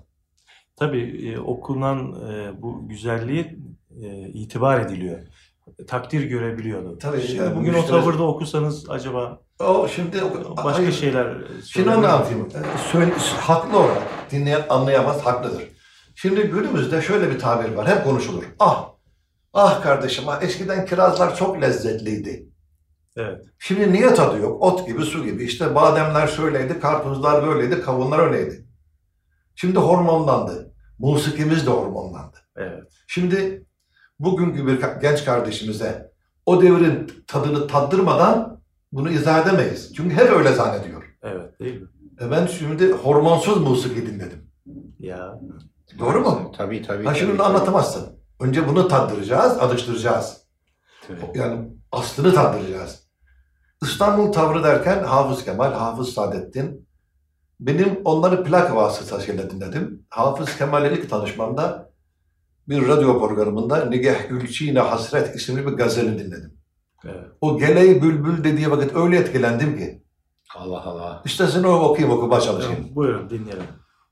Tabii 0.76 1.30
e, 1.32 1.38
okunan 1.38 2.14
e, 2.30 2.62
bu 2.62 2.88
güzelliği 2.88 3.58
e, 4.02 4.28
itibar 4.28 4.80
ediliyor. 4.80 5.18
Takdir 5.86 6.22
görebiliyordu. 6.22 6.98
Tabii, 6.98 7.20
Şimdi 7.20 7.42
yani 7.42 7.56
bugün 7.56 7.74
o 7.74 7.86
tavırda 7.86 8.22
okusanız 8.22 8.90
acaba 8.90 9.40
O 9.60 9.88
şimdi 9.88 10.16
başka 10.64 10.82
hayır. 10.82 10.92
şeyler 10.92 11.36
Şimdi 11.66 11.90
onu 11.90 11.96
anlatayım. 11.96 12.48
Ee, 12.54 12.78
Söyle, 12.92 13.12
haklı 13.40 13.78
olarak 13.78 14.02
dinleyen 14.30 14.62
anlayamaz, 14.68 15.26
haklıdır. 15.26 15.62
Şimdi 16.14 16.42
günümüzde 16.42 17.02
şöyle 17.02 17.30
bir 17.30 17.38
tabir 17.38 17.72
var, 17.72 17.88
hep 17.88 18.04
konuşulur. 18.04 18.44
Ah, 18.58 18.90
ah 19.52 19.82
kardeşim, 19.82 20.28
ah, 20.28 20.42
eskiden 20.42 20.86
kirazlar 20.86 21.36
çok 21.36 21.62
lezzetliydi. 21.62 22.48
Evet. 23.18 23.44
Şimdi 23.58 23.92
niye 23.92 24.14
tadı 24.14 24.38
yok? 24.38 24.62
Ot 24.62 24.86
gibi, 24.86 25.02
su 25.02 25.24
gibi. 25.24 25.44
İşte 25.44 25.74
bademler 25.74 26.26
şöyleydi, 26.26 26.80
karpuzlar 26.80 27.46
böyleydi, 27.46 27.80
kavunlar 27.80 28.18
öyleydi. 28.18 28.66
Şimdi 29.54 29.78
hormonlandı. 29.78 30.74
Musikimiz 30.98 31.66
de 31.66 31.70
hormonlandı. 31.70 32.36
Evet. 32.56 32.82
Şimdi 33.06 33.66
bugünkü 34.18 34.66
bir 34.66 34.80
genç 35.00 35.24
kardeşimize 35.24 36.12
o 36.46 36.62
devrin 36.62 37.12
tadını 37.26 37.66
tattırmadan 37.66 38.60
bunu 38.92 39.10
izah 39.10 39.46
edemeyiz. 39.46 39.94
Çünkü 39.96 40.16
hep 40.16 40.30
öyle 40.30 40.52
zannediyor. 40.52 41.16
Evet. 41.22 41.60
Değil 41.60 41.80
mi? 41.80 41.88
E 42.20 42.30
ben 42.30 42.46
şimdi 42.46 42.92
hormonsuz 42.92 43.60
musiki 43.62 44.06
dinledim. 44.06 44.50
Ya. 44.98 45.40
Doğru 45.98 46.20
mu? 46.20 46.52
Tabii 46.56 46.82
tabii. 46.82 47.04
Ha 47.04 47.14
şimdi 47.14 47.26
tabii, 47.30 47.38
bunu 47.38 47.46
anlatamazsın. 47.46 48.18
Önce 48.40 48.68
bunu 48.68 48.88
tattıracağız, 48.88 49.58
alıştıracağız. 49.58 50.42
tabii. 51.08 51.38
Yani 51.38 51.68
aslını 51.92 52.34
tattıracağız. 52.34 52.97
İstanbul 53.82 54.32
tavrı 54.32 54.64
derken 54.64 55.02
Hafız 55.04 55.44
Kemal, 55.44 55.72
Hafız 55.72 56.08
Saadettin. 56.08 56.88
Benim 57.60 58.00
onları 58.04 58.44
plak 58.44 58.76
vasıtasıyla 58.76 59.50
dinledim. 59.50 60.06
Hafız 60.10 60.58
Kemal'le 60.58 60.92
ilk 60.92 61.10
tanışmamda 61.10 61.90
bir 62.68 62.88
radyo 62.88 63.18
programında 63.18 63.84
Nigah 63.84 64.28
Gülçine 64.28 64.80
Hasret 64.80 65.36
isimli 65.36 65.66
bir 65.66 65.72
gazeli 65.72 66.18
dinledim. 66.18 66.58
Evet. 67.04 67.24
O 67.40 67.58
geleği 67.58 68.02
bülbül 68.02 68.44
dediği 68.44 68.70
vakit 68.70 68.96
öyle 68.96 69.18
etkilendim 69.18 69.78
ki. 69.78 70.02
Allah 70.56 70.82
Allah. 70.84 71.22
İşte 71.24 71.46
seni 71.46 71.66
o 71.66 71.74
okuyayım 71.74 72.18
okumaya 72.18 72.40
çalışayım. 72.40 72.86
Buyurun 72.94 73.30
dinleyelim. 73.30 73.64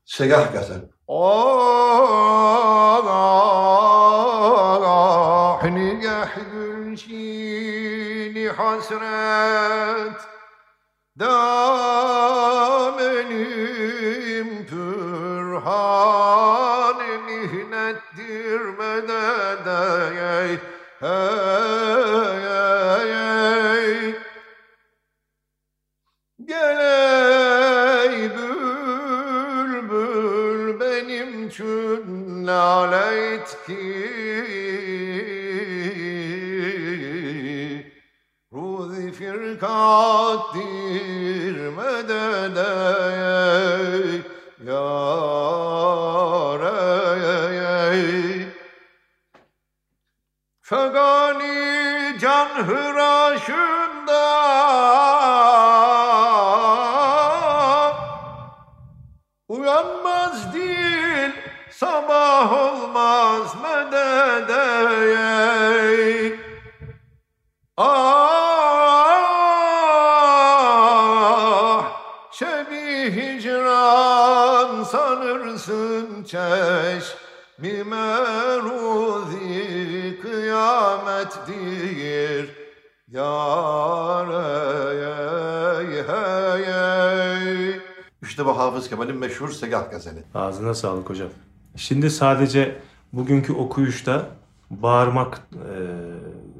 Segah 0.05 0.53
gazel. 0.53 0.81
آه 1.07 2.57
hasret 8.89 10.21
Damenim 11.19 12.09
pürhan 14.69 16.17
mihnettir 17.25 18.61
medede 18.77 19.83
hey, 20.19 20.53
hey, 20.99 22.41
hey. 23.11 24.15
Gel 26.45 26.79
ey 27.99 28.15
benim 30.79 31.49
çün 31.49 32.47
lale 32.47 33.33
et 33.33 33.57
ki 33.67 33.96
Hafız 88.77 88.89
Kemal'in 88.89 89.17
meşhur 89.17 89.51
Segah 89.51 89.91
Gazeli. 89.91 90.23
Ağzına 90.35 90.73
sağlık 90.73 91.09
hocam. 91.09 91.29
Şimdi 91.75 92.09
sadece 92.09 92.75
bugünkü 93.13 93.53
okuyuşta 93.53 94.25
bağırmak 94.69 95.37
e, 95.53 95.73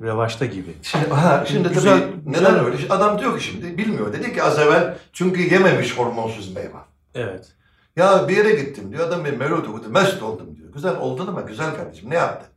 revaçta 0.01 0.45
gibi. 0.45 0.73
Şimdi, 0.81 1.09
ha, 1.09 1.45
şimdi 1.47 1.69
Güzel- 1.69 1.99
tabii 1.99 2.13
güzel. 2.25 2.41
neden 2.41 2.65
öyle? 2.65 2.77
Adam 2.89 3.19
diyor 3.19 3.37
ki 3.39 3.43
şimdi 3.43 3.77
bilmiyor. 3.77 4.13
Dedi 4.13 4.33
ki 4.33 4.43
az 4.43 4.59
evvel 4.59 4.97
çünkü 5.13 5.53
yememiş 5.53 5.97
hormonsuz 5.97 6.53
meyve. 6.55 6.77
Evet. 7.15 7.53
Ya 7.95 8.27
bir 8.27 8.37
yere 8.37 8.51
gittim 8.51 8.91
diyor. 8.91 9.07
Adam 9.07 9.25
bir 9.25 9.37
melodi 9.37 9.69
okudu. 9.69 9.89
Mest 9.89 10.23
oldum 10.23 10.55
diyor. 10.55 10.73
Güzel 10.73 10.97
oldun 10.97 11.27
ama 11.27 11.41
güzel 11.41 11.75
kardeşim 11.75 12.09
ne 12.09 12.15
yaptı? 12.15 12.47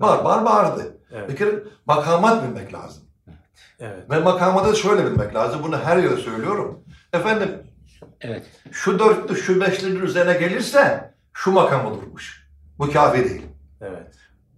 Bağır 0.00 0.24
bağır 0.24 0.44
bağırdı. 0.44 0.96
Bir 1.10 1.16
Evet. 1.16 1.38
kere 1.38 1.62
makamat 1.86 2.48
bilmek 2.48 2.74
lazım. 2.74 3.02
Evet. 3.80 4.10
Ve 4.10 4.18
makamatı 4.20 4.70
da 4.72 4.74
şöyle 4.74 5.04
bilmek 5.06 5.34
lazım. 5.34 5.60
Bunu 5.62 5.78
her 5.78 5.96
yere 5.96 6.16
söylüyorum. 6.16 6.78
Efendim 7.12 7.48
Evet. 8.22 8.42
şu 8.72 8.98
dörtlü 8.98 9.36
şu 9.36 9.60
beşlinin 9.60 10.00
üzerine 10.00 10.32
gelirse 10.32 11.12
şu 11.32 11.52
makam 11.52 11.86
olurmuş. 11.86 12.46
Bu 12.78 12.92
kafi 12.92 13.30
değil. 13.30 13.42
Evet. 13.80 14.06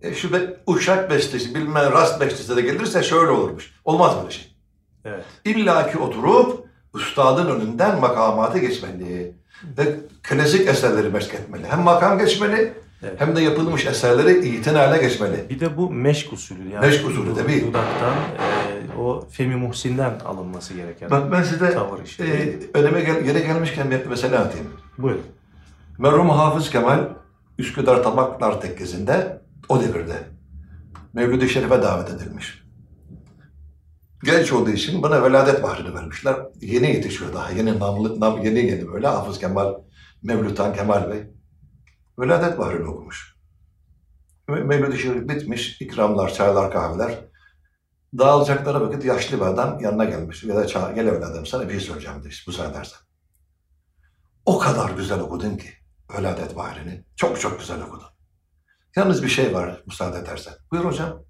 E 0.03 0.15
şu 0.15 0.33
be, 0.33 0.57
uşak 0.67 1.11
bestesi, 1.11 1.55
bilmem 1.55 1.93
rast 1.93 2.21
bestesi 2.21 2.57
de 2.57 2.61
gelirse 2.61 3.03
şöyle 3.03 3.31
olurmuş. 3.31 3.75
Olmaz 3.85 4.17
böyle 4.23 4.31
şey. 4.31 4.57
Evet. 5.05 5.25
İlla 5.45 5.91
ki 5.93 5.99
oturup 5.99 6.69
üstadın 6.95 7.47
önünden 7.47 8.01
makamatı 8.01 8.59
geçmeli. 8.59 9.35
Ve 9.79 9.97
klasik 10.23 10.69
eserleri 10.69 11.09
meşk 11.09 11.35
etmeli. 11.35 11.67
Hem 11.67 11.81
makam 11.81 12.19
geçmeli 12.19 12.73
Evet. 13.03 13.21
hem 13.21 13.37
de 13.37 13.41
yapılmış 13.41 13.87
eserleri 13.87 14.49
itinayla 14.49 14.97
geçmeli. 14.97 15.47
Bir 15.51 15.61
de 15.61 15.77
bu 15.77 15.91
meşk 15.91 16.33
usulü. 16.33 16.69
Yani 16.69 16.87
Meşk 16.87 17.07
usulü 17.09 17.35
tabii. 17.35 17.61
Dudaktan 17.67 18.15
e, 18.15 18.99
o 18.99 19.29
Femi 19.31 19.57
Muhsin'den 19.57 20.19
alınması 20.25 20.75
gereken. 20.75 21.11
Bak 21.11 21.33
ben 21.33 21.43
size 21.43 21.71
Tavır 21.75 22.03
işte. 22.05 22.25
e, 22.25 22.59
öneme 22.79 23.01
gel, 23.01 23.27
yere 23.27 23.41
gelmişken 23.41 23.91
bir 23.91 24.07
mesele 24.07 24.39
atayım. 24.39 24.67
Buyurun. 24.99 25.23
Merhum 25.99 26.31
Hafız 26.31 26.71
Kemal 26.71 27.09
Üsküdar 27.59 28.03
Tabaklar 28.03 28.61
Tekkesi'nde 28.61 29.43
o 29.69 29.81
devirde 29.81 30.17
Mevlid-i 31.13 31.49
Şerif'e 31.49 31.83
davet 31.83 32.11
edilmiş. 32.11 32.65
Genç 34.25 34.53
olduğu 34.53 34.71
için 34.71 35.03
bana 35.03 35.23
veladet 35.23 35.63
bahrini 35.63 35.95
vermişler. 35.95 36.37
Yeni 36.61 36.87
yetişiyor 36.87 37.35
daha. 37.35 37.51
Yeni 37.51 37.79
namlı, 37.79 38.21
nam, 38.21 38.43
yeni 38.43 38.59
yeni 38.59 38.93
böyle 38.93 39.07
Hafız 39.07 39.39
Kemal, 39.39 39.75
Mevlüt'ten 40.23 40.75
Kemal 40.75 41.11
Bey. 41.11 41.23
Veladet 42.19 42.59
bahrini 42.59 42.89
okumuş. 42.89 43.37
Mevlid-i 44.49 44.99
Şerif 44.99 45.29
bitmiş. 45.29 45.81
ikramlar, 45.81 46.35
çaylar, 46.35 46.73
kahveler. 46.73 47.25
Dağılacakları 48.19 48.81
vakit 48.81 49.05
yaşlı 49.05 49.37
bir 49.37 49.47
adam 49.47 49.81
yanına 49.81 50.05
gelmiş. 50.05 50.45
Ya 50.45 50.57
da 50.57 50.67
çağır, 50.67 50.95
gel 50.95 51.07
evladım 51.07 51.47
sana 51.47 51.65
bir 51.69 51.71
şey 51.71 51.81
söyleyeceğim 51.81 52.23
demiş. 52.23 52.47
Müsaade 52.47 52.71
edersen. 52.71 52.99
O 54.47 54.59
kadar 54.59 54.91
güzel 54.91 55.21
okudun 55.21 55.57
ki 55.57 55.69
veladet 56.15 56.57
bahrini. 56.57 57.05
Çok 57.17 57.41
çok 57.41 57.59
güzel 57.59 57.83
okudun. 57.83 58.07
Yalnız 58.97 59.23
bir 59.23 59.29
şey 59.29 59.55
var 59.55 59.83
müsaade 59.87 60.19
edersen. 60.19 60.55
Buyur 60.71 60.85
hocam. 60.85 61.23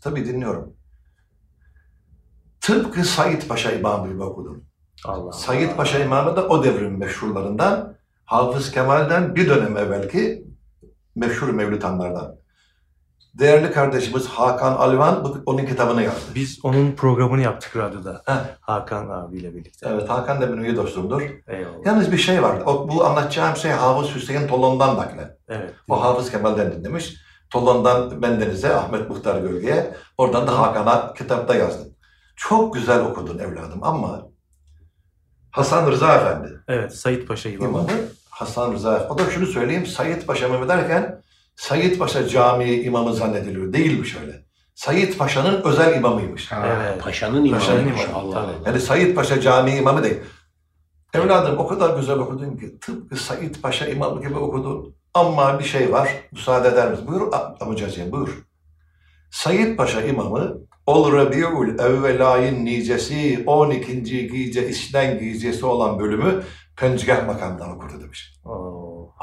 Tabii 0.00 0.26
dinliyorum. 0.26 0.76
Tıpkı 2.60 3.04
Said 3.04 3.42
Paşa 3.48 3.72
İmamı 3.72 4.12
gibi 4.12 4.22
okudun. 4.22 4.64
Allah. 5.04 5.32
Said 5.32 5.76
Paşa 5.76 5.98
İmamı 5.98 6.36
da 6.36 6.48
o 6.48 6.64
devrin 6.64 6.98
meşhurlarından 6.98 7.97
Hafız 8.28 8.70
Kemal'den 8.70 9.34
bir 9.34 9.48
dönem 9.48 9.76
evvelki 9.76 10.44
meşhur 11.16 11.48
mevlütanlardan. 11.48 12.36
Değerli 13.34 13.72
kardeşimiz 13.72 14.26
Hakan 14.26 14.72
Alvan 14.72 15.42
onun 15.46 15.66
kitabını 15.66 16.02
yazdı. 16.02 16.34
Biz 16.34 16.58
onun 16.62 16.92
programını 16.92 17.42
yaptık 17.42 17.76
radyoda. 17.76 18.22
Heh. 18.26 18.56
Hakan 18.60 19.08
abiyle 19.08 19.54
birlikte. 19.54 19.88
Evet 19.90 20.08
Hakan 20.10 20.40
da 20.40 20.52
benim 20.52 20.64
iyi 20.64 20.76
dostumdur. 20.76 21.22
Eyvallah. 21.46 21.86
Yalnız 21.86 22.12
bir 22.12 22.16
şey 22.16 22.42
var. 22.42 22.60
O, 22.66 22.88
bu 22.88 23.04
anlatacağım 23.04 23.56
şey 23.56 23.70
Hafız 23.70 24.14
Hüseyin 24.14 24.48
Tolon'dan 24.48 24.96
naklen. 24.96 25.36
Evet. 25.48 25.74
O 25.88 26.02
Hafız 26.02 26.30
Kemal'den 26.30 26.72
dinlemiş. 26.72 27.16
Tolon'dan 27.50 28.22
Bendeniz'e, 28.22 28.74
Ahmet 28.74 29.08
Muhtar 29.10 29.40
Gölge'ye, 29.40 29.94
oradan 30.18 30.46
da 30.46 30.58
Hakan'a 30.58 31.14
kitapta 31.14 31.54
yazdım. 31.54 31.88
Çok 32.36 32.74
güzel 32.74 33.00
okudun 33.04 33.38
evladım 33.38 33.78
ama 33.82 34.26
Hasan 35.50 35.90
Rıza 35.90 36.14
Efendi 36.16 36.60
Evet. 36.68 36.94
Sayit 36.96 37.28
Paşa 37.28 37.48
imamı. 37.48 37.68
imamı 37.70 37.88
Hasan 38.38 38.72
Rıza. 38.72 39.08
O 39.10 39.18
da 39.18 39.30
şunu 39.30 39.46
söyleyeyim, 39.46 39.86
Said 39.86 40.22
Paşa 40.26 40.48
mı 40.48 40.68
derken 40.68 41.22
Said 41.56 41.98
Paşa 41.98 42.28
Camii 42.28 42.82
imamı 42.82 43.14
zannediliyor. 43.14 43.72
Değilmiş 43.72 44.16
öyle. 44.22 44.44
Said 44.74 45.14
Paşa'nın 45.18 45.62
özel 45.62 45.96
imamıymış. 45.96 46.52
Ha, 46.52 46.66
Evet. 46.66 47.02
Paşanın 47.02 47.44
imamı. 47.44 47.60
Paşanın 47.62 47.88
imamı, 47.88 48.14
Allah 48.14 48.34
tabii. 48.34 48.52
Allah. 48.52 48.52
Yani 48.66 48.80
Said 48.80 49.14
Paşa 49.14 49.40
Camii 49.40 49.76
imamı 49.76 50.02
değil. 50.02 50.16
Evladım 51.14 51.58
o 51.58 51.66
kadar 51.66 51.96
güzel 51.96 52.18
okudun 52.18 52.56
ki 52.56 52.78
tıpkı 52.80 53.16
Said 53.16 53.54
Paşa 53.62 53.86
imamı 53.86 54.22
gibi 54.22 54.38
okudun. 54.38 54.94
Ama 55.14 55.58
bir 55.58 55.64
şey 55.64 55.92
var. 55.92 56.08
Müsaade 56.32 56.68
eder 56.68 56.90
misin? 56.90 57.06
Buyur 57.06 57.32
amcacığım 57.60 58.12
buyur. 58.12 58.46
Said 59.30 59.76
Paşa 59.76 60.00
imamı 60.02 60.58
Ol 60.86 61.12
Rabiul 61.12 61.78
Evvel 61.78 62.32
ayın 62.32 62.64
nicesi 62.64 63.42
12. 63.46 64.28
gece 64.28 64.68
işten 64.68 65.18
gecesi 65.18 65.66
olan 65.66 65.98
bölümü 65.98 66.42
pencigah 66.78 67.26
makamından 67.26 67.70
okurdu 67.70 68.00
demiş. 68.00 68.34
Oo. 68.44 69.14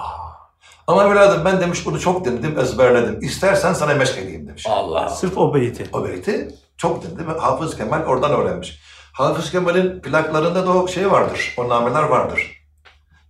Ama 0.88 1.04
evladım 1.04 1.46
ben 1.46 1.62
demiş 1.62 1.86
bunu 1.86 2.00
çok 2.00 2.26
dinledim 2.26 2.60
ezberledim. 2.60 3.20
İstersen 3.22 3.74
sana 3.74 3.94
meşk 3.94 4.18
edeyim 4.18 4.48
demiş. 4.48 4.66
Allah. 4.70 5.10
Sırf 5.10 5.38
o 5.38 5.54
beyti. 5.54 5.90
O 5.94 6.06
beyti 6.06 6.48
çok 6.78 7.04
dinledim 7.04 7.28
ve 7.28 7.32
Hafız 7.32 7.78
Kemal 7.78 8.06
oradan 8.06 8.32
öğrenmiş. 8.32 8.82
Hafız 9.14 9.52
Kemal'in 9.52 10.02
plaklarında 10.02 10.68
da 10.68 10.74
o 10.74 10.88
şey 10.88 11.12
vardır, 11.12 11.56
o 11.58 11.70
nameler 11.70 12.04
vardır. 12.04 12.68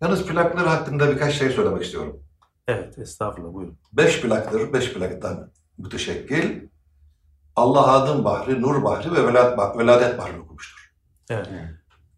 Yalnız 0.01 0.25
plakları 0.25 0.69
hakkında 0.69 1.11
birkaç 1.11 1.33
şey 1.33 1.49
söylemek 1.49 1.83
istiyorum. 1.83 2.19
Evet. 2.67 2.97
Estağfurullah. 2.97 3.53
Buyurun. 3.53 3.77
Beş 3.93 4.21
plaktır, 4.21 4.73
beş 4.73 4.93
plaktan 4.93 5.51
müteşekkil. 5.77 6.67
Allah 7.55 7.91
adım 7.91 8.23
bahri, 8.23 8.61
nur 8.61 8.83
bahri 8.83 9.11
ve 9.11 9.33
veladet 9.77 10.17
bahri 10.17 10.39
okumuştur. 10.39 10.93
Evet. 11.29 11.47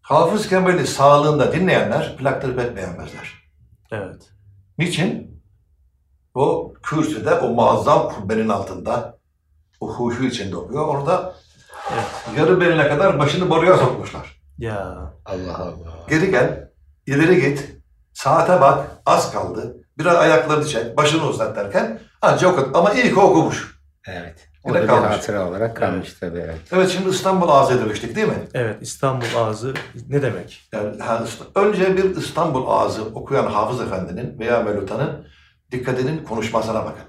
Hafız 0.08 0.48
Kemal'i 0.48 0.86
sağlığında 0.86 1.52
dinleyenler 1.52 2.16
plakları 2.16 2.56
pek 2.56 2.76
beğenmezler. 2.76 3.32
Evet. 3.92 4.22
Niçin? 4.78 5.40
O 6.34 6.72
kürsüde, 6.82 7.34
o 7.34 7.48
muazzam 7.48 8.08
kubbenin 8.08 8.48
altında, 8.48 9.18
o 9.80 9.94
huşu 9.94 10.24
içinde 10.24 10.56
okuyor. 10.56 10.88
Orada 10.88 11.34
Evet. 11.92 12.38
yarı 12.38 12.60
beline 12.60 12.88
kadar 12.88 13.18
başını 13.18 13.50
boruya 13.50 13.76
sokmuşlar. 13.76 14.40
Ya. 14.58 15.12
Allah 15.26 15.58
Allah. 15.58 16.06
Geri 16.08 16.30
gel, 16.30 16.70
ileri 17.06 17.40
git, 17.40 17.76
saate 18.12 18.60
bak, 18.60 18.86
az 19.06 19.32
kaldı. 19.32 19.76
Biraz 19.98 20.16
ayaklarını 20.16 20.66
çek, 20.66 20.96
başını 20.96 21.26
uzat 21.26 21.56
derken 21.56 22.00
ancak 22.22 22.52
o 22.52 22.56
kadar. 22.56 22.78
Ama 22.78 22.92
iyi 22.92 23.14
ki 23.14 23.20
okumuş. 23.20 23.80
Evet. 24.06 24.47
O 24.64 24.74
da 24.74 24.82
bir 24.82 24.86
kalmış. 24.86 25.10
hatıra 25.10 25.48
olarak 25.48 25.76
kalmış 25.76 26.12
tabii 26.20 26.38
evet. 26.38 26.58
Evet 26.72 26.90
şimdi 26.90 27.08
İstanbul 27.08 27.48
Ağzı'ya 27.48 27.80
demiştik 27.80 28.16
değil 28.16 28.28
mi? 28.28 28.48
Evet 28.54 28.76
İstanbul 28.80 29.26
ağzı 29.36 29.74
ne 30.08 30.22
demek? 30.22 30.68
Yani, 30.72 30.96
önce 31.54 31.96
bir 31.96 32.16
İstanbul 32.16 32.64
Ağzı 32.66 33.04
okuyan 33.04 33.46
Hafız 33.46 33.80
Efendi'nin 33.80 34.38
veya 34.38 34.62
Mevlüt'a'nın 34.62 35.26
dikkatinin 35.72 36.24
konuşmasına 36.24 36.84
bakın. 36.84 37.04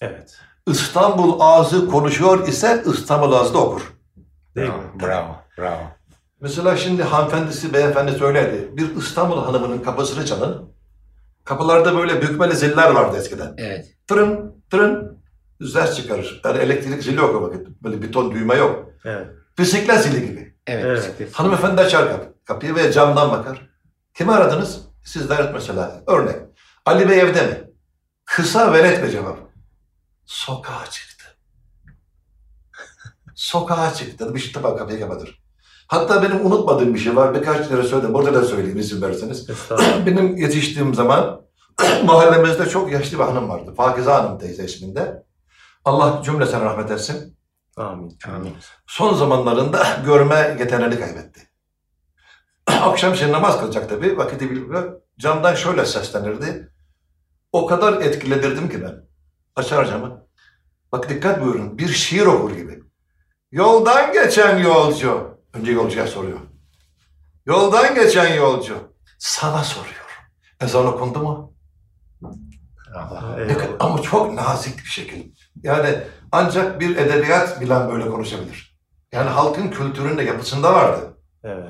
Evet. 0.00 0.36
İstanbul 0.66 1.40
Ağzı 1.40 1.86
konuşuyor 1.88 2.48
ise 2.48 2.82
İstanbul 2.86 3.32
Ağzı 3.32 3.54
da 3.54 3.58
okur. 3.58 3.92
Değil 4.56 4.68
bravo, 4.68 4.78
mi? 4.78 5.02
bravo, 5.02 5.36
bravo. 5.58 5.82
Mesela 6.40 6.76
şimdi 6.76 7.02
hanımefendisi, 7.02 7.74
beyefendi 7.74 8.12
söyledi. 8.12 8.68
Bir 8.76 8.96
İstanbul 8.96 9.44
hanımının 9.44 9.78
kapısını 9.78 10.26
çalın. 10.26 10.74
Kapılarda 11.44 11.96
böyle 11.96 12.22
bükmeli 12.22 12.56
ziller 12.56 12.90
vardı 12.90 13.16
eskiden. 13.16 13.54
Evet. 13.56 13.86
Tırın, 14.06 14.64
tırın 14.70 15.13
ses 15.68 15.96
çıkarır. 15.96 16.40
Yani 16.44 16.58
elektrik 16.58 17.02
zili 17.02 17.16
yok 17.16 17.34
o 17.34 17.42
vakit. 17.42 17.68
Böyle 17.82 18.02
bir 18.02 18.12
ton 18.12 18.32
düğme 18.32 18.54
yok. 18.56 18.90
Evet. 19.04 19.26
Bisiklet 19.58 20.02
zili 20.02 20.26
gibi. 20.26 20.54
Evet. 20.66 20.84
Evet. 20.84 20.98
bisiklet. 20.98 21.34
Hanımefendi 21.34 21.80
açar 21.80 22.08
kapı, 22.08 22.34
kapıyı 22.44 22.74
ve 22.74 22.92
camdan 22.92 23.30
bakar. 23.30 23.70
Kimi 24.14 24.32
aradınız? 24.32 24.80
Sizler 25.04 25.52
mesela. 25.52 26.02
Örnek. 26.06 26.36
Ali 26.86 27.08
Bey 27.08 27.20
evde 27.20 27.46
mi? 27.46 27.70
Kısa 28.24 28.72
ve 28.72 28.82
net 28.82 29.02
bir 29.04 29.10
cevap. 29.10 29.38
Sokağa 30.26 30.84
çıktı. 30.90 31.24
Sokağa 33.34 33.94
çıktı. 33.94 34.34
Bir 34.34 34.40
şey 34.40 34.52
tabi 34.52 34.78
kapıyı 34.78 35.00
kapatır. 35.00 35.44
Hatta 35.86 36.22
benim 36.22 36.46
unutmadığım 36.46 36.94
bir 36.94 36.98
şey 36.98 37.16
var. 37.16 37.34
Birkaç 37.34 37.68
kere 37.68 37.82
söyledim. 37.82 38.14
Burada 38.14 38.34
da 38.34 38.44
söyleyeyim 38.44 38.78
izin 38.78 39.02
verirseniz. 39.02 39.48
Benim 40.06 40.36
yetiştiğim 40.36 40.94
zaman 40.94 41.40
mahallemizde 42.04 42.68
çok 42.68 42.92
yaşlı 42.92 43.18
bir 43.18 43.24
hanım 43.24 43.48
vardı. 43.48 43.74
Fakize 43.76 44.10
Hanım 44.10 44.38
teyze 44.38 44.64
isminde. 44.64 45.24
Allah 45.84 46.22
cümlesine 46.24 46.60
rahmet 46.60 46.90
etsin. 46.90 47.38
Amin. 47.76 48.18
Amin. 48.28 48.56
Son 48.86 49.14
zamanlarında 49.14 49.82
görme 50.04 50.56
yeteneğini 50.58 51.00
kaybetti. 51.00 51.48
Akşam 52.66 53.14
şey 53.16 53.32
namaz 53.32 53.60
kılacak 53.60 53.88
tabii. 53.88 54.18
Vakiti 54.18 54.50
bilmiyor. 54.50 55.00
Camdan 55.18 55.54
şöyle 55.54 55.86
seslenirdi. 55.86 56.72
O 57.52 57.66
kadar 57.66 58.00
etkiledirdim 58.02 58.68
ki 58.68 58.82
ben. 58.82 59.04
Açar 59.56 59.84
camı. 59.86 60.26
Bak 60.92 61.08
dikkat 61.08 61.40
buyurun. 61.40 61.78
Bir 61.78 61.88
şiir 61.88 62.26
okur 62.26 62.50
gibi. 62.56 62.82
Yoldan 63.52 64.12
geçen 64.12 64.58
yolcu. 64.58 65.38
Önce 65.52 65.72
yolcuya 65.72 66.06
soruyor. 66.06 66.40
Yoldan 67.46 67.94
geçen 67.94 68.34
yolcu. 68.34 68.94
Sana 69.18 69.64
soruyor. 69.64 70.26
Ezan 70.60 70.86
okundu 70.86 71.18
mu? 71.18 71.54
Allah. 72.94 73.38
Ama 73.80 74.02
çok 74.02 74.34
nazik 74.34 74.78
bir 74.78 74.90
şekilde. 74.90 75.33
Yani 75.62 75.88
ancak 76.32 76.80
bir 76.80 76.96
edebiyat 76.96 77.60
bilen 77.60 77.90
böyle 77.90 78.10
konuşabilir. 78.10 78.78
Yani 79.12 79.30
halkın 79.30 79.68
kültürünün 79.68 80.18
de 80.18 80.22
yapısında 80.22 80.74
vardı. 80.74 81.00
Evet. 81.44 81.64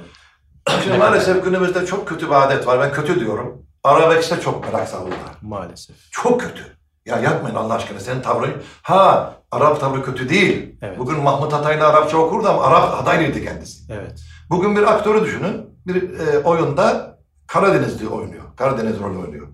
Şimdi 0.84 0.98
maalesef 0.98 1.44
günümüzde 1.44 1.86
çok 1.86 2.08
kötü 2.08 2.26
bir 2.26 2.46
adet 2.46 2.66
var. 2.66 2.80
Ben 2.80 2.92
kötü 2.92 3.20
diyorum. 3.20 3.66
Arabesk'te 3.84 4.40
çok 4.40 4.72
merak 4.72 4.88
saldılar. 4.88 5.18
Maalesef. 5.42 5.96
Çok 6.10 6.40
kötü. 6.40 6.62
Ya 7.06 7.18
yapmayın 7.18 7.56
Allah 7.56 7.74
aşkına 7.74 8.00
senin 8.00 8.20
tavrın. 8.20 8.52
Ha 8.82 9.34
Arap 9.50 9.80
tavrı 9.80 10.04
kötü 10.04 10.28
değil. 10.28 10.78
Evet. 10.82 10.98
Bugün 10.98 11.18
Mahmut 11.20 11.54
Ataylı 11.54 11.86
Arapça 11.86 12.16
okurdu 12.16 12.48
ama 12.48 12.62
Arap 12.62 13.02
Adaylıydı 13.02 13.44
kendisi. 13.44 13.92
Evet. 13.92 14.20
Bugün 14.50 14.76
bir 14.76 14.82
aktörü 14.82 15.24
düşünün. 15.24 15.66
Bir 15.86 16.18
e, 16.18 16.38
oyunda 16.38 17.18
Karadenizli 17.46 18.08
oynuyor. 18.08 18.42
Karadeniz 18.56 19.00
rolü 19.00 19.18
oynuyor. 19.18 19.48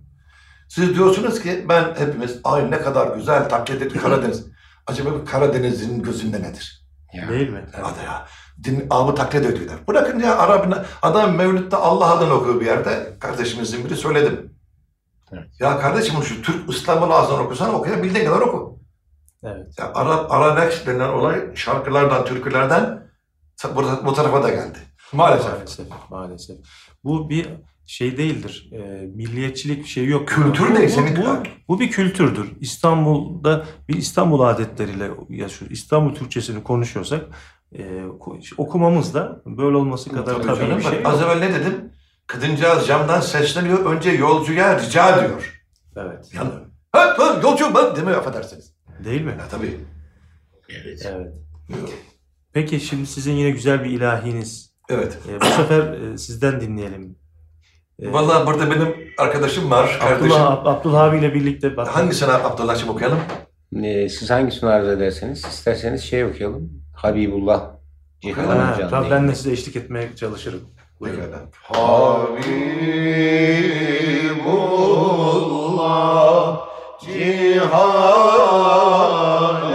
Siz 0.70 0.94
diyorsunuz 0.94 1.42
ki 1.42 1.66
ben 1.68 1.94
hepimiz 1.98 2.40
ay 2.44 2.70
ne 2.70 2.78
kadar 2.78 3.16
güzel 3.16 3.48
taklit 3.48 3.82
ettik 3.82 4.02
Karadeniz. 4.02 4.46
Acaba 4.86 5.10
bu 5.12 5.24
Karadeniz'in 5.24 6.02
gözünde 6.02 6.42
nedir? 6.42 6.86
Ya. 7.12 7.28
Değil 7.28 7.50
mi? 7.50 7.64
Hadi 7.82 8.04
ya. 8.04 8.26
Din, 8.64 8.86
abı 8.90 9.14
taklit 9.14 9.46
ediyorlar. 9.46 9.86
Bırakın 9.88 10.18
ya 10.18 10.38
Arap'ına. 10.38 10.84
Adam 11.02 11.36
Mevlüt'te 11.36 11.76
Allah 11.76 12.16
adını 12.16 12.34
okuyor 12.34 12.60
bir 12.60 12.66
yerde. 12.66 13.16
Kardeşimizin 13.20 13.84
biri 13.84 13.96
söyledim. 13.96 14.54
Evet. 15.32 15.60
Ya 15.60 15.80
kardeşim 15.80 16.22
şu 16.22 16.42
Türk 16.42 16.70
İstanbul 16.70 17.10
ağzından 17.10 17.44
okusan 17.44 17.74
okuyabildiğin 17.74 18.26
kadar 18.26 18.40
oku. 18.40 18.78
Evet. 19.44 19.78
Ya 19.78 19.92
Arap, 19.94 20.32
Arabesk 20.32 20.86
denilen 20.86 21.08
olay 21.08 21.56
şarkılardan, 21.56 22.24
türkülerden 22.24 23.10
bu, 23.74 23.84
bu 24.04 24.14
tarafa 24.14 24.42
da 24.42 24.50
geldi. 24.50 24.78
Maalesef. 25.12 25.52
Maalesef. 25.52 25.86
Maalesef. 26.10 26.56
Bu 27.04 27.30
bir 27.30 27.48
şey 27.90 28.16
değildir. 28.16 28.70
E, 28.72 28.78
milliyetçilik 29.06 29.86
şey 29.86 30.06
yok. 30.06 30.28
Kültür 30.28 30.70
Bu- 30.70 30.76
değil, 30.76 30.88
bu, 30.88 30.92
senin- 30.92 31.16
bu, 31.16 31.26
bu 31.68 31.80
bir 31.80 31.90
kültürdür. 31.90 32.52
İstanbul'da 32.60 33.64
bir 33.88 33.94
İstanbul 33.94 34.40
adetleriyle 34.40 35.10
yaşıyor. 35.28 35.70
İstanbul 35.70 36.14
Türkçesini 36.14 36.62
konuşuyorsak 36.62 37.24
e, 37.78 38.02
okumamız 38.56 39.14
da 39.14 39.42
böyle 39.46 39.76
olması 39.76 40.10
kadar 40.10 40.34
Tabii 40.34 40.46
tabii, 40.46 40.58
canım. 40.60 40.78
bir 40.78 40.84
Bak, 40.84 40.92
şey 40.92 41.00
Az 41.04 41.20
yok. 41.20 41.30
evvel 41.30 41.40
ne 41.48 41.54
dedim? 41.54 41.92
Kadıncağız 42.26 42.86
camdan 42.86 43.20
sesleniyor. 43.20 43.84
Önce 43.96 44.10
yolcuya 44.10 44.78
rica 44.82 45.20
diyor. 45.20 45.62
Evet. 45.96 46.30
Yani, 46.34 46.50
ha, 46.92 47.14
ha, 47.18 47.40
yolcu 47.42 47.64
ben 47.74 47.96
demiyor 47.96 48.18
affedersiniz. 48.18 48.74
Değil 49.04 49.22
mi? 49.22 49.34
Ya 49.38 49.48
tabii. 49.50 49.80
Evet. 50.68 51.08
Evet. 51.12 51.32
Peki 52.52 52.80
şimdi 52.80 53.06
sizin 53.06 53.32
yine 53.32 53.50
güzel 53.50 53.84
bir 53.84 53.90
ilahiniz. 53.90 54.74
Evet. 54.88 55.18
E, 55.28 55.40
bu 55.40 55.44
sefer 55.44 55.92
e, 55.92 56.18
sizden 56.18 56.60
dinleyelim. 56.60 57.19
E, 58.02 58.12
Vallahi 58.12 58.46
burada 58.46 58.70
benim 58.70 58.94
arkadaşım 59.18 59.70
var, 59.70 59.98
kardeşim. 60.00 60.32
Abdullah, 60.42 60.66
Abdullah 60.66 61.00
abiyle 61.04 61.34
birlikte 61.34 61.76
bak. 61.76 61.88
Hangisini 61.88 62.32
Abdullah'cığım 62.32 62.88
okuyalım? 62.88 63.18
Ee, 63.82 64.08
siz 64.08 64.30
hangisini 64.30 64.70
arzu 64.70 64.90
ederseniz 64.90 65.44
isterseniz 65.44 66.02
şey 66.02 66.24
okuyalım. 66.24 66.70
Habibullah 66.96 67.62
Cihan 68.22 68.44
Ha, 68.44 68.72
Hoca'nın 68.74 68.90
tamam, 68.90 69.10
ben 69.10 69.28
de 69.28 69.34
size 69.34 69.52
eşlik 69.52 69.76
etmeye 69.76 70.16
çalışırım. 70.16 70.60
Buyurun. 71.00 71.20
Habibullah 75.30 76.66
cihana 78.50 79.69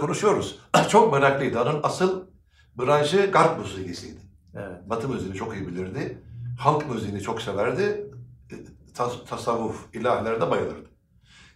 Konuşuyoruz. 0.00 0.58
Çok 0.88 1.12
meraklıydı. 1.12 1.62
Onun 1.62 1.80
asıl 1.82 2.26
branşı 2.78 3.30
garp 3.32 3.58
musikisiydi. 3.58 4.20
Evet. 4.54 4.90
Batı 4.90 5.08
müziğini 5.08 5.34
çok 5.34 5.54
iyi 5.56 5.66
bilirdi. 5.68 6.22
Halk 6.58 6.90
müziğini 6.90 7.20
çok 7.20 7.42
severdi. 7.42 8.10
E, 8.52 8.54
Tas- 8.94 9.24
tasavvuf, 9.28 9.94
ilahilerde 9.94 10.50
bayılırdı. 10.50 10.88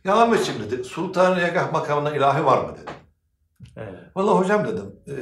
Ya 0.05 0.17
Ahmetciğim 0.17 0.63
dedi, 0.63 0.85
Sultan-ı 0.85 1.41
Yegah 1.41 1.73
makamında 1.73 2.17
ilahi 2.17 2.45
var 2.45 2.65
mı 2.65 2.75
dedi. 2.77 2.91
Evet. 3.77 3.95
Vallahi 4.17 4.39
hocam 4.39 4.67
dedim, 4.67 4.97
e, 5.09 5.15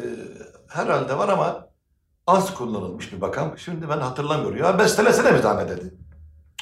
herhalde 0.69 1.19
var 1.19 1.29
ama 1.29 1.69
az 2.27 2.55
kullanılmış 2.55 3.13
bir 3.13 3.19
makam. 3.19 3.59
Şimdi 3.59 3.89
ben 3.89 3.99
hatırlamıyorum. 3.99 4.57
Ya 4.57 4.79
bestelesene 4.79 5.35
bir 5.37 5.43
tane 5.43 5.69
dedi. 5.69 5.95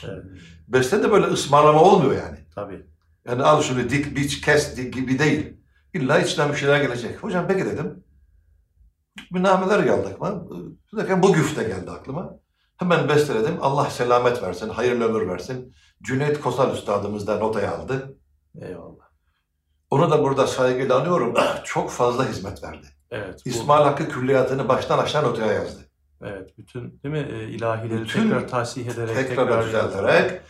Evet. 0.04 0.24
Beste 0.68 1.02
de 1.02 1.10
böyle 1.12 1.26
ısmarlama 1.26 1.82
olmuyor 1.82 2.22
yani. 2.22 2.38
Tabii. 2.54 2.86
Yani 3.28 3.42
al 3.42 3.62
şunu 3.62 3.90
dik, 3.90 4.16
biç, 4.16 4.40
kes 4.40 4.76
dik 4.76 4.94
gibi 4.94 5.18
değil. 5.18 5.56
İlla 5.94 6.18
içten 6.18 6.52
bir 6.52 6.56
şeyler 6.56 6.80
gelecek. 6.80 7.22
Hocam 7.22 7.44
peki 7.48 7.64
dedim. 7.66 8.04
Münameler 9.32 9.80
geldi 9.80 10.08
aklıma. 10.08 10.44
Derken 10.96 11.22
bu 11.22 11.32
güfte 11.32 11.62
geldi 11.64 11.90
aklıma. 11.90 12.34
Hemen 12.76 13.08
besteledim. 13.08 13.54
Allah 13.60 13.90
selamet 13.90 14.42
versin, 14.42 14.68
hayırlı 14.68 15.04
ömür 15.08 15.28
versin. 15.28 15.74
Cüneyt 16.02 16.40
Kosal 16.40 16.74
Üstadımız 16.74 17.26
da 17.26 17.36
notaya 17.38 17.76
aldı. 17.76 18.16
Eyvallah. 18.60 19.08
Onu 19.90 20.10
da 20.10 20.22
burada 20.22 20.46
saygıyla 20.46 21.00
anıyorum. 21.00 21.34
Çok 21.64 21.90
fazla 21.90 22.28
hizmet 22.28 22.62
verdi. 22.64 22.86
Evet. 23.10 23.42
bu- 23.46 23.48
İsmail 23.48 23.84
Hakkı 23.84 24.08
külliyatını 24.08 24.68
baştan 24.68 24.98
aşağı 24.98 25.24
notaya 25.24 25.52
yazdı. 25.52 25.80
Evet. 26.22 26.58
Bütün 26.58 27.00
değil 27.02 27.14
mi? 27.26 27.28
E, 27.32 27.48
ilahileri 27.48 28.00
Bütün 28.02 28.22
tekrar 28.22 28.48
tahsih 28.48 28.86
ederek. 28.86 29.28
Tekrar 29.28 29.66
düzelterek. 29.66 30.40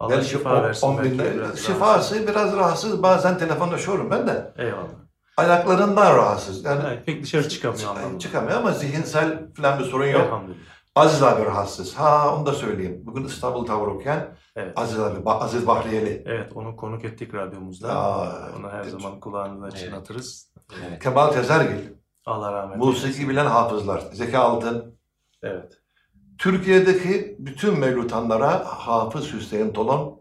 Allah 0.00 0.10
belki 0.10 0.28
şifa 0.28 0.62
versin. 0.62 0.86
on 0.86 0.98
belki 0.98 1.10
binde- 1.10 1.34
biraz 1.34 1.58
şifası 1.58 2.26
biraz 2.28 2.56
rahatsız. 2.56 3.02
Bazen 3.02 3.38
telefonlaşıyorum 3.38 4.10
ben 4.10 4.26
de. 4.26 4.32
rahatsız. 4.32 4.64
Eyvallah. 4.64 4.88
Ayaklarından 5.36 6.16
rahatsız. 6.16 6.64
Yani 6.64 6.80
Evet, 6.86 7.06
pek 7.06 7.22
dışarı 7.22 7.48
çıkamıyor 7.48 7.90
anlamında. 7.90 8.18
Çıkamıyor 8.18 8.58
ama 8.58 8.72
zihinsel 8.72 9.52
falan 9.56 9.78
bir 9.78 9.84
sorun 9.84 10.06
yok. 10.06 10.20
Elhamdülillah. 10.20 10.64
Aziz 10.96 11.22
abi 11.22 11.44
rahatsız. 11.44 11.94
Ha 11.94 12.34
onu 12.36 12.46
da 12.46 12.52
söyleyeyim. 12.52 13.02
Bugün 13.04 13.24
İstanbul 13.24 13.66
Tavır 13.66 13.86
okuyan 13.86 14.28
Evet. 14.56 14.78
Aziz 14.78 15.00
abi, 15.00 15.30
Aziz 15.30 15.66
Bahriyeli. 15.66 16.22
Evet 16.26 16.52
onu 16.54 16.76
konuk 16.76 17.04
ettik 17.04 17.34
radyomuzda. 17.34 17.92
Aa, 17.98 18.50
onu 18.58 18.70
her 18.70 18.80
evet. 18.80 18.90
zaman 18.90 19.20
kulağınıza 19.20 19.70
çınlatırız. 19.70 20.52
Evet. 20.88 21.02
Kemal 21.02 21.28
Tezergil. 21.28 21.88
Allah 22.26 22.52
rahmet 22.52 22.82
eylesin. 22.82 23.06
Musiki 23.06 23.28
bilen 23.28 23.46
hafızlar. 23.46 24.02
Zeki 24.12 24.38
Altın. 24.38 24.98
Evet. 25.42 25.72
Türkiye'deki 26.38 27.36
bütün 27.38 27.78
mevlutanlara 27.78 28.64
Hafız 28.64 29.32
Hüseyin 29.32 29.72
Tolon 29.72 30.20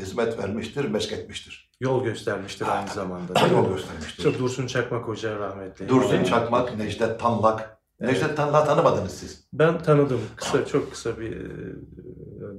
hizmet 0.00 0.38
vermiştir, 0.38 0.84
meşk 0.84 1.12
etmiştir. 1.12 1.70
Yol 1.80 2.04
göstermiştir 2.04 2.66
aynı 2.68 2.88
zamanda. 2.88 3.46
Yol 3.52 3.68
göstermiştir. 3.68 4.22
Çok 4.22 4.38
Dursun 4.38 4.66
Çakmak 4.66 5.08
Hoca 5.08 5.38
rahmetli. 5.38 5.88
Dursun 5.88 6.16
Evet. 6.16 6.26
Çakmak, 6.26 6.76
Necdet 6.76 7.20
Tanlak. 7.20 7.80
Evet. 8.00 8.12
Necdet 8.12 8.36
Tanlak'ı 8.36 8.66
tanımadınız 8.66 9.12
siz. 9.12 9.48
Ben 9.52 9.82
tanıdım. 9.82 10.20
Kısa, 10.36 10.66
çok 10.66 10.90
kısa 10.90 11.20
bir... 11.20 11.36
e, 11.36 11.48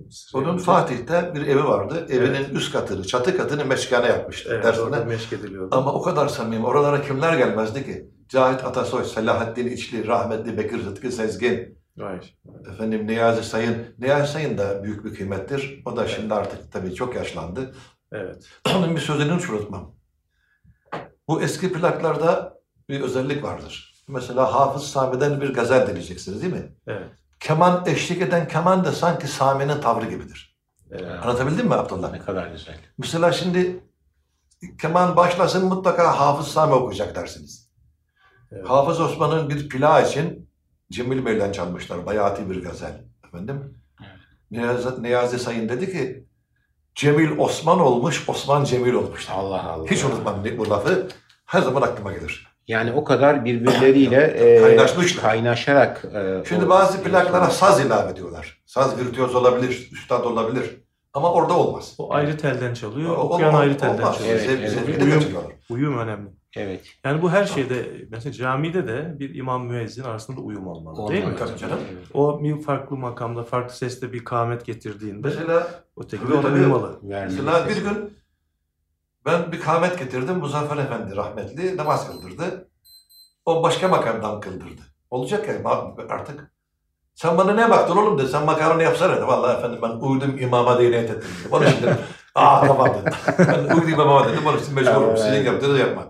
süre 0.10 0.42
Onun 0.44 0.54
önce. 0.54 0.64
Fatih'te 0.64 1.32
bir 1.36 1.48
evi 1.48 1.64
vardı. 1.64 2.08
Evinin 2.10 2.56
üst 2.56 2.74
katını, 2.74 3.08
çatı 3.08 3.38
katını 3.38 3.66
meşkane 3.66 4.08
yapmıştı. 4.08 4.50
Evet, 4.54 4.64
dersine. 4.66 4.84
orada 4.84 5.06
meşk 5.06 5.34
ediliyordu. 5.34 5.76
Ama 5.76 5.94
o 5.94 6.02
kadar 6.02 6.28
samimi. 6.28 6.66
Oralara 6.66 7.02
kimler 7.02 7.38
gelmezdi 7.38 7.86
ki? 7.86 8.10
Cahit 8.30 8.66
Atasoy, 8.66 9.06
Selahattin 9.06 9.68
İçli, 9.68 10.08
rahmetli 10.08 10.58
Bekir 10.58 10.86
Rıtkı 10.86 11.12
Sezgin, 11.12 11.81
Vay. 12.02 12.20
efendim 12.74 13.08
Niyazi 13.08 13.44
Sayın. 13.44 13.96
Niyazi 14.00 14.32
Sayın 14.32 14.58
da 14.58 14.84
büyük 14.84 15.06
bir 15.06 15.16
kıymettir. 15.16 15.82
O 15.86 15.98
da 15.98 16.08
şimdi 16.08 16.34
artık 16.34 16.72
tabii 16.72 16.96
çok 16.96 17.16
yaşlandı. 17.16 17.76
Evet. 18.12 18.50
Onun 18.76 18.96
bir 18.96 19.02
sözünü 19.02 19.38
hiç 19.38 19.50
unutmam. 19.50 19.96
Bu 21.28 21.42
eski 21.42 21.74
plaklarda 21.74 22.58
bir 22.90 23.02
özellik 23.02 23.44
vardır. 23.44 24.04
Mesela 24.08 24.54
Hafız 24.54 24.84
Sami'den 24.84 25.42
bir 25.42 25.54
gazel 25.54 25.88
dinleyeceksiniz 25.88 26.42
değil 26.42 26.54
mi? 26.54 26.76
Evet. 26.88 27.10
Keman 27.40 27.84
eşlik 27.86 28.22
eden 28.22 28.48
keman 28.48 28.86
da 28.86 28.92
sanki 28.92 29.28
Sami'nin 29.28 29.82
tavrı 29.82 30.10
gibidir. 30.10 30.58
evet. 30.92 31.24
Anlatabildim 31.24 31.68
mi 31.68 31.74
Abdullah? 31.76 32.12
Ne 32.12 32.20
kadar 32.20 32.48
güzel. 32.48 32.76
Mesela 32.98 33.32
şimdi 33.32 33.84
keman 34.82 35.16
başlasın 35.16 35.66
mutlaka 35.66 36.20
Hafız 36.20 36.48
Sami 36.48 36.74
okuyacak 36.74 37.16
dersiniz. 37.16 37.72
Evet. 38.52 38.70
Hafız 38.70 39.00
Osman'ın 39.02 39.50
bir 39.50 39.70
plağı 39.70 40.08
için 40.08 40.51
Cemil 40.92 41.26
Bey'den 41.26 41.52
çalmışlar. 41.52 42.06
Bayati 42.06 42.50
bir 42.50 42.64
gazel. 42.64 43.02
Efendim? 43.28 43.78
Niyazi, 44.52 45.04
Niyazi 45.04 45.40
Sayın 45.40 45.70
dedi 45.70 45.92
ki 45.92 46.26
Cemil 46.96 47.38
Osman 47.38 47.80
olmuş, 47.80 48.30
Osman 48.30 48.64
Cemil 48.64 48.94
olmuş. 48.94 49.28
Allah 49.30 49.64
Allah. 49.64 49.88
Hiç 49.92 50.04
unutmam 50.04 50.44
bu 50.58 50.70
lafı. 50.70 51.08
Her 51.46 51.62
zaman 51.62 51.82
aklıma 51.82 52.14
gelir. 52.14 52.48
Yani 52.68 52.92
o 52.92 53.04
kadar 53.04 53.46
birbirleriyle 53.46 54.22
e, 54.24 54.62
Kaynaşmışlar. 54.62 55.22
kaynaşarak. 55.22 56.06
e, 56.16 56.44
Şimdi 56.50 56.70
bazı 56.70 57.04
plaklara 57.04 57.50
saz 57.50 57.86
ilave 57.86 58.12
ediyorlar. 58.12 58.62
Saz 58.66 59.00
virtüöz 59.00 59.36
olabilir, 59.36 59.90
üstad 59.94 60.26
olabilir. 60.26 60.66
Ama 61.14 61.34
orada 61.34 61.54
olmaz. 61.54 61.96
O 61.98 62.14
ayrı 62.14 62.38
telden 62.38 62.74
çalıyor, 62.74 63.10
O- 63.10 63.22
o- 63.22 63.30
okuyan 63.30 63.54
ayrı 63.54 63.78
telden 63.78 63.98
olmaz. 63.98 64.18
çalıyor. 64.18 64.40
Evet, 64.40 64.50
evet. 64.60 64.72
zevkle 64.72 65.04
Uyum-. 65.04 65.24
Uyum 65.70 65.98
önemli. 65.98 66.30
Evet. 66.56 66.82
Yani 67.06 67.22
bu 67.22 67.32
her 67.32 67.46
şeyde, 67.46 68.06
mesela 68.10 68.34
camide 68.34 68.88
de 68.88 69.16
bir 69.20 69.36
imam 69.36 69.66
müezzin 69.66 70.04
arasında 70.04 70.42
uyum 70.42 70.68
olmalı 70.68 71.12
değil 71.12 71.24
mi? 71.24 71.34
Olmalı. 71.34 71.48
Tabii 71.48 71.58
canım. 71.60 71.80
O 72.14 72.44
bir 72.44 72.62
farklı 72.62 72.98
makamda, 72.98 73.44
farklı 73.44 73.76
sesle 73.76 74.14
bir 74.14 74.26
kâmet 74.26 74.66
getirdiğinde 74.66 75.28
Mesela 75.28 75.84
öteki 75.98 76.24
de 76.24 76.28
Tabii, 76.28 76.34
ona 76.34 76.42
tabii. 76.42 76.60
uymalı. 76.60 77.00
Mesela 77.02 77.70
bir 77.70 77.78
gün 77.78 78.18
ben 79.26 79.52
bir 79.52 79.60
kâhmet 79.60 80.00
getirdim. 80.00 80.38
Muzaffer 80.38 80.78
Efendi 80.78 81.16
rahmetli 81.16 81.78
namaz 81.78 82.12
kıldırdı. 82.12 82.70
O 83.46 83.64
başka 83.64 83.88
makamdan 83.88 84.40
kıldırdı. 84.40 84.82
Olacak 85.10 85.48
ya 85.48 85.56
ma- 85.56 86.08
artık. 86.08 86.52
Sen 87.16 87.38
bana 87.38 87.54
ne 87.54 87.70
baktın 87.70 87.98
oğlum 87.98 88.20
dedi. 88.20 88.28
Sen 88.28 88.46
makaronu 88.46 88.84
yapsana 88.84 89.16
dedi. 89.16 89.28
Vallahi 89.28 89.58
efendim 89.58 89.80
ben 89.82 89.90
uydum 89.90 90.38
imama 90.40 90.80
diye 90.80 90.92
niyet 90.92 91.10
ettim 91.10 91.30
dedi. 91.40 91.56
Onun 91.56 91.66
için 91.66 91.82
dedim. 91.84 91.98
Aa. 92.36 92.86
Ben 93.40 93.76
uydum 93.76 93.90
imama 93.90 94.28
dedim. 94.28 94.40
Onun 94.48 94.58
için 94.58 94.74
mecburum. 94.76 95.18
Sizin 95.18 95.44
yaptığınızı 95.44 95.80
yapma. 95.80 96.04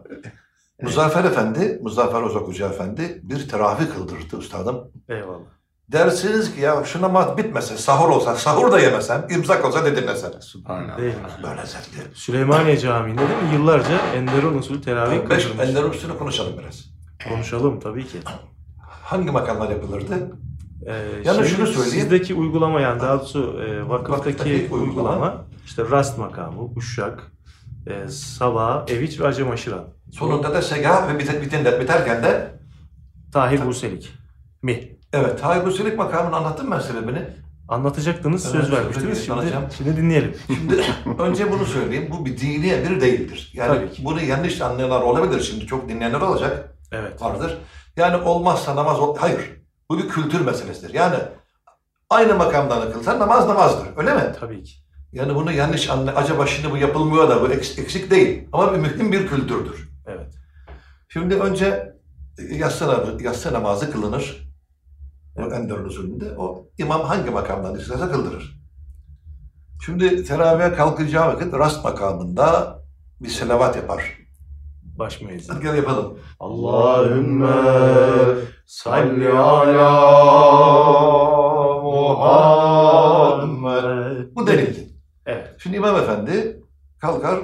Muzaffer 0.81 1.23
Efendi, 1.23 1.79
Muzaffer 1.83 2.21
Ozakucu 2.21 2.65
Efendi 2.65 3.19
bir 3.23 3.49
teravih 3.49 3.85
kıldırdı 3.95 4.37
üstadım. 4.37 4.91
Eyvallah. 5.09 5.39
Dersiniz 5.91 6.55
ki 6.55 6.61
ya 6.61 6.83
şu 6.83 7.01
namaz 7.01 7.37
bitmese, 7.37 7.77
sahur 7.77 8.09
olsa, 8.09 8.35
sahur 8.35 8.71
da 8.71 8.79
yemesen, 8.79 9.27
imsak 9.29 9.65
olsa 9.65 9.85
da 9.85 9.95
dinlesen. 9.95 10.31
Subhanallah. 10.39 10.97
Değil 10.97 11.13
mi? 11.15 11.21
Böyle 11.43 11.65
zevkli. 11.65 12.15
Süleymaniye 12.15 12.77
Camii'nde 12.77 13.21
değil 13.21 13.43
mi? 13.43 13.53
Yıllarca 13.53 13.97
Enderun 14.15 14.57
usulü 14.57 14.81
teravih 14.81 15.29
Beş 15.29 15.43
kıldırmış. 15.47 15.69
Ender 15.69 15.83
üstünü 15.83 16.17
konuşalım 16.17 16.53
biraz. 16.59 16.85
Konuşalım 17.29 17.79
tabii 17.79 18.07
ki. 18.07 18.17
Hangi 19.03 19.31
makamlar 19.31 19.69
yapılırdı? 19.69 20.31
Ee, 20.85 20.93
Yalnız 21.25 21.47
şimdi 21.47 21.55
şunu 21.57 21.67
söyleyeyim. 21.67 22.01
Sizdeki 22.01 22.33
uygulama 22.35 22.81
yani 22.81 23.01
daha 23.01 23.19
doğrusu 23.19 23.61
e, 23.63 23.89
vakıftaki 23.89 24.29
Vakıftaki 24.29 24.53
uygulama, 24.71 24.83
uygulama. 24.83 25.45
İşte 25.65 25.83
rast 25.91 26.17
makamı, 26.17 26.69
uşak, 26.75 27.31
e, 27.87 28.07
sabah, 28.07 28.89
eviç 28.89 29.19
ve 29.19 29.27
acem 29.27 29.51
aşıran. 29.51 29.83
Sonunda 30.11 30.53
da 30.53 30.61
segah 30.61 31.13
ve 31.13 31.19
biter, 31.19 31.41
biten 31.41 31.65
de, 31.65 31.79
biterken 31.79 32.23
de 32.23 32.59
Tahir 33.33 33.65
Buselik 33.65 34.09
mi? 34.61 34.97
evet 35.13 35.41
Tayyip 35.41 35.67
Usulik 35.67 35.97
makamını 35.97 36.35
anlattım 36.35 36.71
ben 36.71 36.79
sebebini. 36.79 37.27
Anlatacaktınız, 37.69 38.45
Evet, 38.45 38.55
söz 38.65 38.71
vermiştiniz. 38.71 39.19
Şimdi, 39.19 39.31
anlatacağım. 39.33 39.65
şimdi 39.77 39.97
dinleyelim. 39.97 40.35
Şimdi 40.47 40.83
önce 41.19 41.51
bunu 41.51 41.65
söyleyeyim. 41.65 42.07
Bu 42.11 42.25
bir 42.25 42.37
dini 42.37 42.67
emir 42.67 43.01
değildir. 43.01 43.51
Yani 43.55 43.67
Tabii 43.77 43.91
ki. 43.91 44.05
bunu 44.05 44.21
yanlış 44.21 44.61
anlayanlar 44.61 45.01
olabilir 45.01 45.41
şimdi. 45.41 45.65
Çok 45.67 45.89
dinleyenler 45.89 46.21
olacak. 46.21 46.75
Evet. 46.91 47.21
Vardır. 47.21 47.57
Yani 47.97 48.15
olmazsa 48.23 48.75
namaz 48.75 48.99
ol... 48.99 49.17
Hayır. 49.17 49.61
Bu 49.89 49.97
bir 49.97 50.09
kültür 50.09 50.41
meselesidir. 50.41 50.93
Yani 50.93 51.15
aynı 52.09 52.35
makamdan 52.35 52.91
kılsan 52.93 53.19
namaz 53.19 53.47
namazdır. 53.47 53.87
Öyle 53.97 54.13
mi? 54.13 54.35
Tabii 54.39 54.63
ki. 54.63 54.73
Yani 55.13 55.35
bunu 55.35 55.51
yanlış 55.51 55.89
anla. 55.89 56.15
Acaba 56.15 56.47
şimdi 56.47 56.71
bu 56.71 56.77
yapılmıyor 56.77 57.29
da 57.29 57.41
bu 57.41 57.45
eks- 57.47 57.81
eksik 57.81 58.11
değil. 58.11 58.47
Ama 58.53 58.73
bir 58.73 58.77
mühim 58.77 59.11
bir 59.11 59.27
kültürdür. 59.27 59.89
Evet. 60.07 60.33
Şimdi 61.09 61.35
önce 61.35 61.93
yatsı, 62.51 62.85
namazı- 62.87 63.23
yatsı 63.23 63.53
namazı 63.53 63.91
kılınır. 63.91 64.51
O 65.37 65.41
Ender 65.41 65.77
usulünde. 65.77 66.25
O 66.37 66.67
imam 66.77 67.01
hangi 67.01 67.29
makamdan 67.29 67.75
isterse 67.79 68.07
kıldırır. 68.11 68.61
Şimdi 69.85 70.23
teravihe 70.23 70.73
kalkacağı 70.73 71.27
vakit 71.33 71.53
rast 71.53 71.83
makamında 71.83 72.79
bir 73.19 73.29
selavat 73.29 73.75
yapar. 73.75 74.17
Baş 74.83 75.21
müezzin. 75.21 75.53
Hadi 75.53 75.63
gel 75.63 75.75
yapalım. 75.75 76.17
Allahümme 76.39 77.51
salli 78.65 79.29
ala 79.29 79.91
Muhammed. 83.41 84.35
Bu 84.35 84.47
denildi. 84.47 84.80
Şimdi 85.63 85.75
imam 85.77 85.95
efendi 85.95 86.63
kalkar 86.99 87.39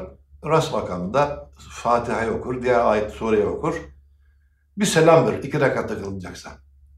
rast 0.45 0.73
makamında 0.73 1.49
Fatiha'yı 1.69 2.31
okur, 2.31 2.61
diğer 2.61 2.79
ayet 2.79 3.11
sureyi 3.11 3.45
okur. 3.45 3.75
Bir 4.77 4.85
selam 4.85 5.27
verir 5.27 5.43
iki 5.43 5.59
rekatta 5.59 5.97
kılınacaksa. 5.97 6.49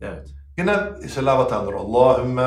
Evet. 0.01 0.29
Yine 0.57 0.77
selavat 1.09 1.53
alır. 1.53 1.73
Allahümme 1.73 2.41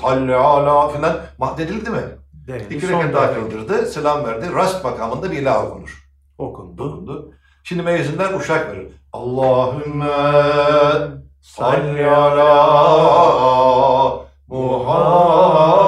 salli 0.00 0.34
ala 0.34 0.88
filan. 0.88 1.16
Mah 1.38 1.58
denildi 1.58 1.90
mi? 1.90 2.02
Denildi. 2.32 2.74
İki 2.74 2.88
rekat 2.88 3.14
daha 3.14 3.34
kıldırdı. 3.34 3.86
Selam 3.86 4.24
verdi. 4.24 4.52
Rast 4.54 4.84
makamında 4.84 5.30
bir 5.30 5.38
ilah 5.38 5.64
okunur. 5.64 6.08
Okundu. 6.38 6.84
Okundu. 6.84 7.32
Şimdi 7.62 7.82
meyzinler 7.82 8.34
uşak 8.34 8.72
verir. 8.72 8.88
Allahümme 9.12 10.08
salli 11.40 12.06
ala 12.06 12.48
Muhammed. 14.48 15.78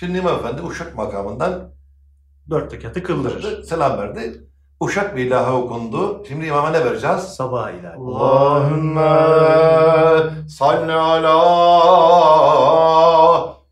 Şimdi 0.00 0.18
İmam 0.18 0.38
Efendi 0.38 0.62
Uşak 0.62 0.96
makamından 0.96 1.70
Dört 2.50 2.72
rekatı 2.72 3.02
kıldırır. 3.02 3.62
selam 3.62 3.98
verdi. 3.98 4.44
Uşak 4.80 5.16
bir 5.16 5.26
ilahe 5.26 5.50
okundu. 5.50 6.24
Şimdi 6.28 6.46
imama 6.46 6.70
ne 6.70 6.84
vereceğiz? 6.84 7.20
Sabah 7.20 7.70
ilahi. 7.70 7.96
Allahümme 7.96 9.02
salli 10.48 10.92
ala 10.92 11.36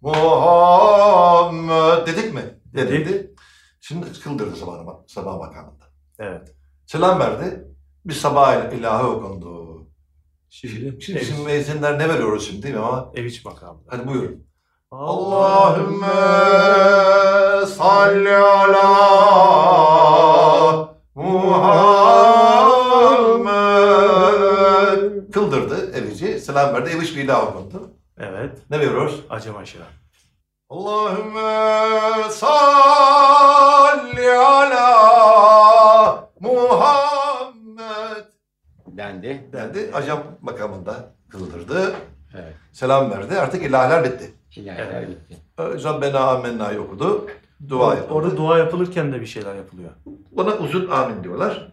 Muhammed 0.00 2.06
dedik 2.06 2.34
mi? 2.34 2.42
Dedik. 2.74 3.06
Dedi. 3.06 3.34
Şimdi 3.80 4.06
kıldırdı 4.24 4.56
sabah, 4.56 4.94
sabah 5.06 5.38
makamında. 5.38 5.84
Evet. 6.18 6.54
Selam 6.86 7.20
verdi. 7.20 7.64
Bir 8.04 8.14
sabah 8.14 8.72
ilahe 8.72 9.04
okundu. 9.04 9.58
Şimdi, 10.50 11.02
Şimdi, 11.02 11.24
şimdi 11.24 11.42
müezzinler 11.42 11.98
ne 11.98 12.08
veriyoruz 12.08 12.46
şimdi 12.46 12.68
imama? 12.68 13.12
Eviç 13.14 13.44
makamında. 13.44 13.84
Hadi 13.88 14.06
buyurun. 14.06 14.47
Allahümme 14.90 16.06
salli 17.66 18.36
ala 18.36 18.88
Muhammed. 23.58 25.32
Kıldırdı 25.32 25.92
evici. 25.98 26.40
Selam 26.40 26.74
verdi. 26.74 26.90
Eviç 26.90 27.16
bir 27.16 27.24
ilahe 27.24 27.42
okundu. 27.42 27.90
Evet. 28.18 28.58
Ne 28.70 28.80
veriyoruz? 28.80 29.20
Acem 29.30 29.56
aşağı. 29.56 29.82
Allahümme 30.70 32.30
salli 32.30 34.30
ala 34.32 34.88
Muhammed 36.40 38.24
Dendi. 38.86 39.48
dendi. 39.52 39.90
Acem 39.94 40.22
makamında 40.40 40.94
kıldırdı. 41.30 41.94
Evet. 42.34 42.54
Selam 42.72 43.10
verdi. 43.10 43.40
Artık 43.40 43.62
ilahlar 43.62 44.04
bitti. 44.04 44.34
İlahiler 44.58 45.08
Evet. 45.58 45.84
Rabbena 45.84 46.20
amenna'yı 46.20 46.80
okudu. 46.80 47.26
Dua 47.68 47.94
yapıldı. 47.94 48.12
Orada 48.14 48.36
dua 48.36 48.58
yapılırken 48.58 49.12
de 49.12 49.20
bir 49.20 49.26
şeyler 49.26 49.54
yapılıyor. 49.54 49.90
Ona 50.36 50.56
uzun 50.56 50.90
amin 50.90 51.24
diyorlar. 51.24 51.72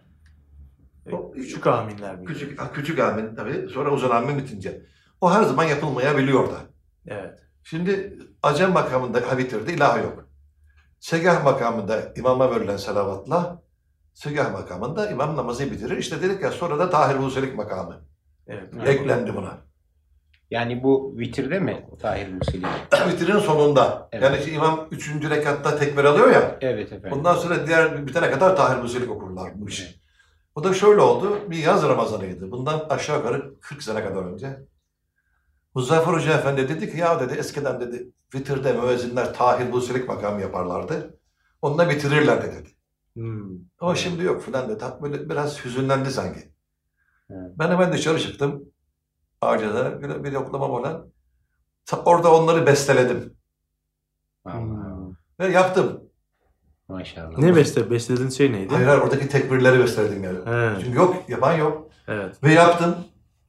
O 1.12 1.32
Küçük 1.32 1.66
aminler 1.66 2.16
mi? 2.16 2.24
Küçük, 2.24 2.74
küçük 2.74 2.98
amin 2.98 3.34
tabii. 3.34 3.68
Sonra 3.74 3.90
uzun 3.90 4.10
amin 4.10 4.38
bitince. 4.38 4.82
O 5.20 5.32
her 5.34 5.42
zaman 5.42 5.64
yapılmayabiliyor 5.64 6.50
da. 6.50 6.56
Evet. 7.06 7.38
Şimdi 7.64 8.18
Acem 8.42 8.72
makamında 8.72 9.20
ha 9.30 9.38
bitirdi, 9.38 9.72
ilahi 9.72 10.02
yok. 10.02 10.28
Segah 11.00 11.44
makamında 11.44 12.12
imama 12.16 12.50
verilen 12.50 12.76
salavatla 12.76 13.62
Segah 14.14 14.52
makamında 14.52 15.10
imam 15.10 15.36
namazı 15.36 15.70
bitirir. 15.70 15.96
İşte 15.96 16.22
dedik 16.22 16.42
ya 16.42 16.50
sonra 16.50 16.78
da 16.78 16.90
Tahir 16.90 17.16
Huselik 17.16 17.54
makamı 17.56 18.00
Evet. 18.46 18.70
Evet. 18.76 18.88
eklendi 18.88 19.34
buna. 19.36 19.65
Yani 20.50 20.82
bu 20.82 21.14
vitirde 21.18 21.60
mi 21.60 21.86
Tahir 22.00 22.32
Musili? 22.32 22.66
Vitirin 23.08 23.38
sonunda. 23.38 24.08
Evet. 24.12 24.24
Yani 24.24 24.38
işte 24.38 24.52
imam 24.52 24.88
üçüncü 24.90 25.30
rekatta 25.30 25.78
tekbir 25.78 26.04
alıyor 26.04 26.30
ya. 26.30 26.58
Evet 26.60 26.92
efendim. 26.92 27.18
Ondan 27.18 27.34
sonra 27.34 27.66
diğer 27.66 28.06
bitene 28.06 28.30
kadar 28.30 28.56
Tahir 28.56 28.82
Huselik 28.82 29.10
okurlar 29.10 29.52
bu 29.54 29.68
işi. 29.68 29.82
Evet. 29.84 29.96
O 30.54 30.64
da 30.64 30.74
şöyle 30.74 31.00
oldu. 31.00 31.38
Bir 31.50 31.56
yaz 31.56 31.82
Ramazanıydı. 31.82 32.50
Bundan 32.50 32.86
aşağı 32.88 33.16
yukarı 33.16 33.60
40 33.60 33.82
sene 33.82 34.04
kadar 34.04 34.22
önce. 34.22 34.58
Muzaffer 35.74 36.12
Hoca 36.12 36.32
Efendi 36.32 36.68
dedi 36.68 36.92
ki 36.92 36.98
ya 36.98 37.20
dedi 37.20 37.38
eskiden 37.38 37.80
dedi 37.80 38.08
vitirde 38.34 38.72
müezzinler 38.72 39.34
Tahir 39.34 39.72
Busilik 39.72 40.08
makamı 40.08 40.40
yaparlardı. 40.40 41.18
Onunla 41.62 41.90
bitirirlerdi 41.90 42.46
dedi. 42.46 42.68
Hmm. 43.14 43.50
Ama 43.80 43.90
Evet. 43.90 43.98
şimdi 44.02 44.22
yok 44.22 44.42
filan 44.42 44.68
dedi. 44.68 44.84
Böyle 45.02 45.28
biraz 45.30 45.64
hüzünlendi 45.64 46.10
sanki. 46.10 46.40
Evet. 47.30 47.50
Ben 47.58 47.70
hemen 47.70 47.92
dışarı 47.92 48.18
çıktım. 48.18 48.64
Ağacada 49.46 50.02
bir, 50.02 50.24
bir 50.24 50.32
yoklamam 50.32 50.70
olan. 50.70 51.06
Orada 52.04 52.34
onları 52.34 52.66
besteledim. 52.66 53.34
Vallahi. 54.46 54.60
Hmm. 54.60 55.14
Ve 55.40 55.46
yaptım. 55.46 56.00
Maşallah. 56.88 57.38
Ne 57.38 57.56
beste? 57.56 57.90
Beslediğin 57.90 58.28
şey 58.28 58.52
neydi? 58.52 58.74
Hayır 58.74 58.86
hayır 58.86 59.00
oradaki 59.00 59.28
tekbirleri 59.28 59.78
besteledim 59.78 60.24
yani. 60.24 60.38
He. 60.38 60.80
Çünkü 60.84 60.98
yok, 60.98 61.16
yapan 61.28 61.52
yok. 61.52 61.88
Evet. 62.08 62.42
Ve 62.42 62.52
yaptım. 62.52 62.94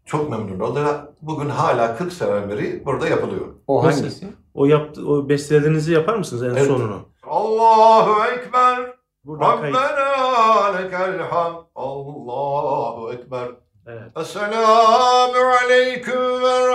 Çok 0.06 0.30
memnun 0.30 0.60
oldum. 0.60 0.86
Bugün 1.22 1.50
hala 1.50 1.98
40 1.98 2.14
sene 2.14 2.50
beri 2.50 2.86
burada 2.86 3.08
yapılıyor. 3.08 3.46
O 3.68 3.84
hangisi? 3.84 4.28
O 4.54 4.66
yaptı, 4.66 5.08
o 5.08 5.30
beslediğinizi 5.30 5.94
yapar 5.94 6.16
mısınız 6.16 6.44
en 6.44 6.50
Evet. 6.50 6.68
sonunu? 6.68 7.00
Allahu 7.24 8.26
Ekber. 8.26 8.96
Rabbena 9.28 10.66
lekel 10.78 11.20
hamd. 11.20 11.56
Allahu 11.76 13.14
Ekber. 13.14 13.52
Evet. 13.88 14.18
Esselamu 14.18 15.38
aleyküm 15.64 16.42
ve 16.44 16.68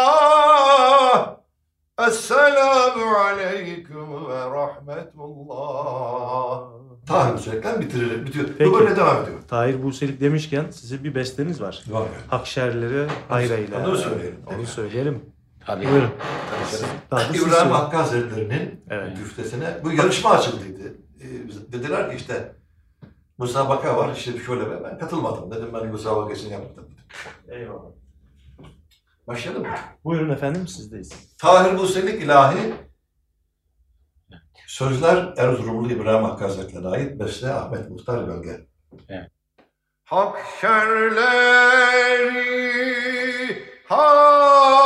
rahmetullah. 0.00 1.36
Esselamu 2.08 3.16
aleyküm 3.16 4.26
ve 4.28 4.40
rahmetullah. 4.50 6.70
Tahir 7.08 7.36
Hüseyin'den 7.38 7.80
bitirir, 7.80 8.26
bitiyor. 8.26 8.46
Peki. 8.58 8.70
Bu 8.70 8.78
böyle 8.78 8.96
devam 8.96 9.22
ediyor. 9.22 9.38
Tahir 9.48 9.82
Buselik 9.82 10.20
demişken 10.20 10.70
size 10.70 11.04
bir 11.04 11.14
besteniz 11.14 11.60
var. 11.60 11.82
Var. 11.88 12.04
Hakşerleri 12.30 13.06
hayrayla. 13.28 13.86
Onu 13.88 13.96
söyleyelim. 13.96 14.40
Onu 14.58 14.66
söyleyelim. 14.66 15.22
Tabii. 15.66 15.88
Buyurun. 15.88 16.10
Siz 16.70 16.82
İbrahim. 17.42 17.70
Hakkı 17.72 17.96
Hazretleri'nin 17.96 18.84
Evet. 18.90 19.16
güftesine 19.16 19.66
bu 19.84 19.92
yarışma 19.92 20.30
açıldıydı. 20.30 20.82
Ee, 21.20 21.24
dediler 21.72 22.10
ki 22.10 22.16
işte 22.16 22.52
musabaka 23.40 23.96
var 23.96 24.14
işte 24.14 24.38
şöyle 24.38 24.70
ve 24.70 24.84
ben 24.84 24.98
katılmadım 24.98 25.50
dedim 25.50 25.68
ben 25.74 25.86
musabakasını 25.86 26.52
yaptım. 26.52 26.88
Eyvallah. 27.48 27.90
Başlayalım 29.26 29.62
mı? 29.62 29.74
Buyurun 30.04 30.30
efendim 30.30 30.68
sizdeyiz. 30.68 31.36
Tahir 31.38 31.78
Buselik 31.78 32.22
ilahi 32.22 32.74
Sözler 34.66 35.34
Erzurumlu 35.36 35.92
İbrahim 35.92 36.24
Hakkı 36.24 36.44
Hazretleri'ne 36.44 36.88
ait 36.88 37.20
beste 37.20 37.52
Ahmet 37.52 37.90
Muhtar 37.90 38.24
Gölge. 38.24 38.66
Evet. 39.08 39.30
Hak 40.04 40.38
şerleri 40.60 42.10
hayreyler 43.88 44.82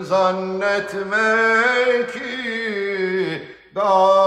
zannetme 0.00 1.36
ki 2.12 2.28
gayreyler 3.74 4.17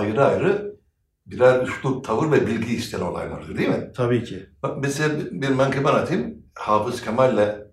ayrı 0.00 0.24
ayrı 0.24 0.76
birer 1.26 1.62
üslup, 1.62 2.04
tavır 2.04 2.32
ve 2.32 2.46
bilgi 2.46 2.76
isteyen 2.76 3.00
olaylardır 3.00 3.58
değil 3.58 3.68
mi? 3.68 3.92
Tabii 3.96 4.24
ki. 4.24 4.46
Bak 4.62 4.78
mesela 4.80 5.14
bir 5.30 5.48
menkıbe 5.48 5.88
anlatayım. 5.88 6.42
Hafız 6.54 7.02
Kemal 7.02 7.34
ile 7.34 7.66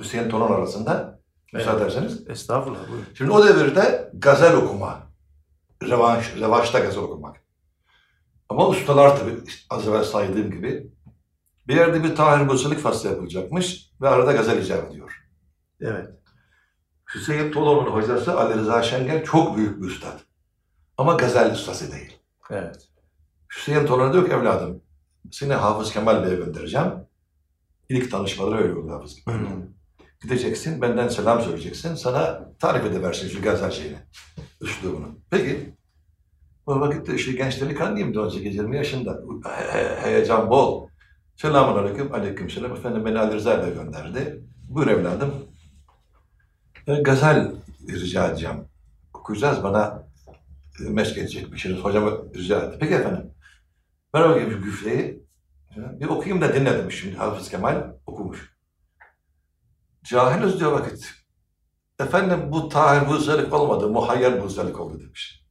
Hüseyin 0.00 0.28
Tonan 0.28 0.52
arasında 0.52 1.20
müsaade 1.52 1.82
ederseniz. 1.82 2.28
Estağfurullah 2.28 2.88
buyurun. 2.88 3.06
Şimdi 3.14 3.30
o 3.30 3.46
devirde 3.46 4.10
gazel 4.14 4.56
okuma, 4.56 5.02
revanş, 5.82 6.34
revaçta 6.40 6.78
gazel 6.78 7.02
okumak. 7.02 7.36
Ama 8.48 8.68
ustalar 8.68 9.18
tabii 9.18 9.34
az 9.70 9.88
evvel 9.88 10.04
saydığım 10.04 10.50
gibi 10.50 10.92
bir 11.68 11.76
yerde 11.76 12.04
bir 12.04 12.16
Tahir 12.16 12.48
Bursalık 12.48 12.78
faslı 12.78 13.08
yapılacakmış 13.08 13.90
ve 14.00 14.08
arada 14.08 14.32
gazel 14.32 14.62
icap 14.62 14.90
ediyor. 14.90 15.24
Evet. 15.80 16.08
Hüseyin 17.14 17.52
Tolo'nun 17.52 17.90
hocası 17.90 18.40
Ali 18.40 18.54
Rıza 18.54 18.82
Şengel 18.82 19.24
çok 19.24 19.56
büyük 19.56 19.82
bir 19.82 19.86
üstad. 19.86 20.20
Ama 20.98 21.14
gazel 21.14 21.52
ustası 21.52 21.92
değil. 21.92 22.18
Evet. 22.50 22.88
Hüseyin 23.56 23.86
Tolon'a 23.86 24.12
diyor 24.12 24.26
ki 24.26 24.32
evladım 24.32 24.82
seni 25.30 25.54
Hafız 25.54 25.92
Kemal 25.92 26.24
Bey'e 26.26 26.34
göndereceğim. 26.36 26.92
İlk 27.88 28.10
tanışmaları 28.10 28.62
öyle 28.62 28.74
oldu 28.74 28.92
Hafız 28.92 29.24
Kemal 29.24 29.40
Bey. 29.40 29.66
Gideceksin, 30.22 30.82
benden 30.82 31.08
selam 31.08 31.40
söyleyeceksin. 31.42 31.94
Sana 31.94 32.50
tarif 32.58 32.84
ediversin 32.84 33.28
şu 33.28 33.42
gazel 33.42 33.70
şeyini, 33.70 33.96
üslubunu. 34.60 35.08
Peki. 35.30 35.74
O 36.66 36.80
vakitte 36.80 37.14
işte 37.14 37.32
genç 37.32 37.60
delikanlıyım 37.60 38.12
18-20 38.12 38.76
yaşında. 38.76 39.20
He- 39.44 39.72
he- 39.78 40.00
heyecan 40.02 40.50
bol. 40.50 40.88
Selamun 41.36 41.78
aleyküm, 41.82 42.14
aleyküm 42.14 42.50
selam. 42.50 42.72
Efendim 42.72 43.04
beni 43.04 43.18
Ali 43.18 43.34
Rıza 43.34 43.62
Bey 43.66 43.74
gönderdi. 43.74 44.40
Buyur 44.68 44.86
evladım. 44.86 45.34
E, 46.86 46.94
gazel 46.94 47.52
rica 47.88 48.26
edeceğim. 48.28 48.56
Okuyacağız 49.14 49.62
bana 49.62 50.02
meşk 50.80 51.18
edecekmişsiniz. 51.18 51.78
Hocama 51.78 52.10
rica 52.34 52.60
etti. 52.60 52.76
Peki 52.80 52.94
efendim. 52.94 53.34
Ben 54.14 54.22
bakayım 54.28 54.50
şu 54.50 54.62
güfteyi. 54.62 55.24
Bir 55.76 56.06
okuyayım 56.06 56.42
da 56.42 56.54
dinle 56.54 56.78
demiş 56.78 57.00
şimdi 57.00 57.16
Hafız 57.16 57.50
Kemal 57.50 57.92
okumuş. 58.06 58.54
Cahiliz 60.04 60.60
diyor 60.60 60.72
vakit. 60.72 61.14
Efendim 62.00 62.52
bu 62.52 62.68
Tahir 62.68 63.08
Buzelik 63.08 63.52
olmadı, 63.52 63.88
muhayyer 63.88 64.42
Buzelik 64.42 64.80
oldu 64.80 65.00
demiş. 65.00 65.44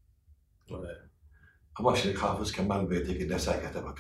Ama 1.75 1.95
şimdi 1.95 2.15
Hafız 2.15 2.51
Kemal 2.51 2.89
Bey'deki 2.89 3.29
nesakete 3.29 3.83
bak. 3.83 3.97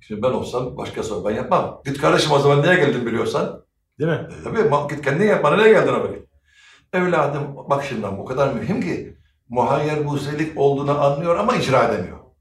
Şimdi 0.00 0.22
ben 0.22 0.30
olsam 0.30 0.76
başka 0.76 1.02
soru 1.02 1.24
ben 1.28 1.34
yapmam. 1.34 1.82
Git 1.84 2.00
kardeşim 2.00 2.32
o 2.32 2.38
zaman 2.38 2.62
niye 2.62 2.74
geldin 2.74 3.06
biliyorsan. 3.06 3.64
Değil 3.98 4.10
mi? 4.10 4.28
E, 4.40 4.42
Tabii 4.44 4.94
git 4.94 5.04
kendin 5.04 5.26
yap 5.26 5.44
bana 5.44 5.56
ne 5.56 5.68
geldin 5.68 5.92
o 5.92 6.00
vakit. 6.04 6.28
Evladım 6.92 7.56
bak 7.70 7.84
şimdi 7.84 8.06
o 8.06 8.24
kadar 8.24 8.52
mühim 8.52 8.80
ki 8.80 9.18
muhayyer 9.48 10.06
Buzelik 10.06 10.58
olduğunu 10.58 11.00
anlıyor 11.04 11.36
ama 11.36 11.56
icra 11.56 11.84
edemiyor 11.88 12.18
o 12.20 12.34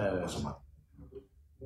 Evet. 0.00 0.30
zaman. 0.30 0.54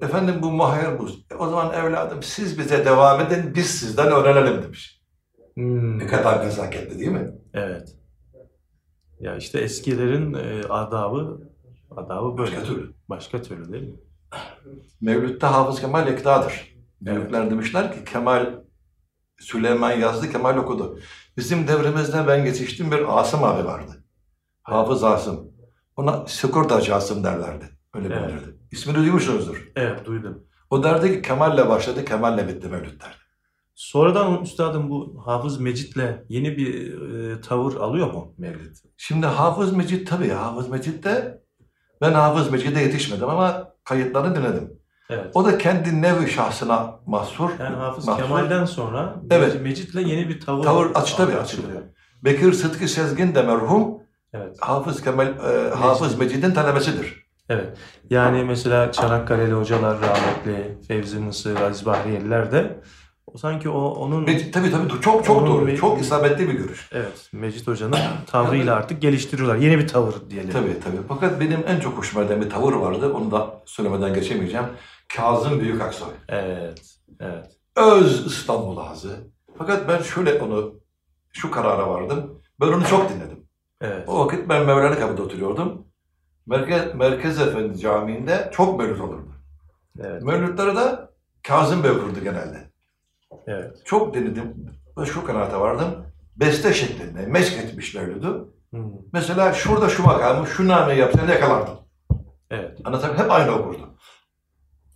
Efendim 0.03 0.35
bu 0.43 0.51
muhayyer 0.51 0.99
bu. 0.99 1.09
E, 1.31 1.35
o 1.35 1.49
zaman 1.49 1.75
evladım 1.75 2.23
siz 2.23 2.59
bize 2.59 2.85
devam 2.85 3.21
edin 3.21 3.55
biz 3.55 3.67
sizden 3.67 4.13
öğrenelim 4.13 4.63
demiş. 4.63 5.03
Hmm. 5.55 5.99
Ne 5.99 6.07
kadar 6.07 6.47
nezaketli 6.47 6.99
değil 6.99 7.11
mi? 7.11 7.33
Evet. 7.55 7.97
Ya 9.21 9.37
işte 9.37 9.61
eskilerin 9.61 10.35
e, 10.35 10.65
adabı 10.69 11.41
adabı 11.91 12.39
böyle. 12.39 12.51
Başka 12.57 12.63
türlü. 12.65 12.95
Başka 13.09 13.43
türlü 13.43 13.73
değil 13.73 13.83
mi? 13.89 13.97
Mevlüt'te 15.01 15.47
Hafız 15.47 15.81
Kemal 15.81 16.09
ektadır. 16.09 16.77
Büyükler 17.01 17.51
demişler 17.51 17.93
ki 17.93 18.13
Kemal 18.13 18.55
Süleyman 19.41 19.93
yazdı, 19.93 20.33
Kemal 20.33 20.57
okudu. 20.57 20.99
Bizim 21.37 21.69
devrimizde 21.69 22.27
ben 22.29 22.45
yetiştim 22.45 22.91
bir 22.91 23.19
Asım 23.19 23.45
abi 23.45 23.65
vardı. 23.65 23.98
Hafız 24.71 25.05
Asım. 25.05 25.51
Ona 25.97 26.27
Sıkurdacı 26.27 26.95
Asım 26.95 27.25
derlerdi. 27.25 27.65
Öyle 27.95 28.15
Evet. 28.15 28.29
bilirdi. 28.29 28.57
İsmini 28.71 28.97
duymuşsunuzdur. 28.97 29.71
Evet 29.77 30.05
duydum. 30.07 30.45
O 30.71 30.83
derdi 30.83 31.13
ki 31.13 31.23
Kemal'le 31.29 31.69
başladı, 31.69 32.05
Kemal'le 32.05 32.49
bitti 32.49 32.69
Mevlüt 32.69 33.01
derdi. 33.03 33.15
Sonradan 33.75 34.43
üstadım 34.43 34.91
bu 34.91 35.23
Hafız 35.27 35.61
Mecit'le 35.61 36.25
yeni 36.29 36.57
bir 36.57 37.01
e, 37.03 37.41
tavır 37.41 37.75
alıyor 37.77 38.13
mu 38.13 38.35
Mevlid? 38.39 38.77
Şimdi 38.97 39.27
Hafız 39.27 39.73
Mecit 39.73 40.09
tabii 40.11 40.29
Hafız 40.31 40.69
Mecit 40.69 41.05
de 41.05 41.43
ben 42.01 42.13
Hafız 42.13 42.51
Mecid'e 42.51 42.81
yetişmedim 42.81 43.29
ama 43.29 43.69
kayıtlarını 43.85 44.37
dinledim. 44.37 44.73
Evet. 45.11 45.31
O 45.35 45.45
da 45.45 45.59
kendi 45.59 46.03
nevi 46.03 46.31
şahsına 46.31 47.01
mahsur. 47.07 47.51
Yani 47.61 47.77
Hafız 47.77 48.07
mahsur. 48.07 48.23
Kemal'den 48.23 48.65
sonra 48.65 49.17
Evet. 49.31 49.63
Mecit'le 49.63 49.95
yeni 49.95 50.29
bir 50.29 50.41
tavır, 50.41 50.65
Tavır 50.65 50.91
aç- 50.95 51.15
tabii 51.15 51.37
açılıyor. 51.37 51.83
Bekir 52.25 52.53
Sıtkı 52.53 52.89
Sezgin 52.89 53.35
de 53.35 53.43
merhum 53.43 53.98
Evet. 54.35 54.57
Hafız 54.61 55.03
Kemal 55.05 55.27
e, 55.27 55.71
Hafız 55.75 56.19
Mecid'in 56.19 56.51
talebesidir. 56.55 57.29
Evet. 57.49 57.79
Yani 58.11 58.45
mesela 58.45 58.93
Çanakkale'li 58.93 59.53
hocalar 59.53 60.01
rahmetli 60.01 60.79
Fevzi 60.89 61.19
Mısır, 61.19 61.61
Aziz 61.61 61.87
Bahriyeliler 61.87 62.53
de 62.53 62.81
o 63.27 63.39
sanki 63.39 63.69
o 63.69 63.81
onun 63.81 64.23
Mecid, 64.25 64.55
tabii 64.55 64.71
tabii 64.71 65.01
çok 65.01 65.25
çok 65.25 65.47
doğru. 65.47 65.65
me- 65.71 65.77
Çok 65.77 66.01
isabetli 66.01 66.49
bir 66.49 66.53
görüş. 66.55 66.89
evet 66.93 67.29
Mecit 67.33 67.67
Hoca'nın 67.67 67.99
tavrıyla 68.27 68.75
artık 68.77 69.03
geliştiriyorlar. 69.03 69.57
Yeni 69.57 69.79
bir 69.79 69.89
tavır 69.89 70.15
diyelim. 70.31 70.51
Tabii 70.51 70.81
tabii. 70.85 70.97
Fakat 71.09 71.41
benim 71.41 71.65
en 71.67 71.81
çok 71.81 71.99
hoşuma 71.99 72.23
giden 72.25 72.41
bir 72.43 72.51
tavır 72.51 72.73
vardı. 72.73 73.13
Onu 73.13 73.31
da 73.31 73.63
söylemeden 73.67 74.15
geçemeyeceğim. 74.15 74.67
Kazım 75.17 75.61
Büyük 75.61 75.81
Aksoy. 75.83 76.09
Evet. 76.29 76.81
Evet. 77.21 77.47
Öz 77.77 78.27
İstanbul 78.27 78.77
ağzı. 78.77 79.17
Fakat 79.59 79.89
ben 79.89 80.03
şöyle 80.03 80.43
onu 80.43 80.75
şu 81.33 81.51
karara 81.51 81.89
vardım. 81.91 82.41
Ben 82.61 82.67
onu 82.67 82.85
çok 82.87 83.11
dinledim. 83.11 83.48
Evet. 83.81 84.09
O 84.09 84.27
vakit 84.27 84.49
ben 84.49 84.67
Mevlana 84.67 84.99
Kapı'da 84.99 85.23
oturuyordum. 85.23 85.87
Merkez, 86.47 86.95
Merkez 86.95 87.41
Efendi 87.41 87.79
Camii'nde 87.79 88.51
çok 88.53 88.79
mevlüt 88.79 89.01
olurdu. 89.01 89.33
Evet. 90.01 90.23
Mevlütleri 90.23 90.77
de 90.77 90.99
Kazım 91.43 91.85
Bey 91.85 91.91
okurdu 91.91 92.21
genelde. 92.23 92.71
Evet. 93.47 93.77
Çok 93.85 94.15
dinledim 94.15 94.71
ve 94.99 95.07
şu 95.07 95.25
kanaate 95.25 95.57
vardım. 95.57 96.07
Beste 96.37 96.75
şeklinde 96.75 97.27
meşk 97.27 97.59
etmiş 97.59 97.95
mevlüdü. 97.95 98.45
Mesela 99.13 99.53
şurada 99.53 99.89
şu 99.89 100.03
makamı, 100.03 100.47
şu 100.47 100.69
nameyi 100.69 101.01
yapsan 101.01 101.29
yakalardın. 101.29 101.79
Evet. 102.51 102.79
Anlatabiliyor 102.85 103.25
Hep 103.25 103.33
aynı 103.33 103.53
okurdu. 103.53 103.81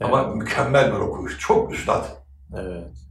Evet. 0.01 0.13
Ama 0.13 0.35
mükemmel 0.35 0.93
bir 0.93 0.99
okuyuş. 0.99 1.39
Çok 1.39 1.73
üstad. 1.73 2.05
Evet. 2.57 3.02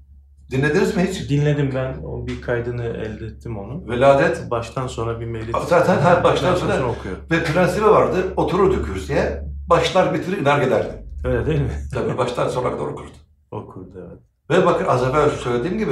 Dinlediniz 0.52 0.95
mi 0.95 1.04
hiç? 1.04 1.30
Dinledim 1.30 1.72
ben. 1.76 1.93
O 2.04 2.28
bir 2.28 2.41
kaydını 2.41 2.84
elde 2.86 3.26
ettim 3.26 3.58
onun. 3.60 3.88
Veladet 3.89 4.52
Baştan 4.52 4.88
sonra 4.88 5.20
bir 5.20 5.26
mevlid. 5.26 5.56
Zaten 5.68 5.99
her 5.99 6.24
baştan 6.24 6.56
sonra- 6.56 6.86
okuyor. 6.88 7.16
ve 7.32 7.43
prensibi 7.43 7.86
vardı. 7.86 8.34
Otururdu 8.36 8.84
kürsüye. 8.86 9.43
Başlar 9.70 10.14
bitirir 10.14 10.38
iner 10.38 10.62
giderdi. 10.64 11.06
Öyle 11.24 11.45
değil 11.45 11.62
mi? 11.62 11.72
Tabii 11.93 12.18
baştan 12.18 12.49
sona 12.49 12.72
kadar 12.72 12.86
okurdu. 12.86 13.12
Okurdu 13.52 14.08
evet. 14.10 14.20
Ve 14.49 14.66
bakın 14.66 14.86
az 14.86 15.04
evvel 15.04 15.30
söylediğim 15.30 15.78
gibi 15.78 15.91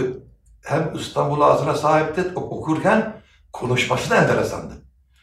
hem 0.66 0.92
İstanbul 0.96 1.42
ağzına 1.42 1.74
sahipti 1.76 2.22
ok- 2.36 2.52
okurken 2.52 3.22
konuşması 3.54 4.10
da 4.10 4.16
enteresandı. 4.16 4.74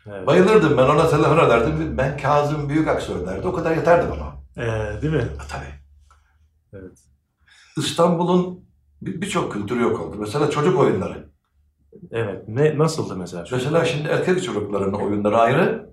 Evet. 0.07 0.27
Bayılırdım 0.27 0.79
ben 0.79 0.83
ona 0.83 1.09
telefon 1.09 1.47
ederdim. 1.47 1.95
Ben 1.99 2.17
Kazım 2.17 2.69
Büyükaksoy 2.69 3.27
derdi. 3.27 3.49
O 3.49 3.53
kadar 3.53 3.77
yeterdi 3.77 4.07
bana. 4.11 4.37
Ee, 4.67 5.03
değil 5.03 5.13
mi? 5.15 5.29
Ha, 5.39 5.45
tabii. 5.51 5.75
Evet. 6.73 6.99
İstanbul'un 7.77 8.66
birçok 9.03 9.53
kültürü 9.53 9.83
yok 9.83 10.01
oldu. 10.01 10.17
Mesela 10.19 10.51
çocuk 10.51 10.79
oyunları. 10.81 11.29
Evet. 12.11 12.49
Ne 12.49 12.79
nasıldı 12.79 13.17
mesela? 13.17 13.45
Mesela 13.53 13.85
şimdi 13.85 14.09
erkek 14.09 14.45
çocuklarının 14.45 14.93
oyunları 14.93 15.39
ayrı, 15.39 15.91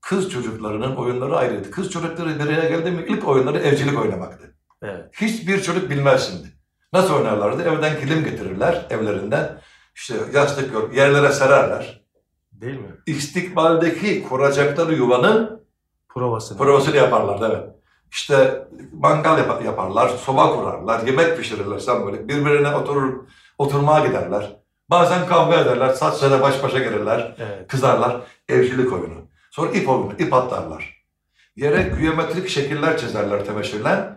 kız 0.00 0.30
çocuklarının 0.30 0.96
oyunları 0.96 1.36
ayrıydı. 1.36 1.70
Kız 1.70 1.90
çocukları 1.90 2.38
nereye 2.38 2.68
geldi 2.68 2.90
mi 2.90 3.04
ilk 3.08 3.28
oyunları 3.28 3.58
evcilik 3.58 3.98
oynamaktı. 3.98 4.54
Evet. 4.82 5.04
Hiçbir 5.12 5.62
çocuk 5.62 5.90
bilmez 5.90 6.30
şimdi. 6.30 6.48
Nasıl 6.92 7.14
oynarlardı? 7.14 7.62
Evden 7.62 8.00
kilim 8.00 8.24
getirirler 8.24 8.86
evlerinden. 8.90 9.60
İşte 9.94 10.14
yastık 10.34 10.96
yerlere 10.96 11.32
sererler. 11.32 12.04
Değil 12.52 12.78
mi? 12.78 12.90
İstikbaldeki 13.06 14.22
kuracakları 14.22 14.94
yuvanın 14.94 15.66
Provasını. 16.08 16.58
provasını 16.58 16.96
yaparlardı 16.96 17.48
evet. 17.52 17.77
İşte 18.10 18.64
mangal 18.92 19.38
yap- 19.38 19.64
yaparlar, 19.64 20.08
soba 20.08 20.56
kurarlar, 20.56 21.06
yemek 21.06 21.36
pişirirler 21.38 21.78
sen 21.78 22.06
böyle. 22.06 22.28
Birbirine 22.28 22.76
oturur, 22.76 23.14
oturmaya 23.58 24.06
giderler. 24.06 24.56
Bazen 24.90 25.26
kavga 25.26 25.56
ederler, 25.60 25.88
saç 25.88 26.14
sene 26.14 26.42
baş 26.42 26.62
başa 26.62 26.78
gelirler. 26.78 27.34
Evet. 27.38 27.68
Kızarlar. 27.68 28.16
Evcilik 28.48 28.92
oyunu. 28.92 29.14
Sonra 29.50 29.70
ip 29.70 29.88
oyunu. 29.88 30.12
ip 30.18 30.34
atlarlar. 30.34 31.04
Yere 31.56 31.82
geometrik 32.00 32.48
şekiller 32.48 32.98
çizerler 32.98 33.44
temeşirle. 33.44 34.10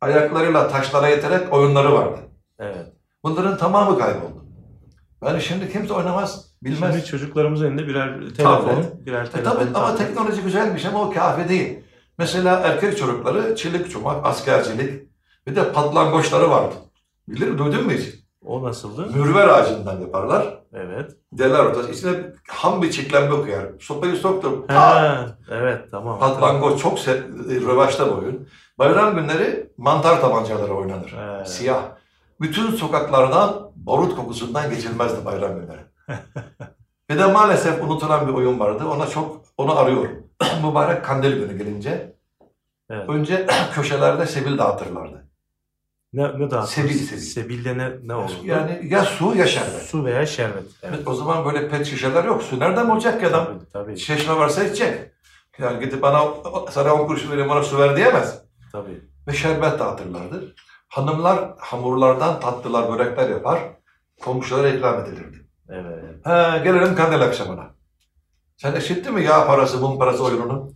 Ayaklarıyla 0.00 0.68
taşlara 0.68 1.08
yeterek 1.08 1.52
oyunları 1.52 1.92
vardı. 1.92 2.18
Evet. 2.58 2.86
Bunların 3.24 3.56
tamamı 3.58 3.98
kayboldu. 3.98 4.44
Yani 5.24 5.42
şimdi 5.42 5.72
kimse 5.72 5.92
oynamaz, 5.94 6.44
bilmez. 6.62 6.92
Şimdi 6.94 7.04
çocuklarımızın 7.06 7.66
elinde 7.66 7.86
birer 7.86 8.20
telefon, 8.36 8.60
Tablet. 8.60 9.06
birer 9.06 9.24
E 9.24 9.30
telefon. 9.30 9.50
tabii 9.50 9.64
ama 9.74 9.86
tablet. 9.86 9.98
teknoloji 10.08 10.42
güzelmiş 10.42 10.84
ama 10.84 11.02
o 11.02 11.10
kafi 11.12 11.48
değil. 11.48 11.78
Mesela 12.18 12.60
erkek 12.60 12.98
çocukları 12.98 13.56
çelik 13.56 13.90
çomak, 13.90 14.26
askercilik 14.26 15.08
bir 15.46 15.56
de 15.56 15.72
patlangoçları 15.72 16.50
vardı. 16.50 16.74
Bilir, 17.28 17.58
duydun 17.58 17.84
mu 17.84 17.90
hiç? 17.92 18.14
O 18.44 18.62
nasıldı? 18.62 19.06
Mürver 19.18 19.48
ağacından 19.48 20.00
yaparlar. 20.00 20.58
Evet. 20.72 21.10
Deler 21.32 21.58
ortası. 21.58 21.90
İçine 21.92 22.12
ham 22.48 22.82
bir 22.82 22.90
çiklembe 22.90 23.36
koyar. 23.42 23.66
Sopayı 23.80 24.16
soktum. 24.16 24.64
Ha, 24.68 25.26
evet 25.50 25.90
tamam. 25.90 26.18
Patlangoç 26.18 26.82
çok 26.82 26.98
se- 26.98 27.64
rövaşta 27.66 28.06
bir 28.06 28.12
oyun. 28.22 28.48
Bayram 28.78 29.14
günleri 29.16 29.72
mantar 29.76 30.20
tabancaları 30.20 30.74
oynanır. 30.74 31.14
Evet. 31.20 31.48
Siyah. 31.48 31.82
Bütün 32.40 32.70
sokaklardan 32.70 33.70
barut 33.76 34.16
kokusundan 34.16 34.70
geçilmezdi 34.70 35.24
bayram 35.24 35.60
günleri. 35.60 35.80
bir 37.10 37.18
de 37.18 37.26
maalesef 37.26 37.82
unutulan 37.82 38.28
bir 38.28 38.32
oyun 38.32 38.60
vardı. 38.60 38.84
Ona 38.86 39.06
çok 39.06 39.42
onu 39.56 39.78
arıyorum. 39.78 40.26
Mübarek 40.64 41.04
kandil 41.04 41.36
günü 41.38 41.58
gelince 41.58 42.16
Evet. 42.90 43.08
önce 43.08 43.46
köşelerde 43.74 44.26
sebil 44.26 44.58
dağıtırlardı. 44.58 45.28
Ne, 46.12 46.38
ne 46.38 46.50
daha? 46.50 46.66
Sebil, 46.66 46.94
sebil. 46.98 47.20
Sebilde 47.20 47.78
ne, 47.78 47.90
ne 48.02 48.14
olurdu? 48.14 48.32
Yani 48.44 48.80
ya 48.84 49.04
su 49.04 49.36
ya 49.36 49.46
şerbet. 49.46 49.82
Su 49.82 50.04
veya 50.04 50.26
şerbet. 50.26 50.62
Evet. 50.82 50.94
Evet, 50.96 51.08
o 51.08 51.14
zaman 51.14 51.44
böyle 51.44 51.68
pet 51.68 51.86
şişeler 51.86 52.24
yok. 52.24 52.42
Su 52.42 52.60
nereden 52.60 52.90
bulacak 52.90 53.20
ki 53.20 53.26
adam? 53.26 53.44
Tabii, 53.46 53.64
tabii, 53.72 53.96
Çeşme 53.96 54.36
varsa 54.36 54.64
içecek. 54.64 55.12
Yani 55.58 55.84
gidip 55.84 56.02
bana 56.02 56.22
sana 56.70 56.94
on 56.94 57.06
kuruş 57.06 57.30
vereyim 57.30 57.48
bana 57.50 57.62
su 57.62 57.78
ver 57.78 57.96
diyemez. 57.96 58.42
tabii. 58.72 59.02
ve 59.28 59.32
şerbet 59.32 59.78
dağıtırlardı. 59.78 60.54
Hanımlar 60.88 61.50
hamurlardan 61.58 62.40
tatlılar, 62.40 62.88
börekler 62.98 63.28
yapar, 63.30 63.58
komşulara 64.20 64.68
ikram 64.68 65.00
edilirdi. 65.00 65.47
Evet. 65.70 66.04
He, 66.24 66.64
gelelim 66.64 66.94
kandil 66.94 67.22
akşamına. 67.22 67.70
Sen 68.56 68.74
işittin 68.74 69.14
mi 69.14 69.24
yağ 69.24 69.46
parası, 69.46 69.78
mum 69.78 69.98
parası 69.98 70.24
oyununu? 70.24 70.72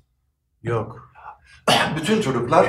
Yok. 0.63 1.13
Bütün 1.97 2.21
çocuklar 2.21 2.67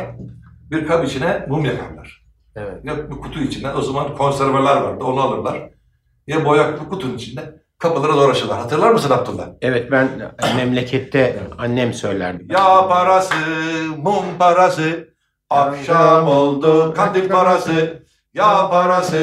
bir 0.71 0.87
kap 0.87 1.05
içine 1.05 1.45
mum 1.49 1.65
yakarlar. 1.65 2.23
Evet. 2.55 2.85
Ya 2.85 3.09
bir 3.11 3.15
kutu 3.15 3.39
içine, 3.39 3.71
o 3.71 3.81
zaman 3.81 4.15
konserveler 4.15 4.81
vardı, 4.81 5.03
onu 5.03 5.21
alırlar. 5.21 5.69
Ya 6.27 6.45
boyaklı 6.45 6.89
kutunun 6.89 7.15
içinde 7.15 7.61
kapılara 7.77 8.13
dolaşırlar. 8.13 8.57
Hatırlar 8.59 8.91
mısın 8.91 9.11
Abdullah? 9.11 9.47
Evet 9.61 9.91
ben 9.91 10.33
memlekette 10.55 11.39
annem 11.57 11.93
söylerdi. 11.93 12.45
Yağ 12.49 12.87
parası, 12.87 13.33
mum 13.97 14.25
parası, 14.39 15.09
akşam 15.49 16.27
oldu 16.27 16.93
kandil 16.93 17.29
parası. 17.29 18.03
Yağ 18.33 18.69
parası, 18.69 19.17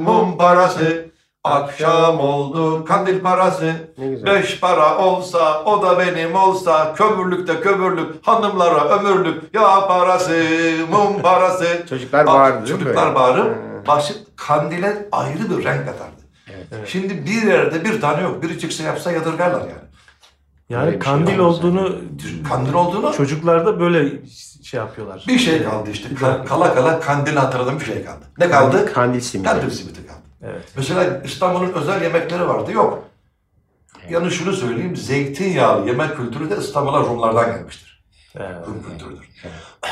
mum 0.00 0.38
parası, 0.38 1.07
akşam 1.50 2.20
oldu 2.20 2.84
kandil 2.84 3.20
parası. 3.20 3.72
Beş 3.98 4.60
para 4.60 4.98
olsa, 4.98 5.64
o 5.64 5.82
da 5.82 5.98
benim 5.98 6.34
olsa, 6.34 6.94
kömürlükte 6.94 7.60
kömürlük, 7.60 8.26
hanımlara 8.26 8.88
ömürlük. 8.88 9.54
Yağ 9.54 9.88
parası, 9.88 10.42
mum 10.90 11.22
parası. 11.22 11.66
Çocuklar 11.88 12.26
bağırdı 12.26 12.66
değil 12.66 12.78
mi 12.78 12.84
Çocuklar 12.84 13.36
Hı. 13.38 13.54
başı 13.86 14.14
kandile 14.36 15.08
ayrı 15.12 15.50
bir 15.50 15.64
renk 15.64 15.86
katardı. 15.86 16.22
Evet. 16.54 16.66
Evet. 16.72 16.88
Şimdi 16.88 17.26
bir 17.26 17.42
yerde 17.42 17.84
bir 17.84 18.00
tane 18.00 18.22
yok, 18.22 18.42
biri 18.42 18.58
çıksa 18.58 18.82
yapsa 18.82 19.12
yadırgarlar 19.12 19.60
yani. 19.60 19.88
Yani 20.68 20.82
Öyle 20.86 20.90
şey 20.90 20.98
kandil 20.98 21.38
olmaz 21.38 21.58
olduğunu 21.58 21.96
Kandil 22.48 22.72
olduğunu 22.72 23.12
çocuklarda 23.12 23.80
böyle 23.80 24.12
şey 24.62 24.80
yapıyorlar. 24.80 25.24
Bir 25.28 25.38
şey 25.38 25.62
kaldı 25.64 25.90
işte. 25.90 26.08
Ka- 26.08 26.44
Kala 26.44 26.74
kala 26.74 27.00
kandili 27.00 27.38
hatırladığım 27.38 27.80
bir 27.80 27.84
şey 27.84 28.04
kaldı. 28.04 28.24
Ne 28.38 28.50
kaldı? 28.50 28.92
Kandil 28.92 29.20
simidi. 29.20 29.48
Kandil 29.48 29.70
simidi 29.70 30.06
kaldı. 30.06 30.18
Evet. 30.42 30.72
Mesela 30.76 31.22
İstanbul'un 31.24 31.72
özel 31.72 32.02
yemekleri 32.02 32.48
vardı. 32.48 32.72
Yok. 32.72 33.04
Yani 34.10 34.30
şunu 34.30 34.52
söyleyeyim. 34.52 34.96
Zeytinyağlı 34.96 35.86
yemek 35.86 36.16
kültürü 36.16 36.50
de 36.50 36.56
İstanbul'a 36.56 37.00
Rumlardan 37.00 37.46
gelmiştir. 37.46 38.04
Evet. 38.36 38.66
Rum 38.66 38.82
kültürüdür. 38.82 39.28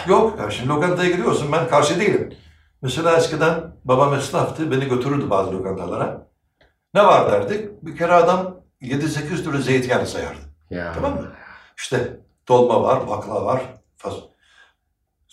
Yok. 0.07 0.41
Ya 0.41 0.51
şimdi 0.51 0.69
lokantaya 0.69 1.11
gidiyorsun. 1.11 1.53
Ben 1.53 1.69
karşı 1.69 2.01
değilim. 2.01 2.35
Mesela 2.83 3.17
eskiden 3.17 3.61
babam 3.85 4.15
esnaftı. 4.15 4.71
Beni 4.71 4.89
götürürdü 4.89 5.31
bazı 5.31 5.53
lokantalara. 5.53 6.27
Ne 6.95 7.05
var 7.05 7.33
derdik? 7.33 7.83
Bir 7.83 7.97
kere 7.97 8.13
adam 8.13 8.57
7-8 8.83 9.45
türlü 9.45 9.63
zeytinyağı 9.63 10.07
sayardı. 10.07 10.41
Ya. 10.71 10.93
Tamam 10.95 11.15
mı? 11.15 11.33
İşte 11.77 12.21
dolma 12.49 12.83
var, 12.83 13.09
bakla 13.09 13.45
var, 13.45 13.63
fas. 13.97 14.15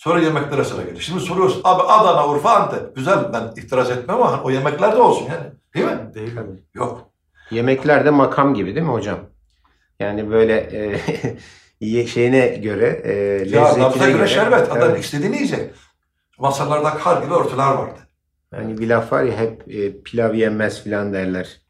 Sonra 0.04 0.20
yemeklere 0.20 0.64
sıra 0.64 0.82
geliyor. 0.82 1.00
Şimdi 1.00 1.20
soruyorsun, 1.20 1.60
abi 1.64 1.82
Adana, 1.82 2.28
Urfa, 2.28 2.50
Antep. 2.50 2.96
Güzel, 2.96 3.32
ben 3.32 3.62
itiraz 3.62 3.90
etmem 3.90 4.22
ama 4.22 4.42
o 4.42 4.50
yemekler 4.50 4.92
de 4.92 4.96
olsun 5.00 5.26
yani. 5.30 5.46
Değil 5.74 5.86
mi? 5.86 6.14
Değil 6.14 6.32
mi? 6.34 6.42
Yok. 6.74 7.10
Yemekler 7.50 8.04
de 8.04 8.10
makam 8.10 8.54
gibi 8.54 8.74
değil 8.74 8.86
mi 8.86 8.92
hocam? 8.92 9.18
Yani 10.00 10.30
böyle 10.30 10.68
e, 11.80 12.06
şeyine 12.06 12.46
göre, 12.48 13.00
e, 13.04 13.12
Ya 13.48 13.78
nabza 13.78 14.10
göre 14.10 14.26
şerbet. 14.28 14.72
Adam 14.72 14.90
Evet. 14.90 15.04
istediğini 15.04 15.36
yiyecek. 15.36 15.70
Masalarda 16.38 16.90
kar 16.90 17.22
gibi 17.22 17.34
örtüler 17.34 17.72
vardı. 17.72 17.98
Hani 18.54 18.78
bir 18.78 18.88
laf 18.88 19.12
var 19.12 19.22
ya 19.22 19.36
hep 19.36 19.74
e, 19.74 20.02
pilav 20.02 20.34
yenmez 20.34 20.82
filan 20.82 21.12
derler. 21.12 21.60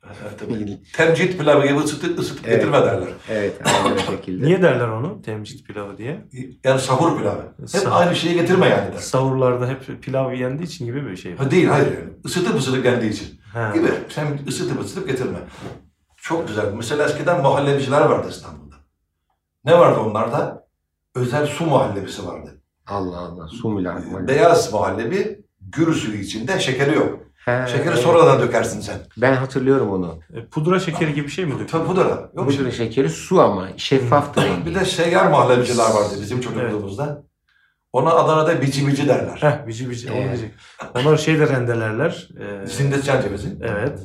Temcit 0.97 1.39
pilavı 1.39 1.67
gibi 1.67 1.79
ısıtıp, 1.79 2.19
ısıtıp 2.19 2.49
Evet. 2.49 2.57
getirme 2.57 2.81
derler. 2.87 3.09
Evet 3.31 3.61
aynı 3.85 3.99
şekilde. 4.11 4.47
Niye 4.47 4.63
derler 4.63 4.89
onu? 4.89 5.23
Temcit 5.23 5.67
pilavı 5.67 5.99
diye. 5.99 6.25
Yani 6.65 6.81
sahur 6.81 7.19
pilavı. 7.19 7.43
Hep 7.61 7.69
Sahur. 7.69 8.01
aynı 8.07 8.17
şeyi 8.17 8.35
getirme 8.35 8.69
yani 8.69 8.93
der. 8.93 8.99
Savurlarda 8.99 9.69
hep 9.69 10.03
pilav 10.03 10.33
yendiği 10.33 10.69
için 10.69 10.87
gibi 10.87 11.07
bir 11.07 11.17
şey. 11.17 11.37
Ha, 11.37 11.51
değil, 11.51 11.67
hayır 11.67 11.87
yani. 11.87 12.13
Isıtıp 12.25 12.59
ısıtıp 12.59 12.83
geldiği 12.83 13.11
için. 13.11 13.41
Ha. 13.53 13.71
Gibi. 13.75 13.87
Sen 14.09 14.39
ısıtıp 14.49 14.81
ısıtıp 14.85 15.09
getirme. 15.09 15.39
Çok 16.17 16.49
güzel. 16.49 16.73
Mesela 16.73 17.05
eskiden 17.05 17.43
muhallebiciler 17.43 18.01
vardı 18.01 18.27
İstanbul'da. 18.31 18.75
Ne 19.65 19.79
vardı 19.79 20.01
onlarda? 20.01 20.67
Özel 21.15 21.47
su 21.47 21.65
muhallebisi 21.67 22.27
vardı. 22.27 22.61
Allah 22.87 23.19
Allah. 23.19 23.49
Su 23.49 23.69
mülah. 23.71 23.97
Beyaz 24.29 24.73
muhallebi, 24.73 25.45
gür 25.61 25.93
suyu 25.95 26.19
içinde, 26.21 26.61
şekeri 26.61 26.95
yok. 26.95 27.19
He, 27.45 27.65
Şekeri 27.69 27.89
evet. 27.89 27.99
sonradan 27.99 28.41
dökersin 28.43 28.81
sen. 28.81 28.97
Ben 29.17 29.35
hatırlıyorum 29.35 29.91
onu. 29.91 30.19
E, 30.35 30.47
Pudra 30.47 30.81
şekeri 30.81 31.15
gibi 31.15 31.27
bir 31.27 31.33
şey 31.33 31.45
mi 31.45 31.51
döküyor? 31.53 31.69
Tabii 31.69 31.87
pudra. 31.87 32.09
Yok 32.11 32.31
Pudra 32.37 32.53
şimdi. 32.53 32.73
şekeri 32.73 33.11
su 33.11 33.41
ama 33.41 33.69
şeffaftı 33.77 34.43
rengi. 34.45 34.67
Bir 34.67 34.75
de 34.75 34.85
seyyar 34.85 35.27
muhallebiciler 35.27 35.85
vardı 35.85 36.15
bizim 36.21 36.41
çocukluğumuzda. 36.41 37.23
Ona 37.93 38.11
Adana'da 38.11 38.63
bici 38.63 38.87
bici 38.87 39.09
derler. 39.09 39.37
Heh, 39.41 39.67
bici 39.67 39.91
bici. 39.91 40.11
Onu 40.11 40.17
Evet. 40.19 40.29
diyecek. 40.29 40.51
Onlar 40.95 41.17
şey 41.17 41.39
de 41.39 41.49
rendelerler. 41.49 42.29
E, 42.65 42.67
Zindetçen 42.67 43.23
cevizi. 43.23 43.49
evet. 43.63 43.99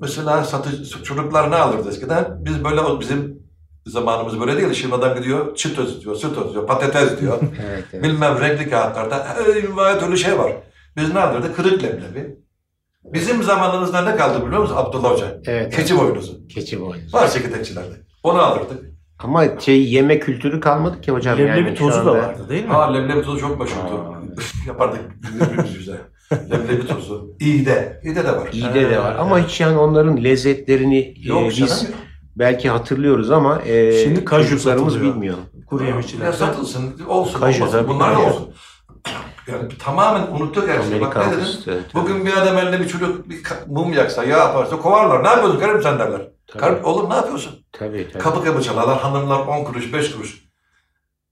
Mesela 0.00 0.44
satıcı, 0.44 1.02
çocuklar 1.02 1.50
ne 1.50 1.56
alırdı 1.56 1.88
eskiden? 1.88 2.24
Biz 2.44 2.64
böyle 2.64 3.00
bizim 3.00 3.38
zamanımız 3.86 4.40
böyle 4.40 4.56
değil. 4.56 4.72
Şimdi 4.72 4.94
adam 4.94 5.14
gidiyor 5.18 5.46
öz 5.78 6.04
diyor, 6.04 6.16
süt 6.16 6.38
öz 6.38 6.52
diyor, 6.52 6.66
patates 6.66 7.20
diyor. 7.20 7.38
Evet, 7.66 7.84
evet. 7.92 8.04
Bilmem 8.04 8.40
renkli 8.40 8.70
kağıtlarda 8.70 9.26
her 9.76 10.00
türlü 10.00 10.16
şey 10.16 10.38
var. 10.38 10.52
Biz 10.96 11.14
ne 11.14 11.20
alırdık? 11.20 11.56
Kırık 11.56 11.82
leblebi. 11.82 12.36
Bizim 13.04 13.42
zamanımızda 13.42 14.00
ne 14.10 14.16
kaldı 14.16 14.46
biliyor 14.46 14.60
musun 14.62 14.76
Abdullah 14.78 15.10
Hoca? 15.12 15.40
Evet. 15.46 15.76
Keçi 15.76 15.98
boynuzu. 15.98 16.48
Keçi 16.48 16.80
boynuzu. 16.80 17.16
Var 17.16 17.30
çekirdekçilerde. 17.30 17.94
Onu 18.22 18.38
alırdık. 18.42 18.94
Ama 19.18 19.60
şey 19.60 19.84
yeme 19.92 20.18
kültürü 20.20 20.60
kalmadı 20.60 21.00
ki 21.00 21.12
hocam. 21.12 21.38
Leblebi 21.38 21.58
yani 21.66 21.74
tozu 21.74 22.06
da 22.06 22.12
vardı 22.14 22.48
değil 22.48 22.64
mi? 22.64 22.70
Ha 22.70 22.92
leblebi 22.92 23.22
tozu 23.22 23.40
çok 23.40 23.60
meşhurdu. 23.60 24.14
Yapardık 24.66 25.00
birbirimiz 25.34 25.76
yüze. 25.76 26.00
leblebi 26.32 26.86
tozu, 26.86 27.36
iğde. 27.40 28.00
İğde 28.04 28.24
de 28.24 28.32
var. 28.36 28.48
İyide 28.52 28.90
de 28.90 28.98
var 29.00 29.16
ama 29.18 29.38
hiç 29.38 29.60
yani 29.60 29.78
onların 29.78 30.24
lezzetlerini 30.24 30.98
e, 30.98 31.14
Yok 31.28 31.48
biz 31.50 31.56
canım. 31.58 31.94
belki 32.36 32.68
hatırlıyoruz 32.70 33.30
ama 33.30 33.62
e, 33.62 34.04
Şimdi 34.04 34.24
kaju 34.24 34.48
çocuklarımız 34.48 34.92
satılıyor. 34.92 35.14
bilmiyor. 35.14 35.36
Kuru 35.66 35.82
Ya 35.82 35.88
yemişçiler. 35.90 36.32
satılsın, 36.32 36.92
olsun, 37.08 37.40
Kaju 37.40 37.62
olmasın. 37.64 37.88
Bunlar 37.88 38.14
da 38.14 38.18
olsun. 38.20 38.48
Yani 39.46 39.68
tamamen 39.78 40.26
unuttuk 40.26 40.68
her 40.68 40.82
şeyi. 40.82 41.00
Bak 41.00 41.16
ne 41.16 41.32
dedim? 41.32 41.46
tabii. 41.64 41.78
Bugün 41.94 42.26
bir 42.26 42.32
adam 42.32 42.58
eline 42.58 42.80
bir 42.80 42.88
çocuk 42.88 43.28
bir 43.28 43.42
mum 43.66 43.92
yaksa, 43.92 44.24
yağ 44.24 44.38
yaparsa 44.38 44.76
kovarlar. 44.76 45.24
Ne 45.24 45.28
yapıyorsun 45.28 45.60
karım 45.60 45.82
sen 45.82 45.98
derler. 45.98 46.22
Tabii. 46.46 46.60
Karım, 46.60 46.84
oğlum 46.84 47.10
ne 47.10 47.14
yapıyorsun? 47.14 47.64
Tabii 47.72 48.08
tabii. 48.12 48.22
Kapı 48.22 48.44
kapı 48.44 48.62
çalarlar. 48.62 48.98
Hanımlar 48.98 49.40
10 49.40 49.64
kuruş, 49.64 49.92
5 49.92 50.12
kuruş. 50.12 50.44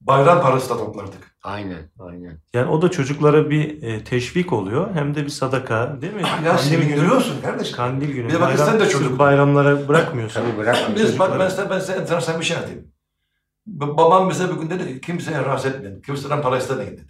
Bayram 0.01 0.43
parası 0.43 0.71
da 0.71 0.77
toplardık. 0.77 1.37
Aynen 1.43 1.91
aynen. 1.99 2.39
Yani 2.55 2.71
o 2.71 2.83
da 2.83 2.91
çocuklara 2.91 3.51
bir 3.51 3.83
e, 3.83 4.05
teşvik 4.05 4.53
oluyor. 4.53 4.95
Hem 4.95 5.15
de 5.15 5.25
bir 5.25 5.29
sadaka 5.31 5.99
değil 6.01 6.15
mi? 6.15 6.23
Ya 6.23 6.57
Kandil 6.57 6.71
günü, 6.71 6.83
sevindiriyorsun 6.83 7.43
kardeşim. 7.43 7.77
kandil 7.77 8.13
günü. 8.13 8.29
Bir 8.29 8.33
de 8.33 8.41
bak 8.41 8.59
sen 8.59 8.81
de 8.81 8.89
çocuk. 8.89 9.19
Bayramlara 9.19 9.89
bırakmıyorsun. 9.89 10.41
Tabii 10.41 10.59
bırakma 10.59 10.97
Biz 10.97 11.19
bak 11.19 11.41
ben 11.41 11.49
size, 11.49 11.71
ben 11.71 11.79
size 11.79 11.93
enteresan 11.93 12.41
bir 12.41 12.45
şey 12.45 12.57
anlatayım. 12.57 12.93
Babam 13.67 14.31
bize 14.31 14.51
bugün 14.51 14.71
dedi 14.71 14.95
ki 14.95 15.01
kimseye 15.01 15.39
rahatsız 15.45 15.75
etmeyin. 15.75 16.03
Kimseden 16.03 16.43
para 16.43 16.59
istemeyin 16.59 16.93
dedi. 16.93 17.07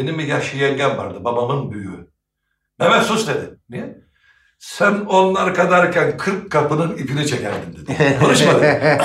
Benim 0.00 0.18
bir 0.18 0.26
yaşlı 0.26 0.58
yengem 0.58 0.98
vardı. 0.98 1.24
Babamın 1.24 1.70
büyüğü. 1.70 2.08
Mehmet 2.78 3.02
sus 3.02 3.28
dedi. 3.28 3.56
Niye? 3.70 3.98
Sen 4.58 4.92
onlar 5.00 5.54
kadarken 5.54 6.16
40 6.16 6.50
kapının 6.50 6.96
ipini 6.96 7.26
çekerdin 7.26 7.72
dedi. 7.72 7.96
Konuşma 8.20 8.54
dedi. 8.54 8.98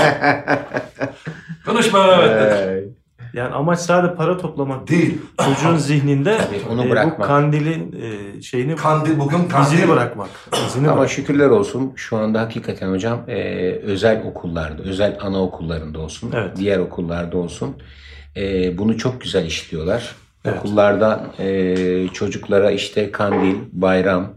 Konuşma 1.66 2.08
Mehmet 2.08 2.30
dedi. 2.42 2.90
Yani 3.34 3.54
amaç 3.54 3.80
sadece 3.80 4.16
para 4.16 4.38
toplamak 4.38 4.88
değil. 4.88 5.22
Çocuğun 5.46 5.78
zihninde 5.78 6.38
Tabii, 6.38 6.74
onu 6.74 7.00
e, 7.00 7.06
bu 7.20 7.22
kandilin 7.22 7.96
e, 8.02 8.42
şeyini 8.42 8.76
Kandil 8.76 9.20
bugün 9.20 9.48
kandil. 9.48 9.74
izini 9.74 9.90
bırakmak. 9.90 10.30
İzini 10.68 10.90
Ama 10.90 11.00
bırak. 11.00 11.10
şükürler 11.10 11.50
olsun 11.50 11.94
şu 11.96 12.18
anda 12.18 12.42
hakikaten 12.42 12.92
hocam 12.92 13.20
e, 13.28 13.36
özel 13.84 14.24
okullarda, 14.26 14.84
özel 14.84 15.18
anaokullarında 15.22 16.00
olsun, 16.00 16.32
Evet. 16.36 16.58
diğer 16.58 16.80
okullarda 16.80 17.38
olsun 17.38 17.76
e, 18.38 18.78
bunu 18.78 18.98
çok 18.98 19.22
güzel 19.22 19.46
işliyorlar. 19.46 20.16
Evet. 20.46 20.58
Okullardan 20.60 21.22
e, 21.40 22.08
çocuklara 22.14 22.72
işte 22.72 23.12
kandil, 23.12 23.56
bayram 23.72 24.34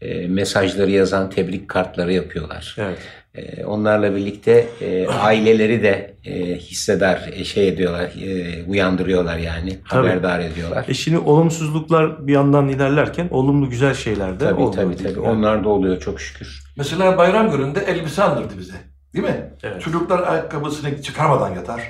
e, 0.00 0.26
mesajları 0.28 0.90
yazan 0.90 1.30
tebrik 1.30 1.68
kartları 1.68 2.12
yapıyorlar. 2.12 2.76
Evet. 2.78 2.98
E, 3.34 3.64
onlarla 3.64 4.16
birlikte 4.16 4.66
e, 4.80 5.06
aileleri 5.08 5.82
de 5.82 6.16
e, 6.24 6.56
hissedar, 6.56 7.30
e, 7.32 7.44
şey 7.44 7.68
ediyorlar, 7.68 8.12
e, 8.22 8.64
uyandırıyorlar 8.68 9.38
yani, 9.38 9.78
Tabii. 9.90 10.08
haberdar 10.08 10.40
ediyorlar. 10.40 10.84
E 10.88 10.94
şimdi 10.94 11.18
olumsuzluklar 11.18 12.26
bir 12.26 12.32
yandan 12.32 12.68
ilerlerken 12.68 13.28
olumlu 13.30 13.70
güzel 13.70 13.94
şeyler 13.94 14.40
de 14.40 14.44
Tabii 14.44 14.54
olmalı 14.60 14.76
tabii 14.76 14.96
tabii. 14.96 15.08
yani. 15.08 15.20
Onlar 15.20 15.64
da 15.64 15.68
oluyor 15.68 16.00
çok 16.00 16.20
şükür. 16.20 16.62
Mesela 16.76 17.18
bayram 17.18 17.50
gününde 17.50 17.80
elbise 17.80 18.22
aldırdı 18.22 18.54
bize. 18.58 18.74
Değil 19.14 19.24
mi? 19.24 19.50
Evet. 19.62 19.82
Çocuklar 19.82 20.22
ayakkabısını 20.32 21.02
çıkarmadan 21.02 21.54
yatar. 21.54 21.80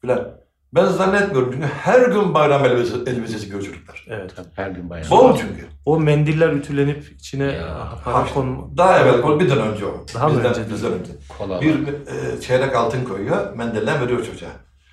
Filan. 0.00 0.41
Ben 0.74 0.86
zannetmiyorum 0.86 1.52
çünkü 1.52 1.66
her 1.66 2.08
gün 2.08 2.34
bayram 2.34 2.64
elbise, 2.64 2.96
elbisesi 3.06 3.46
görüyor 3.50 3.72
çocuklar. 3.72 4.06
Evet. 4.08 4.32
Tabii, 4.36 4.48
her 4.54 4.70
gün 4.70 4.90
bayram. 4.90 5.10
Bol 5.10 5.36
çünkü. 5.36 5.66
O 5.84 6.00
mendiller 6.00 6.52
ütülenip 6.52 7.12
içine 7.12 7.44
Ya, 7.44 7.98
para 8.04 8.16
Ha. 8.16 8.34
Daha 8.76 8.98
evvel, 9.00 9.22
o 9.22 9.40
birden 9.40 9.58
önce 9.58 9.86
o. 9.86 10.06
Daha 10.14 10.28
mı 10.28 10.34
bizden, 10.36 10.50
önce? 10.50 10.70
Bizden 10.74 10.92
önce. 10.92 11.12
Kola 11.38 11.54
var. 11.54 11.60
Bir 11.60 11.74
e, 11.88 12.40
çeyrek 12.40 12.76
altın 12.76 13.04
koyuyor, 13.04 13.56
mendilden 13.56 14.00
veriyor 14.00 14.26
çocuğa. 14.26 14.50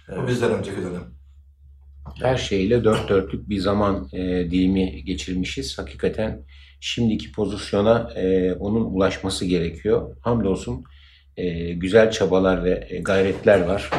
Evet. 0.09 0.19
O 0.23 0.27
bizden 0.27 0.51
önceki 0.51 0.77
dönem. 0.77 1.03
Her 2.21 2.38
şeyle 2.38 2.84
dört 2.84 3.09
dörtlük 3.09 3.49
bir 3.49 3.59
zaman 3.59 4.09
e, 4.13 4.19
dilimi 4.51 5.03
geçirmişiz. 5.03 5.80
Hakikaten 5.80 6.41
şimdiki 6.80 7.32
pozisyona 7.32 8.11
e, 8.15 8.53
onun 8.53 8.86
ulaşması 8.86 9.45
gerekiyor. 9.45 10.15
Hamdolsun 10.21 10.84
e, 11.38 11.73
güzel 11.73 12.11
çabalar 12.11 12.63
ve 12.63 12.88
e, 12.89 12.99
gayretler 12.99 13.61
var. 13.61 13.89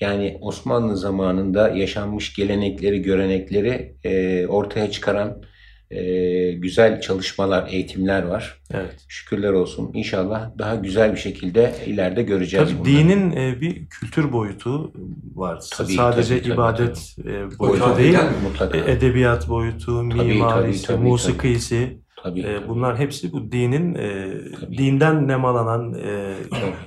Yani 0.00 0.38
Osmanlı 0.40 0.96
zamanında 0.96 1.68
yaşanmış 1.68 2.34
gelenekleri, 2.34 3.02
görenekleri 3.02 3.94
e, 4.04 4.46
ortaya 4.46 4.90
çıkaran 4.90 5.42
e, 5.90 6.52
güzel 6.52 7.00
çalışmalar, 7.00 7.68
eğitimler 7.72 8.22
var. 8.22 8.62
Evet. 8.74 8.94
Şükürler 9.08 9.52
olsun. 9.52 9.90
İnşallah 9.94 10.50
daha 10.58 10.74
güzel 10.74 11.12
bir 11.12 11.18
şekilde 11.18 11.74
ileride 11.86 12.22
göreceğiz 12.22 12.68
Tabii 12.68 12.78
bunları. 12.80 12.92
dinin 12.92 13.36
e, 13.36 13.60
bir 13.60 13.86
kültür 13.86 14.32
boyutu 14.32 14.92
var. 15.34 15.62
Tabii, 15.76 15.92
Sadece 15.92 16.34
tabii, 16.34 16.42
tabii, 16.42 16.54
ibadet 16.54 17.16
e, 17.20 17.24
boyutu 17.24 17.58
Boyutu 17.58 17.98
değil. 17.98 18.12
değil? 18.12 18.24
Mutlaka. 18.50 18.78
E, 18.78 18.92
edebiyat 18.92 19.48
boyutu, 19.48 20.08
Tabii, 20.10 20.22
mimarisi, 20.28 20.86
tabii, 20.86 20.96
tabii, 20.96 21.08
musikisi. 21.08 21.98
Tabii. 22.22 22.40
e, 22.40 22.68
bunlar 22.68 22.98
hepsi 22.98 23.32
bu 23.32 23.52
dinin 23.52 23.94
e, 23.94 24.30
Tabii. 24.60 24.78
dinden 24.78 25.28
nemalanan, 25.28 25.94
e, 25.94 26.34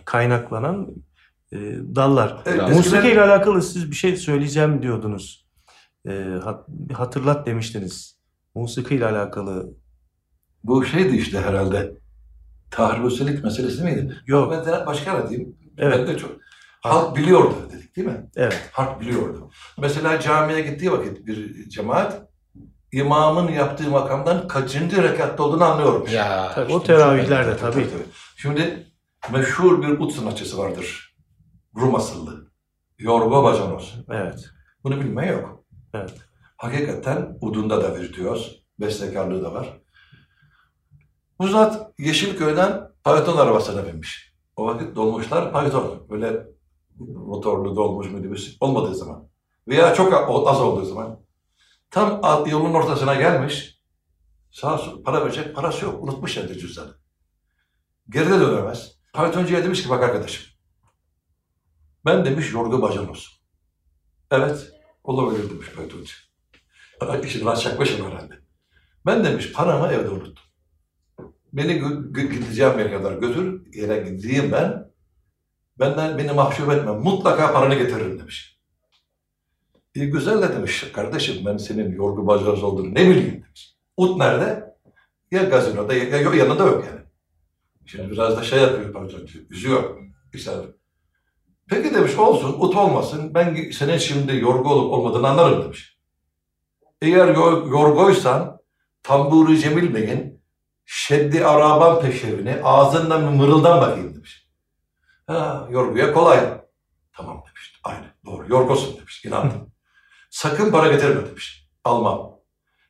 kaynaklanan 0.05 0.88
e, 1.53 1.57
dallar. 1.95 2.41
Evet, 2.45 2.59
Bravo. 2.59 2.69
Musiki 2.69 2.95
eskiden- 2.97 3.13
ile 3.13 3.21
alakalı 3.21 3.61
siz 3.61 3.91
bir 3.91 3.95
şey 3.95 4.15
söyleyeceğim 4.17 4.81
diyordunuz. 4.81 5.47
E, 6.07 6.25
hatırlat 6.93 7.45
demiştiniz. 7.47 8.17
Musiki 8.55 8.95
ile 8.95 9.05
alakalı. 9.05 9.73
Bu 10.63 10.85
şeydi 10.85 11.17
işte 11.17 11.41
herhalde. 11.41 11.91
Tahribüselik 12.71 13.43
meselesi 13.43 13.83
miydi? 13.83 14.15
Yok. 14.27 14.51
Ben 14.51 14.65
de 14.65 14.85
başka 14.85 15.19
ne 15.19 15.29
diyeyim? 15.29 15.55
Evet. 15.77 15.97
Ben 15.99 16.07
de 16.07 16.17
çok. 16.17 16.31
Halk 16.81 17.15
biliyordu 17.17 17.55
dedik 17.73 17.95
değil 17.95 18.07
mi? 18.07 18.29
Evet. 18.35 18.69
Halk 18.73 19.01
biliyordu. 19.01 19.49
Mesela 19.77 20.19
camiye 20.19 20.61
gittiği 20.61 20.91
vakit 20.91 21.25
bir 21.27 21.69
cemaat 21.69 22.21
imamın 22.91 23.51
yaptığı 23.51 23.89
makamdan 23.89 24.47
kaçıncı 24.47 25.03
rekatta 25.03 25.43
olduğunu 25.43 25.63
anlıyormuş. 25.63 26.13
Ya, 26.13 26.51
Tabii, 26.55 26.73
o 26.73 26.83
teravihlerde 26.83 27.51
çok- 27.51 27.59
tabii. 27.73 27.87
Şimdi 28.37 28.87
meşhur 29.33 29.81
bir 29.81 29.87
ut 29.99 30.11
sanatçısı 30.13 30.57
vardır. 30.57 31.12
Rum 31.76 31.95
asıllı. 31.95 32.51
Yorgo 32.99 33.43
Bacanos. 33.43 33.93
Evet. 34.09 34.45
Bunu 34.84 34.99
bilmeyen 34.99 35.34
yok. 35.34 35.63
Evet. 35.93 36.13
Hakikaten 36.57 37.38
udunda 37.41 37.84
da 37.84 37.95
virtüöz. 37.95 38.63
Bestekarlığı 38.80 39.43
da 39.43 39.53
var. 39.53 39.82
Bu 41.39 41.47
zat 41.47 41.91
Yeşilköy'den 41.99 42.91
Python 43.03 43.38
arabasına 43.38 43.86
binmiş. 43.86 44.34
O 44.55 44.65
vakit 44.65 44.95
dolmuşlar 44.95 45.53
Python. 45.53 46.07
Böyle 46.09 46.47
motorlu 46.99 47.76
dolmuş 47.76 48.11
minibüs 48.11 48.57
olmadığı 48.59 48.95
zaman. 48.95 49.28
Veya 49.67 49.93
çok 49.93 50.13
az 50.47 50.61
olduğu 50.61 50.86
zaman. 50.86 51.19
Tam 51.91 52.21
yolun 52.45 52.74
ortasına 52.74 53.15
gelmiş. 53.15 53.82
Sağ 54.51 54.78
sol 54.78 55.03
para 55.03 55.26
verecek 55.26 55.55
parası 55.55 55.86
yok. 55.86 56.03
Unutmuş 56.03 56.38
evde 56.38 56.59
cüzdanı. 56.59 56.91
Geride 58.09 58.39
dönemez. 58.39 58.99
Pythoncuya 59.13 59.63
demiş 59.63 59.84
ki 59.84 59.89
bak 59.89 60.03
arkadaşım. 60.03 60.52
Ben 62.05 62.25
demiş 62.25 62.53
yorgu 62.53 62.81
bacanos. 62.81 63.27
Evet. 64.31 64.71
Olabilir 65.03 65.49
demiş 65.49 65.67
Pythoncu. 65.69 66.13
İşin 67.23 67.41
biraz 67.41 67.61
çakmışım 67.61 68.11
herhalde. 68.11 68.33
Ben 69.05 69.25
demiş 69.25 69.53
paramı 69.53 69.87
evde 69.87 70.09
unuttum. 70.09 70.43
Beni 71.53 71.73
gideceğim 72.13 72.79
yere 72.79 72.91
kadar 72.91 73.13
götür. 73.13 73.73
Yere 73.73 74.09
gideyim 74.09 74.51
ben. 74.51 74.91
Benden 75.79 76.17
beni 76.17 76.31
mahcup 76.31 76.71
etme. 76.71 76.91
Mutlaka 76.91 77.53
paranı 77.53 77.75
getiririm 77.75 78.19
demiş. 78.19 78.59
İyi 79.95 80.09
güzel 80.09 80.41
de 80.41 80.55
demiş 80.55 80.91
kardeşim 80.93 81.45
ben 81.45 81.57
senin 81.57 81.95
yorgu 81.95 82.27
bacağız 82.27 82.63
olduğunu 82.63 82.93
ne 82.93 83.09
bileyim 83.09 83.43
demiş. 83.43 83.75
Ut 83.97 84.17
nerede? 84.17 84.75
Ya 85.31 85.43
gazinoda 85.43 85.93
ya, 85.93 86.03
ya 86.03 86.35
yanında 86.35 86.63
yok 86.63 86.85
yani. 86.85 87.01
Şimdi 87.85 88.11
biraz 88.11 88.37
da 88.37 88.43
şey 88.43 88.59
yapıyor 88.59 88.85
Pythoncu. 88.85 89.39
Üzüyor. 89.49 89.97
İşte 90.33 90.51
Peki 91.70 91.93
demiş 91.93 92.18
olsun, 92.18 92.55
ut 92.59 92.76
olmasın. 92.76 93.34
Ben 93.34 93.72
senin 93.72 93.97
şimdi 93.97 94.36
yorgu 94.38 94.70
olup 94.74 94.93
olmadığını 94.93 95.30
anlarım 95.30 95.64
demiş. 95.64 95.97
Eğer 97.01 97.28
yor- 97.28 97.68
yorgoysan 97.68 98.59
Tamburi 99.03 99.59
Cemil 99.59 99.93
Bey'in 99.95 100.43
Şeddi 100.86 101.45
Araban 101.45 102.01
peşevini 102.01 102.55
ağzından 102.64 103.22
bir 103.22 103.38
mırıldan 103.38 103.82
bakayım 103.82 104.16
demiş. 104.16 104.47
Ha, 105.28 105.68
yorguya 105.70 106.14
kolay. 106.14 106.39
Tamam 107.14 107.43
demiş. 107.47 107.80
Aynen 107.84 108.11
doğru. 108.26 108.45
Yorgosun 108.49 108.97
demiş. 108.97 109.26
İnandım. 109.26 109.72
Sakın 110.30 110.72
para 110.72 110.91
getirme 110.91 111.26
demiş. 111.30 111.70
Almam. 111.84 112.34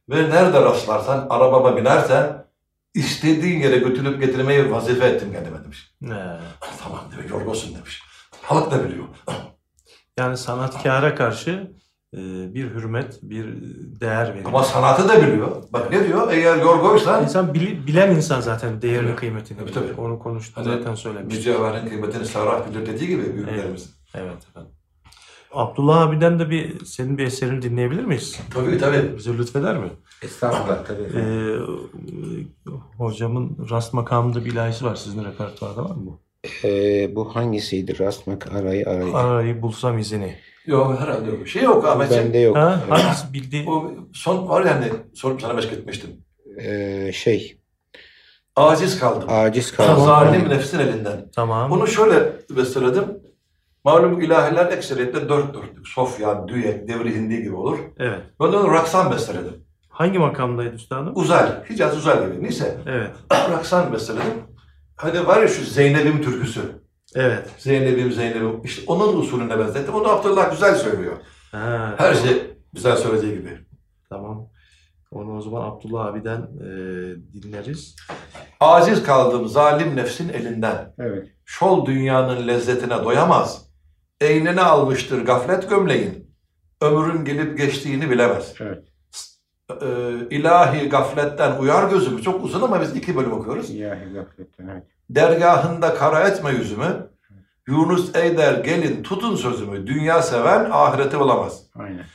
Ve 0.09 0.29
nerede 0.29 0.61
rastlarsan 0.61 1.27
arabama 1.29 1.77
binersen 1.77 2.45
istediğin 2.93 3.59
yere 3.59 3.77
götürüp 3.77 4.21
getirmeyi 4.21 4.71
vazife 4.71 5.05
ettim 5.05 5.31
kendime 5.33 5.63
demiş. 5.63 5.91
Ne? 6.01 6.37
Tamam 6.83 7.01
demiş. 7.11 7.31
Yorgosun 7.31 7.75
demiş. 7.75 8.01
Halk 8.43 8.71
da 8.71 8.83
biliyor. 8.83 9.03
Yani 10.19 10.37
sanatkara 10.37 11.15
karşı 11.15 11.71
e, 12.13 12.17
bir 12.53 12.63
hürmet, 12.69 13.19
bir 13.23 13.45
değer 14.01 14.29
veriyor. 14.29 14.45
Ama 14.45 14.63
sanatı 14.63 15.09
da 15.09 15.21
biliyor. 15.27 15.63
Bak 15.73 15.91
ne 15.91 16.07
diyor? 16.07 16.31
Eğer 16.31 16.57
yorgoysan 16.61 17.23
İnsan 17.23 17.53
bili- 17.53 17.87
bilen 17.87 18.15
insan 18.15 18.41
zaten 18.41 18.81
değerini, 18.81 19.07
Tabii. 19.07 19.15
kıymetini. 19.15 19.57
Tabii, 19.59 19.71
tabii. 19.71 20.01
Onu 20.01 20.19
konuştuk 20.19 20.57
Hani 20.57 20.65
zaten 20.65 20.95
söylemiş. 20.95 21.35
mücevherin 21.35 21.87
kıymetini 21.89 22.25
sarraf 22.25 22.69
bilir 22.69 22.85
dediği 22.85 23.07
gibi 23.07 23.33
büyüklerimiz. 23.33 23.89
Evet 24.13 24.37
efendim. 24.49 24.71
Abdullah 25.53 26.01
abiden 26.01 26.39
de 26.39 26.49
bir 26.49 26.85
senin 26.85 27.17
bir 27.17 27.23
eserini 27.25 27.61
dinleyebilir 27.61 28.05
miyiz? 28.05 28.39
Tabii 28.53 28.77
tabii. 28.77 29.17
Bize 29.17 29.37
lütfeder 29.37 29.77
mi? 29.77 29.89
Estağfurullah 30.21 30.85
tabii. 30.85 31.03
Ee, 31.19 31.57
hocamın 32.97 33.67
rast 33.69 33.93
makamında 33.93 34.45
bir 34.45 34.51
ilahisi 34.51 34.85
var. 34.85 34.95
Sizin 34.95 35.23
repertuarda 35.25 35.83
var 35.85 35.95
mı? 35.95 36.19
Ee, 36.63 37.15
bu 37.15 37.35
hangisiydi? 37.35 37.99
Rastmak 37.99 38.51
arayı 38.53 38.89
arayı. 38.89 39.13
Arayı 39.15 39.61
bulsam 39.61 39.97
izini. 39.97 40.35
Yok 40.65 40.99
herhalde 40.99 41.31
yok. 41.31 41.47
Şey 41.47 41.63
yok 41.63 41.85
Ahmetciğim. 41.85 42.23
Bende 42.25 42.37
yok. 42.37 42.57
Ha, 42.57 42.79
hangisi 42.89 43.33
bildiği? 43.33 43.69
O 43.69 43.91
son 44.13 44.49
var 44.49 44.65
yani 44.65 44.85
sorup 45.13 45.41
sana 45.41 45.53
meşgul 45.53 45.77
etmiştim. 45.77 46.09
Ee, 46.61 47.11
şey, 47.13 47.57
Aciz 48.55 48.99
kaldım. 48.99 49.29
aciz 49.29 49.71
kaldım. 49.71 50.05
Zalim 50.05 50.49
nefsin 50.49 50.79
elinden. 50.79 51.29
Tamam. 51.35 51.71
Onu 51.71 51.87
şöyle 51.87 52.33
besteledim. 52.57 53.05
Malum 53.83 54.21
ilahiler 54.21 54.71
ekseriyetle 54.71 55.29
dört 55.29 55.53
dörtlük. 55.53 55.87
Sofyan, 55.87 56.47
düet, 56.47 56.87
devri 56.87 57.15
hindi 57.15 57.43
gibi 57.43 57.55
olur. 57.55 57.79
Evet. 57.99 58.19
Ben 58.41 58.51
de 58.51 58.57
onu 58.57 58.71
raksan 58.71 59.11
besteledim. 59.11 59.65
Hangi 59.89 60.19
makamdaydı 60.19 60.75
üstadım? 60.75 61.11
Uzel, 61.15 61.63
Hicaz 61.69 61.97
Uzel 61.97 62.25
gibi. 62.31 62.43
Neyse. 62.43 62.77
Evet. 62.87 63.11
raksan 63.51 63.93
besteledim. 63.93 64.33
Hani 65.03 65.27
var 65.27 65.41
ya 65.41 65.47
şu 65.47 65.63
Zeynep'im 65.65 66.21
türküsü. 66.21 66.61
Evet. 67.15 67.49
Zeynep'im 67.57 68.11
Zeynep'im. 68.11 68.61
İşte 68.63 68.83
onun 68.87 69.17
usulüne 69.17 69.59
benzettim. 69.59 69.93
Onu 69.95 70.07
Abdullah 70.09 70.51
güzel 70.51 70.75
söylüyor. 70.75 71.13
Ha, 71.51 71.95
Her 71.97 72.13
şey 72.13 72.57
güzel 72.73 72.95
söylediği 72.95 73.33
gibi. 73.33 73.57
Tamam. 74.09 74.49
Onu 75.11 75.37
o 75.37 75.41
zaman 75.41 75.61
Abdullah 75.71 76.05
abiden 76.05 76.41
e, 76.41 76.67
dinleriz. 77.41 77.95
Aciz 78.59 79.03
kaldım 79.03 79.47
zalim 79.47 79.95
nefsin 79.95 80.29
elinden. 80.29 80.93
Evet. 80.99 81.27
Şol 81.45 81.85
dünyanın 81.85 82.47
lezzetine 82.47 83.03
doyamaz. 83.03 83.65
Eynine 84.21 84.61
almıştır 84.61 85.25
gaflet 85.25 85.69
gömleğin. 85.69 86.35
Ömrün 86.81 87.25
gelip 87.25 87.57
geçtiğini 87.57 88.09
bilemez. 88.09 88.53
Evet. 88.59 88.83
Ee, 89.81 90.35
ilahi 90.35 90.89
gafletten 90.89 91.57
uyar 91.57 91.89
gözümü. 91.89 92.21
Çok 92.21 92.45
uzun 92.45 92.61
ama 92.61 92.81
biz 92.81 92.95
iki 92.95 93.15
bölüm 93.15 93.33
okuyoruz. 93.33 93.69
İlahi 93.69 94.13
gafletten 94.13 94.67
evet. 94.67 94.83
Dergahında 95.09 95.93
kara 95.93 96.27
etme 96.27 96.51
yüzümü. 96.51 97.09
Yunus 97.67 98.15
Eyder 98.15 98.53
gelin 98.53 99.03
tutun 99.03 99.35
sözümü. 99.35 99.87
Dünya 99.87 100.21
seven 100.21 100.69
ahireti 100.71 101.19
bulamaz. 101.19 101.61
Aynen. 101.75 102.05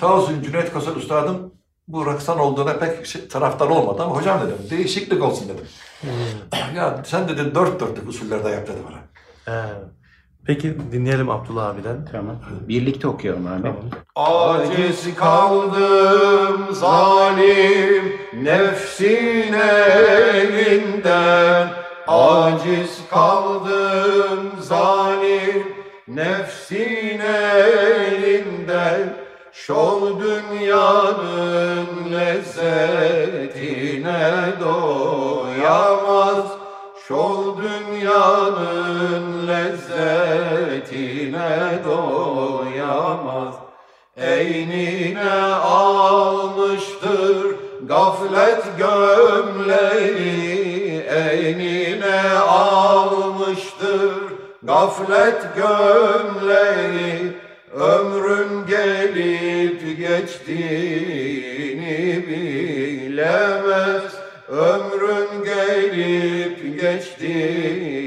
Sağ 0.00 0.14
olsun 0.16 0.42
Cüneyt 0.42 0.72
Kosal 0.72 0.96
Üstadım 0.96 1.52
bu 1.88 2.06
raksan 2.06 2.38
olduğuna 2.38 2.78
pek 2.78 3.06
şey, 3.06 3.28
taraftar 3.28 3.68
olmadı 3.68 4.02
ama 4.02 4.16
hocam 4.16 4.40
dedim 4.40 4.56
değişiklik 4.70 5.22
olsun 5.22 5.48
dedim. 5.48 5.64
Hmm. 6.00 6.76
Ya 6.76 7.02
sen 7.06 7.28
dedi 7.28 7.54
dört 7.54 7.80
dörtlük 7.80 8.08
usullerde 8.08 8.48
yap 8.48 8.68
dedi 8.68 8.78
bana. 8.88 8.98
He. 9.54 9.74
Peki 10.46 10.76
dinleyelim 10.92 11.30
Abdullah 11.30 11.66
abiden. 11.66 12.08
Tamam. 12.12 12.36
Birlikte 12.68 13.08
okuyalım 13.08 13.46
abi. 13.46 13.62
Tamam. 13.62 13.76
Aciz 14.14 15.14
kaldım 15.16 16.66
zalim 16.72 18.12
nefsin 18.42 19.52
elinden 20.32 21.68
Aciz 22.06 22.98
kaldım 23.10 24.50
zalim 24.60 25.66
nefsin 26.08 27.20
elinden 27.54 29.16
Şol 29.52 30.20
dünyanın 30.20 31.86
lezzetine 32.12 33.72
doyamaz 34.60 36.44
Şol 37.08 37.56
dünyanın 37.56 39.27
lezzetine 39.46 40.98
doyamaz. 41.84 43.54
Eynine 44.16 45.30
almıştır 45.64 47.56
gaflet 47.82 48.64
gömleği. 48.78 49.98
Eynine 51.02 52.30
almıştır 52.38 54.12
gaflet 54.62 55.42
gömleği. 55.56 57.32
Ömrün 57.74 58.66
gelip 58.66 59.98
geçtiğini 59.98 61.44
bilemez. 62.28 64.12
Ömrün 64.48 65.44
gelip 65.44 66.80
geçtiğini 66.80 67.97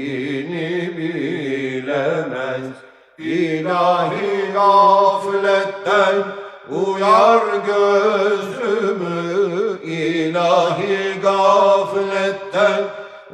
İlahi 3.18 4.52
gafletten 4.54 6.14
uyar 6.70 7.42
gözümü. 7.66 9.12
İlahi 9.82 11.20
gafletten 11.22 12.84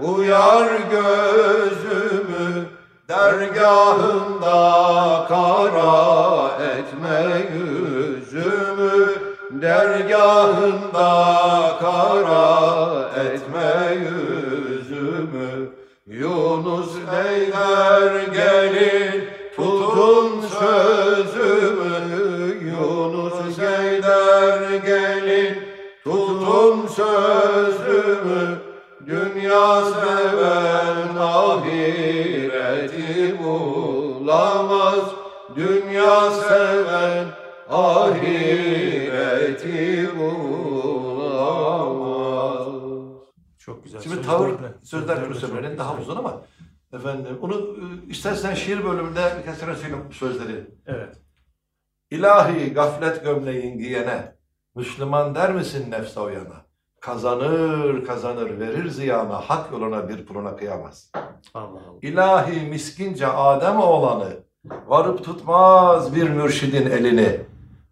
uyar 0.01 0.69
gözümü. 0.91 2.67
Dergahında 3.09 4.57
kara 5.29 6.51
etme 6.65 7.43
yüzümü. 7.55 9.15
Dergahında 9.51 11.11
kara 11.81 13.11
etme 13.25 13.95
yüzümü. 13.95 15.69
Yunus 16.07 16.91
gelin 18.35 19.09
tutun 19.15 19.38
sözümü 20.61 21.99
Yunus 22.71 23.59
Eyder 23.59 24.75
gelin 24.87 25.59
tutun 26.05 26.87
sözümü. 26.87 28.59
Dünya 29.07 29.85
seven 29.85 31.17
ahireti 31.19 32.99
bulamaz. 33.45 35.05
Dünya 35.57 36.31
seven 36.31 37.27
ahireti 37.71 38.99
bulamaz. 40.19 41.39
Çok 43.59 43.85
güzel. 43.85 44.01
Şimdi 44.01 44.17
Sözler 44.17 44.31
tavır, 44.31 44.51
sözler 44.83 45.35
Sömre'nin 45.35 45.79
daha 45.79 45.97
uzun 45.97 46.17
ama 46.17 46.41
efendim 46.93 47.39
onu 47.43 47.55
e, 47.55 48.11
istersen 48.11 48.55
şiir 48.55 48.85
bölümünde 48.85 49.33
birkaç 49.39 49.59
tane 49.59 49.77
söyleyeyim 49.77 50.05
sözleri. 50.13 50.67
Evet. 50.87 51.17
İlahi 52.11 52.73
gaflet 52.73 53.25
gömleğin 53.25 53.79
giyene, 53.79 54.35
Müslüman 54.75 55.35
der 55.35 55.55
misin 55.55 55.91
nefse 55.91 56.21
uyana? 56.21 56.69
Kazanır 57.01 58.05
kazanır 58.05 58.61
verir 58.61 58.89
ziyana, 58.89 59.41
hak 59.41 59.73
yoluna 59.73 60.09
bir 60.09 60.27
puluna 60.27 60.57
kıyamaz. 60.57 61.11
Allah 61.55 61.65
Allah. 61.65 61.99
İlahi 62.03 62.61
miskince 62.61 63.27
Adem 63.27 63.81
oğlanı, 63.81 64.37
varıp 64.87 65.25
tutmaz 65.25 66.15
bir 66.15 66.31
mürşidin 66.31 66.91
elini. 66.91 67.41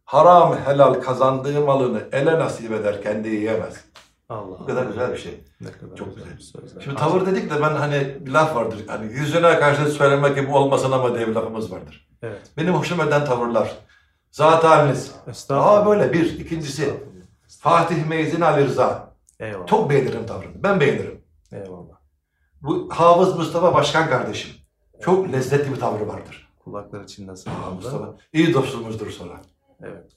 Haram 0.05 0.57
helal 0.67 0.95
kazandığı 0.95 1.61
malını 1.61 2.03
ele 2.13 2.39
nasip 2.39 2.73
eder, 2.73 3.03
kendi 3.03 3.29
yiyemez. 3.29 3.85
Allah 4.29 4.61
Bu 4.61 4.67
kadar 4.67 4.87
güzel 4.87 5.13
bir 5.13 5.17
şey. 5.17 5.45
Ne 5.61 5.73
kadar 5.73 5.97
Çok 5.97 6.17
güzel 6.17 6.33
güzel. 6.37 6.61
sözler. 6.63 6.83
Şimdi 6.83 6.97
tavır 6.97 7.27
dedik 7.27 7.51
de 7.51 7.55
ben 7.63 7.75
hani 7.75 8.17
bir 8.21 8.31
laf 8.31 8.57
vardır. 8.57 8.85
Hani 8.87 9.13
yüzüne 9.13 9.59
karşı 9.59 9.91
söylemek 9.91 10.37
gibi 10.37 10.51
olmasın 10.53 10.93
ama 10.93 11.15
diye 11.15 11.29
bir 11.29 11.35
lafımız 11.35 11.73
vardır. 11.73 12.09
Evet. 12.23 12.51
Benim 12.57 12.75
hoşuma 12.75 13.05
eden 13.05 13.25
tavırlar. 13.25 13.77
Zat 14.31 14.65
haliniz. 14.65 15.13
Estağfurullah. 15.27 15.83
Aa 15.83 15.87
böyle 15.87 16.13
bir. 16.13 16.39
ikincisi 16.41 16.95
Fatih 17.61 18.07
Meyzin 18.07 18.41
Ali 18.41 18.65
Rıza. 18.65 19.15
Eyvallah. 19.41 19.67
Çok 19.67 19.91
beğenirim 19.91 20.27
tavrını. 20.27 20.63
Ben 20.63 20.81
beğenirim. 20.81 21.21
Eyvallah. 21.53 21.97
Bu 22.63 22.89
Hafız 22.93 23.37
Mustafa 23.37 23.75
Başkan 23.75 24.09
kardeşim. 24.09 24.55
Çok 25.01 25.33
lezzetli 25.33 25.71
bir 25.75 25.81
tavrı 25.81 26.09
vardır. 26.09 26.49
Kulakları 26.65 27.07
çınlasın. 27.07 27.51
Aa, 27.51 27.55
Mustafa. 27.55 27.97
Mustafa. 27.99 28.17
İyi 28.33 28.55
dostumuzdur 28.55 29.11
sonra. 29.11 29.41
Evet. 29.83 30.13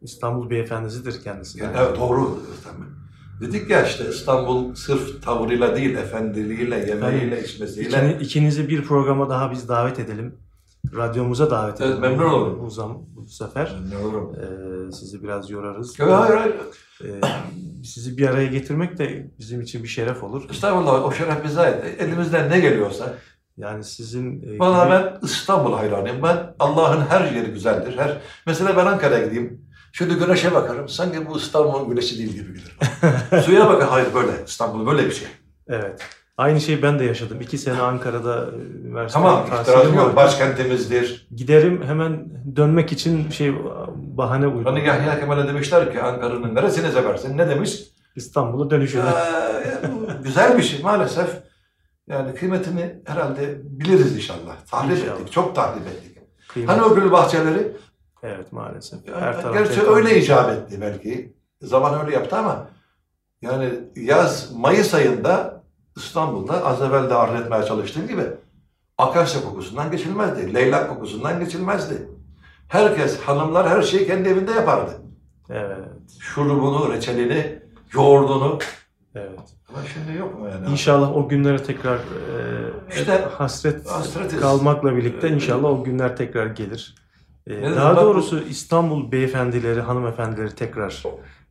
İstanbul 0.00 0.50
beyefendisidir 0.50 1.22
kendisi. 1.24 1.62
Yani, 1.62 1.76
evet 1.78 1.98
doğru. 2.00 2.42
Tabii. 2.64 3.03
Dedik 3.40 3.70
ya 3.70 3.86
işte 3.86 4.04
İstanbul 4.10 4.74
sırf 4.74 5.22
tavrıyla 5.22 5.76
değil, 5.76 5.94
efendiliğiyle, 5.96 6.76
yemeğiyle, 6.78 7.26
Efendim, 7.26 7.44
içmesiyle. 7.44 7.88
İkini, 7.88 8.22
ikinizi 8.22 8.68
bir 8.68 8.84
programa 8.84 9.28
daha 9.30 9.50
biz 9.52 9.68
davet 9.68 9.98
edelim. 9.98 10.34
Radyomuza 10.96 11.50
davet 11.50 11.80
Evet, 11.80 11.90
edelim. 11.90 12.00
memnun 12.00 12.30
olurum. 12.32 12.58
Bu, 12.62 12.70
zam, 12.70 13.02
bu 13.16 13.26
sefer 13.26 13.76
Ne 13.90 13.96
olur. 14.06 14.36
Ee, 14.36 14.92
sizi 14.92 15.22
biraz 15.22 15.50
yorarız. 15.50 15.98
Yok, 15.98 16.10
hayır 16.10 16.36
hayır. 16.36 16.54
Ee, 17.04 17.20
sizi 17.84 18.18
bir 18.18 18.28
araya 18.28 18.46
getirmek 18.46 18.98
de 18.98 19.30
bizim 19.38 19.60
için 19.60 19.82
bir 19.82 19.88
şeref 19.88 20.24
olur. 20.24 20.50
Estağfurullah 20.50 21.04
o 21.04 21.12
şeref 21.12 21.44
bize 21.44 21.60
ait. 21.60 21.84
Elimizden 22.00 22.50
ne 22.50 22.60
geliyorsa. 22.60 23.14
Yani 23.56 23.84
sizin 23.84 24.42
e, 24.42 24.58
Valla 24.58 24.84
gibi- 24.84 24.94
ben 24.94 25.26
İstanbul 25.26 25.72
hayranıyım. 25.72 26.22
Ben 26.22 26.54
Allah'ın 26.58 27.00
her 27.00 27.32
yeri 27.32 27.50
güzeldir. 27.50 27.98
Her 27.98 28.18
Mesela 28.46 28.76
ben 28.76 28.86
Ankara'ya 28.86 29.24
gideyim. 29.26 29.60
Şöyle 29.94 30.14
güneşe 30.14 30.54
bakarım. 30.54 30.88
Sanki 30.88 31.26
bu 31.26 31.36
İstanbul'un 31.38 31.88
güneşi 31.88 32.18
değil 32.18 32.30
gibi 32.32 32.52
gelir. 32.54 32.76
Suya 33.42 33.68
bakar. 33.68 33.88
Hayır 33.88 34.08
böyle. 34.14 34.32
İstanbul 34.46 34.86
böyle 34.86 35.06
bir 35.06 35.12
şey. 35.12 35.28
Evet. 35.68 36.00
Aynı 36.36 36.60
şeyi 36.60 36.82
ben 36.82 36.98
de 36.98 37.04
yaşadım. 37.04 37.40
İki 37.40 37.58
sene 37.58 37.80
Ankara'da 37.80 38.46
e, 38.46 38.86
üniversite 38.86 39.20
Tamam 39.20 39.46
itirazım 39.62 39.94
yok. 39.94 40.16
Başkentimizdir. 40.16 41.26
Giderim 41.36 41.82
hemen 41.86 42.26
dönmek 42.56 42.92
için 42.92 43.30
şey 43.30 43.54
bahane 43.96 44.44
Hani 44.46 44.54
uydum. 44.56 44.76
Yahya 44.76 45.20
Kemal'e 45.20 45.48
demişler 45.48 45.92
ki 45.92 46.02
Ankara'nın 46.02 46.54
neresini 46.54 46.92
seversin? 46.92 47.38
Ne 47.38 47.48
demiş? 47.48 47.80
İstanbul'a 48.16 48.70
dönüşüyor. 48.70 49.04
Ee, 49.04 49.80
güzel 50.24 50.58
bir 50.58 50.62
şey 50.62 50.82
maalesef. 50.82 51.28
Yani 52.08 52.34
kıymetini 52.34 52.94
herhalde 53.04 53.60
biliriz 53.64 54.16
inşallah. 54.16 54.56
Tahrip 54.70 54.98
İnşallah. 54.98 55.20
ettik. 55.20 55.32
Çok 55.32 55.54
tahrip 55.54 55.86
ettik. 55.86 56.18
Kıymet- 56.48 56.68
Hani 56.68 56.82
o 56.82 56.94
gül 56.94 57.10
bahçeleri? 57.12 57.72
Evet 58.24 58.52
maalesef. 58.52 58.98
Her 59.14 59.52
Gerçi 59.52 59.82
öyle 59.82 60.18
icap 60.18 60.50
etti 60.50 60.80
belki. 60.80 61.32
Zaman 61.62 62.04
öyle 62.04 62.14
yaptı 62.14 62.36
ama 62.36 62.68
yani 63.42 63.70
yaz 63.96 64.52
Mayıs 64.56 64.94
ayında 64.94 65.62
İstanbul'da 65.96 66.64
az 66.64 66.82
evvel 66.82 67.10
de 67.10 67.14
arz 67.14 67.40
etmeye 67.40 67.62
çalıştığım 67.62 68.08
gibi 68.08 68.22
akasya 68.98 69.42
kokusundan 69.42 69.90
geçilmezdi. 69.90 70.54
Leylak 70.54 70.88
kokusundan 70.90 71.40
geçilmezdi. 71.40 72.08
Herkes, 72.68 73.20
hanımlar 73.20 73.68
her 73.68 73.82
şeyi 73.82 74.06
kendi 74.06 74.28
evinde 74.28 74.52
yapardı. 74.52 74.90
Evet. 75.50 75.78
Şurubunu, 76.20 76.92
reçelini, 76.92 77.62
yoğurdunu. 77.92 78.58
Evet. 79.14 79.40
Ama 79.68 79.78
şimdi 79.94 80.18
yok 80.18 80.40
mu 80.40 80.48
yani? 80.48 80.70
İnşallah 80.70 81.16
o 81.16 81.28
günlere 81.28 81.62
tekrar 81.62 81.96
e, 81.96 82.00
İşte 82.90 83.28
hasret 83.38 83.86
hasretiz. 83.90 84.40
kalmakla 84.40 84.96
birlikte 84.96 85.28
inşallah 85.28 85.68
o 85.68 85.84
günler 85.84 86.16
tekrar 86.16 86.46
gelir. 86.46 86.94
E, 87.46 87.62
Ne 87.62 87.76
daha 87.76 87.96
doğrusu 87.96 88.40
İstanbul 88.40 89.12
beyefendileri, 89.12 89.80
hanımefendileri 89.80 90.54
tekrar 90.54 91.02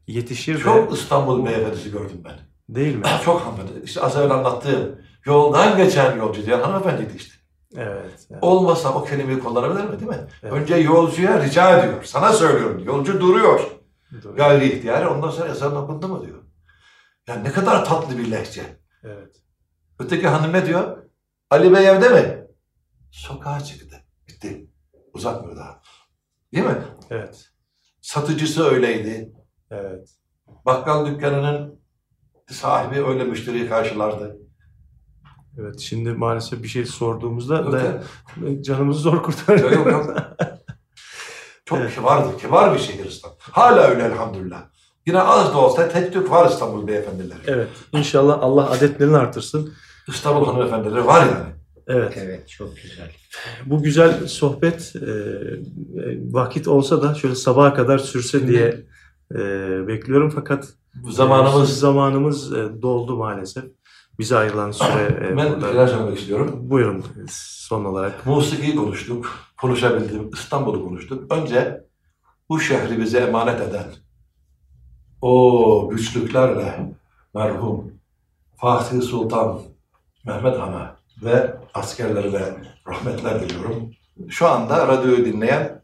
yetişir 0.07 0.55
ve 0.55 0.59
Çok 0.59 0.93
İstanbul 0.93 1.45
beyefendisi 1.45 1.91
gördüm 1.91 2.21
ben. 2.25 2.39
değil 2.69 2.95
mi? 2.95 3.03
Çok 3.25 3.41
hanımefendi. 3.41 3.71
İşte 3.83 4.01
az 4.01 4.17
evvel 4.17 4.31
anlattığım 4.31 4.99
yoldan 5.25 5.77
geçen 5.77 6.17
yolcu 6.17 6.45
diyen 6.45 6.59
hanımefendiydi 6.59 7.13
işte. 7.15 7.33
Evet. 7.77 8.27
evet. 8.31 8.43
Olmasa 8.43 8.93
o 8.93 9.03
kelimeyi 9.03 9.39
kullanabilir 9.39 9.83
mi 9.83 9.99
değil 9.99 10.11
mi? 10.11 10.27
Evet. 10.43 10.53
Önce 10.53 10.75
yolcuya 10.75 11.43
rica 11.43 11.77
ediyor. 11.79 12.03
Sana 12.03 12.33
söylüyorum. 12.33 12.83
Yolcu 12.85 13.21
duruyor. 13.21 13.59
Doğru. 14.23 14.35
Gayri 14.35 14.65
ihtiyari. 14.77 15.07
Ondan 15.07 15.29
sonra 15.29 15.49
ezan 15.49 15.75
okundu 15.75 16.07
mu 16.07 16.25
diyor. 16.25 16.37
Yani 17.27 17.43
ne 17.43 17.51
kadar 17.51 17.85
tatlı 17.85 18.17
bir 18.17 18.31
lehçe. 18.31 18.63
Evet. 19.03 19.35
Öteki 19.99 20.27
hanım 20.27 20.53
ne 20.53 20.65
diyor? 20.65 20.97
Ali 21.49 21.73
Bey 21.75 21.87
evde 21.87 22.09
mi? 22.09 22.47
Sokağa 23.11 23.59
çıktı. 23.59 23.95
Bitti. 24.27 24.67
Uzatmıyor 25.13 25.57
daha. 25.57 25.81
Değil 26.53 26.65
mi? 26.65 26.77
Evet. 27.09 27.49
Satıcısı 28.01 28.63
öyleydi. 28.63 29.33
Evet. 29.71 30.09
Bakkal 30.65 31.05
dükkanının 31.05 31.79
sahibi 32.51 33.05
öyle 33.05 33.23
müşteriyi 33.23 33.69
karşılardı. 33.69 34.37
Evet. 35.59 35.79
Şimdi 35.79 36.11
maalesef 36.11 36.63
bir 36.63 36.67
şey 36.67 36.85
sorduğumuzda 36.85 37.55
Yok 37.57 37.73
da 37.73 38.03
canımızı 38.61 38.99
zor 38.99 39.23
kurtarıyor. 39.23 39.71
Yok, 39.71 39.87
yok. 39.91 40.15
Çok 41.65 41.77
Evet. 41.79 41.95
kibardı. 41.95 42.37
Kibar 42.37 42.73
bir 42.73 42.79
şehir 42.79 43.05
İstanbul. 43.05 43.37
Hala 43.39 43.81
öyle 43.81 44.03
elhamdülillah. 44.03 44.63
Yine 45.05 45.21
az 45.21 45.53
da 45.53 45.57
olsa 45.57 45.89
tek 45.89 46.13
tük 46.13 46.31
var 46.31 46.49
İstanbul 46.49 46.87
beyefendileri. 46.87 47.39
Evet. 47.47 47.69
İnşallah 47.91 48.37
Allah 48.41 48.69
adetlerini 48.69 49.17
artırsın. 49.17 49.73
İstanbul 50.07 50.45
hanımefendileri 50.45 51.05
var 51.05 51.25
yani. 51.25 51.53
Evet. 51.87 52.17
Evet 52.17 52.49
çok 52.49 52.75
güzel. 52.75 53.11
Bu 53.65 53.83
güzel 53.83 54.27
sohbet 54.27 54.93
e, 54.95 55.05
e, 55.05 56.19
vakit 56.31 56.67
olsa 56.67 57.01
da 57.01 57.13
şöyle 57.13 57.35
sabaha 57.35 57.73
kadar 57.73 57.97
sürse 57.97 58.47
diye 58.47 58.85
e, 59.31 59.37
bekliyorum 59.87 60.29
fakat 60.29 60.73
Bu 61.03 61.11
zamanımız... 61.11 61.79
zamanımız 61.79 62.53
e, 62.53 62.81
doldu 62.81 63.17
maalesef. 63.17 63.63
Bize 64.19 64.37
ayrılan 64.37 64.71
süre 64.71 65.27
e, 65.31 65.37
ben 65.37 65.53
burada. 65.53 65.71
neler 65.71 65.87
söylemek 65.87 66.19
istiyorum. 66.19 66.59
Buyurun 66.69 67.05
son 67.29 67.85
olarak. 67.85 68.25
Musikiyi 68.25 68.75
konuştuk, 68.75 69.39
konuşabildim, 69.61 70.29
İstanbul'u 70.33 70.83
konuştuk. 70.83 71.31
Önce 71.31 71.83
bu 72.49 72.59
şehri 72.59 72.99
bize 72.99 73.17
emanet 73.19 73.61
eden 73.61 73.85
o 75.21 75.89
güçlüklerle 75.91 76.93
merhum 77.35 77.91
Fatih 78.55 79.01
Sultan 79.01 79.61
Mehmet 80.25 80.59
Han'a 80.59 80.97
ve 81.23 81.53
askerlerine 81.73 82.41
rahmetler 82.87 83.41
diliyorum. 83.41 83.91
Şu 84.29 84.47
anda 84.47 84.87
radyoyu 84.87 85.25
dinleyen 85.25 85.81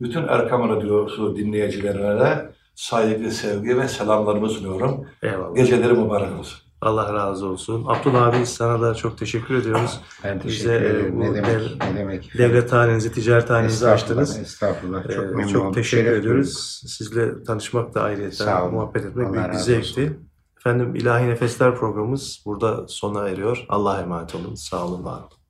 bütün 0.00 0.22
Erkam 0.28 0.68
Radyosu 0.68 1.36
dinleyicilerine 1.36 2.20
de 2.20 2.52
saygı, 2.74 3.30
sevgi 3.30 3.78
ve 3.78 3.88
selamlarımı 3.88 4.48
sunuyorum. 4.48 5.06
Eyvallah. 5.22 5.54
Geceleri 5.54 5.92
mübarek 5.92 6.38
olsun. 6.38 6.58
Allah 6.80 7.12
razı 7.14 7.46
olsun. 7.46 7.84
Abdullah 7.88 8.26
abi 8.26 8.46
sana 8.46 8.80
da 8.82 8.94
çok 8.94 9.18
teşekkür 9.18 9.54
ediyoruz. 9.54 10.00
Ben 10.24 10.36
Bize, 10.44 10.48
teşekkür 10.48 10.72
e, 10.72 10.76
ederim. 10.76 11.16
bu 11.16 11.20
Ne 11.20 11.34
demek? 11.34 11.46
dev- 11.46 11.92
ne 11.92 11.98
demek? 11.98 12.30
Devlet 12.38 12.72
hanenizi, 12.72 13.12
ticaret 13.12 13.50
hanenizi 13.50 13.88
açtınız. 13.88 14.38
Estağfurullah. 14.38 15.02
Çok 15.02 15.24
Ee, 15.24 15.26
memnun 15.26 15.48
çok 15.48 15.74
teşekkür 15.74 16.12
ediyoruz. 16.12 16.82
Sizle 16.86 17.44
tanışmak 17.44 17.94
da 17.94 18.02
ayrıca 18.02 18.68
muhabbet 18.68 19.04
etmek 19.04 19.26
Allah 19.26 19.34
büyük 19.34 19.52
bir 19.52 19.58
zevkti. 19.58 20.18
Efendim 20.62 20.94
İlahi 20.94 21.28
Nefesler 21.28 21.74
programımız 21.74 22.42
burada 22.46 22.88
sona 22.88 23.28
eriyor. 23.28 23.66
Allah'a 23.68 24.00
emanet 24.00 24.34
olun. 24.34 24.54
Sağ 24.54 24.86
olun, 24.86 25.04
var 25.04 25.18
olun. 25.18 25.41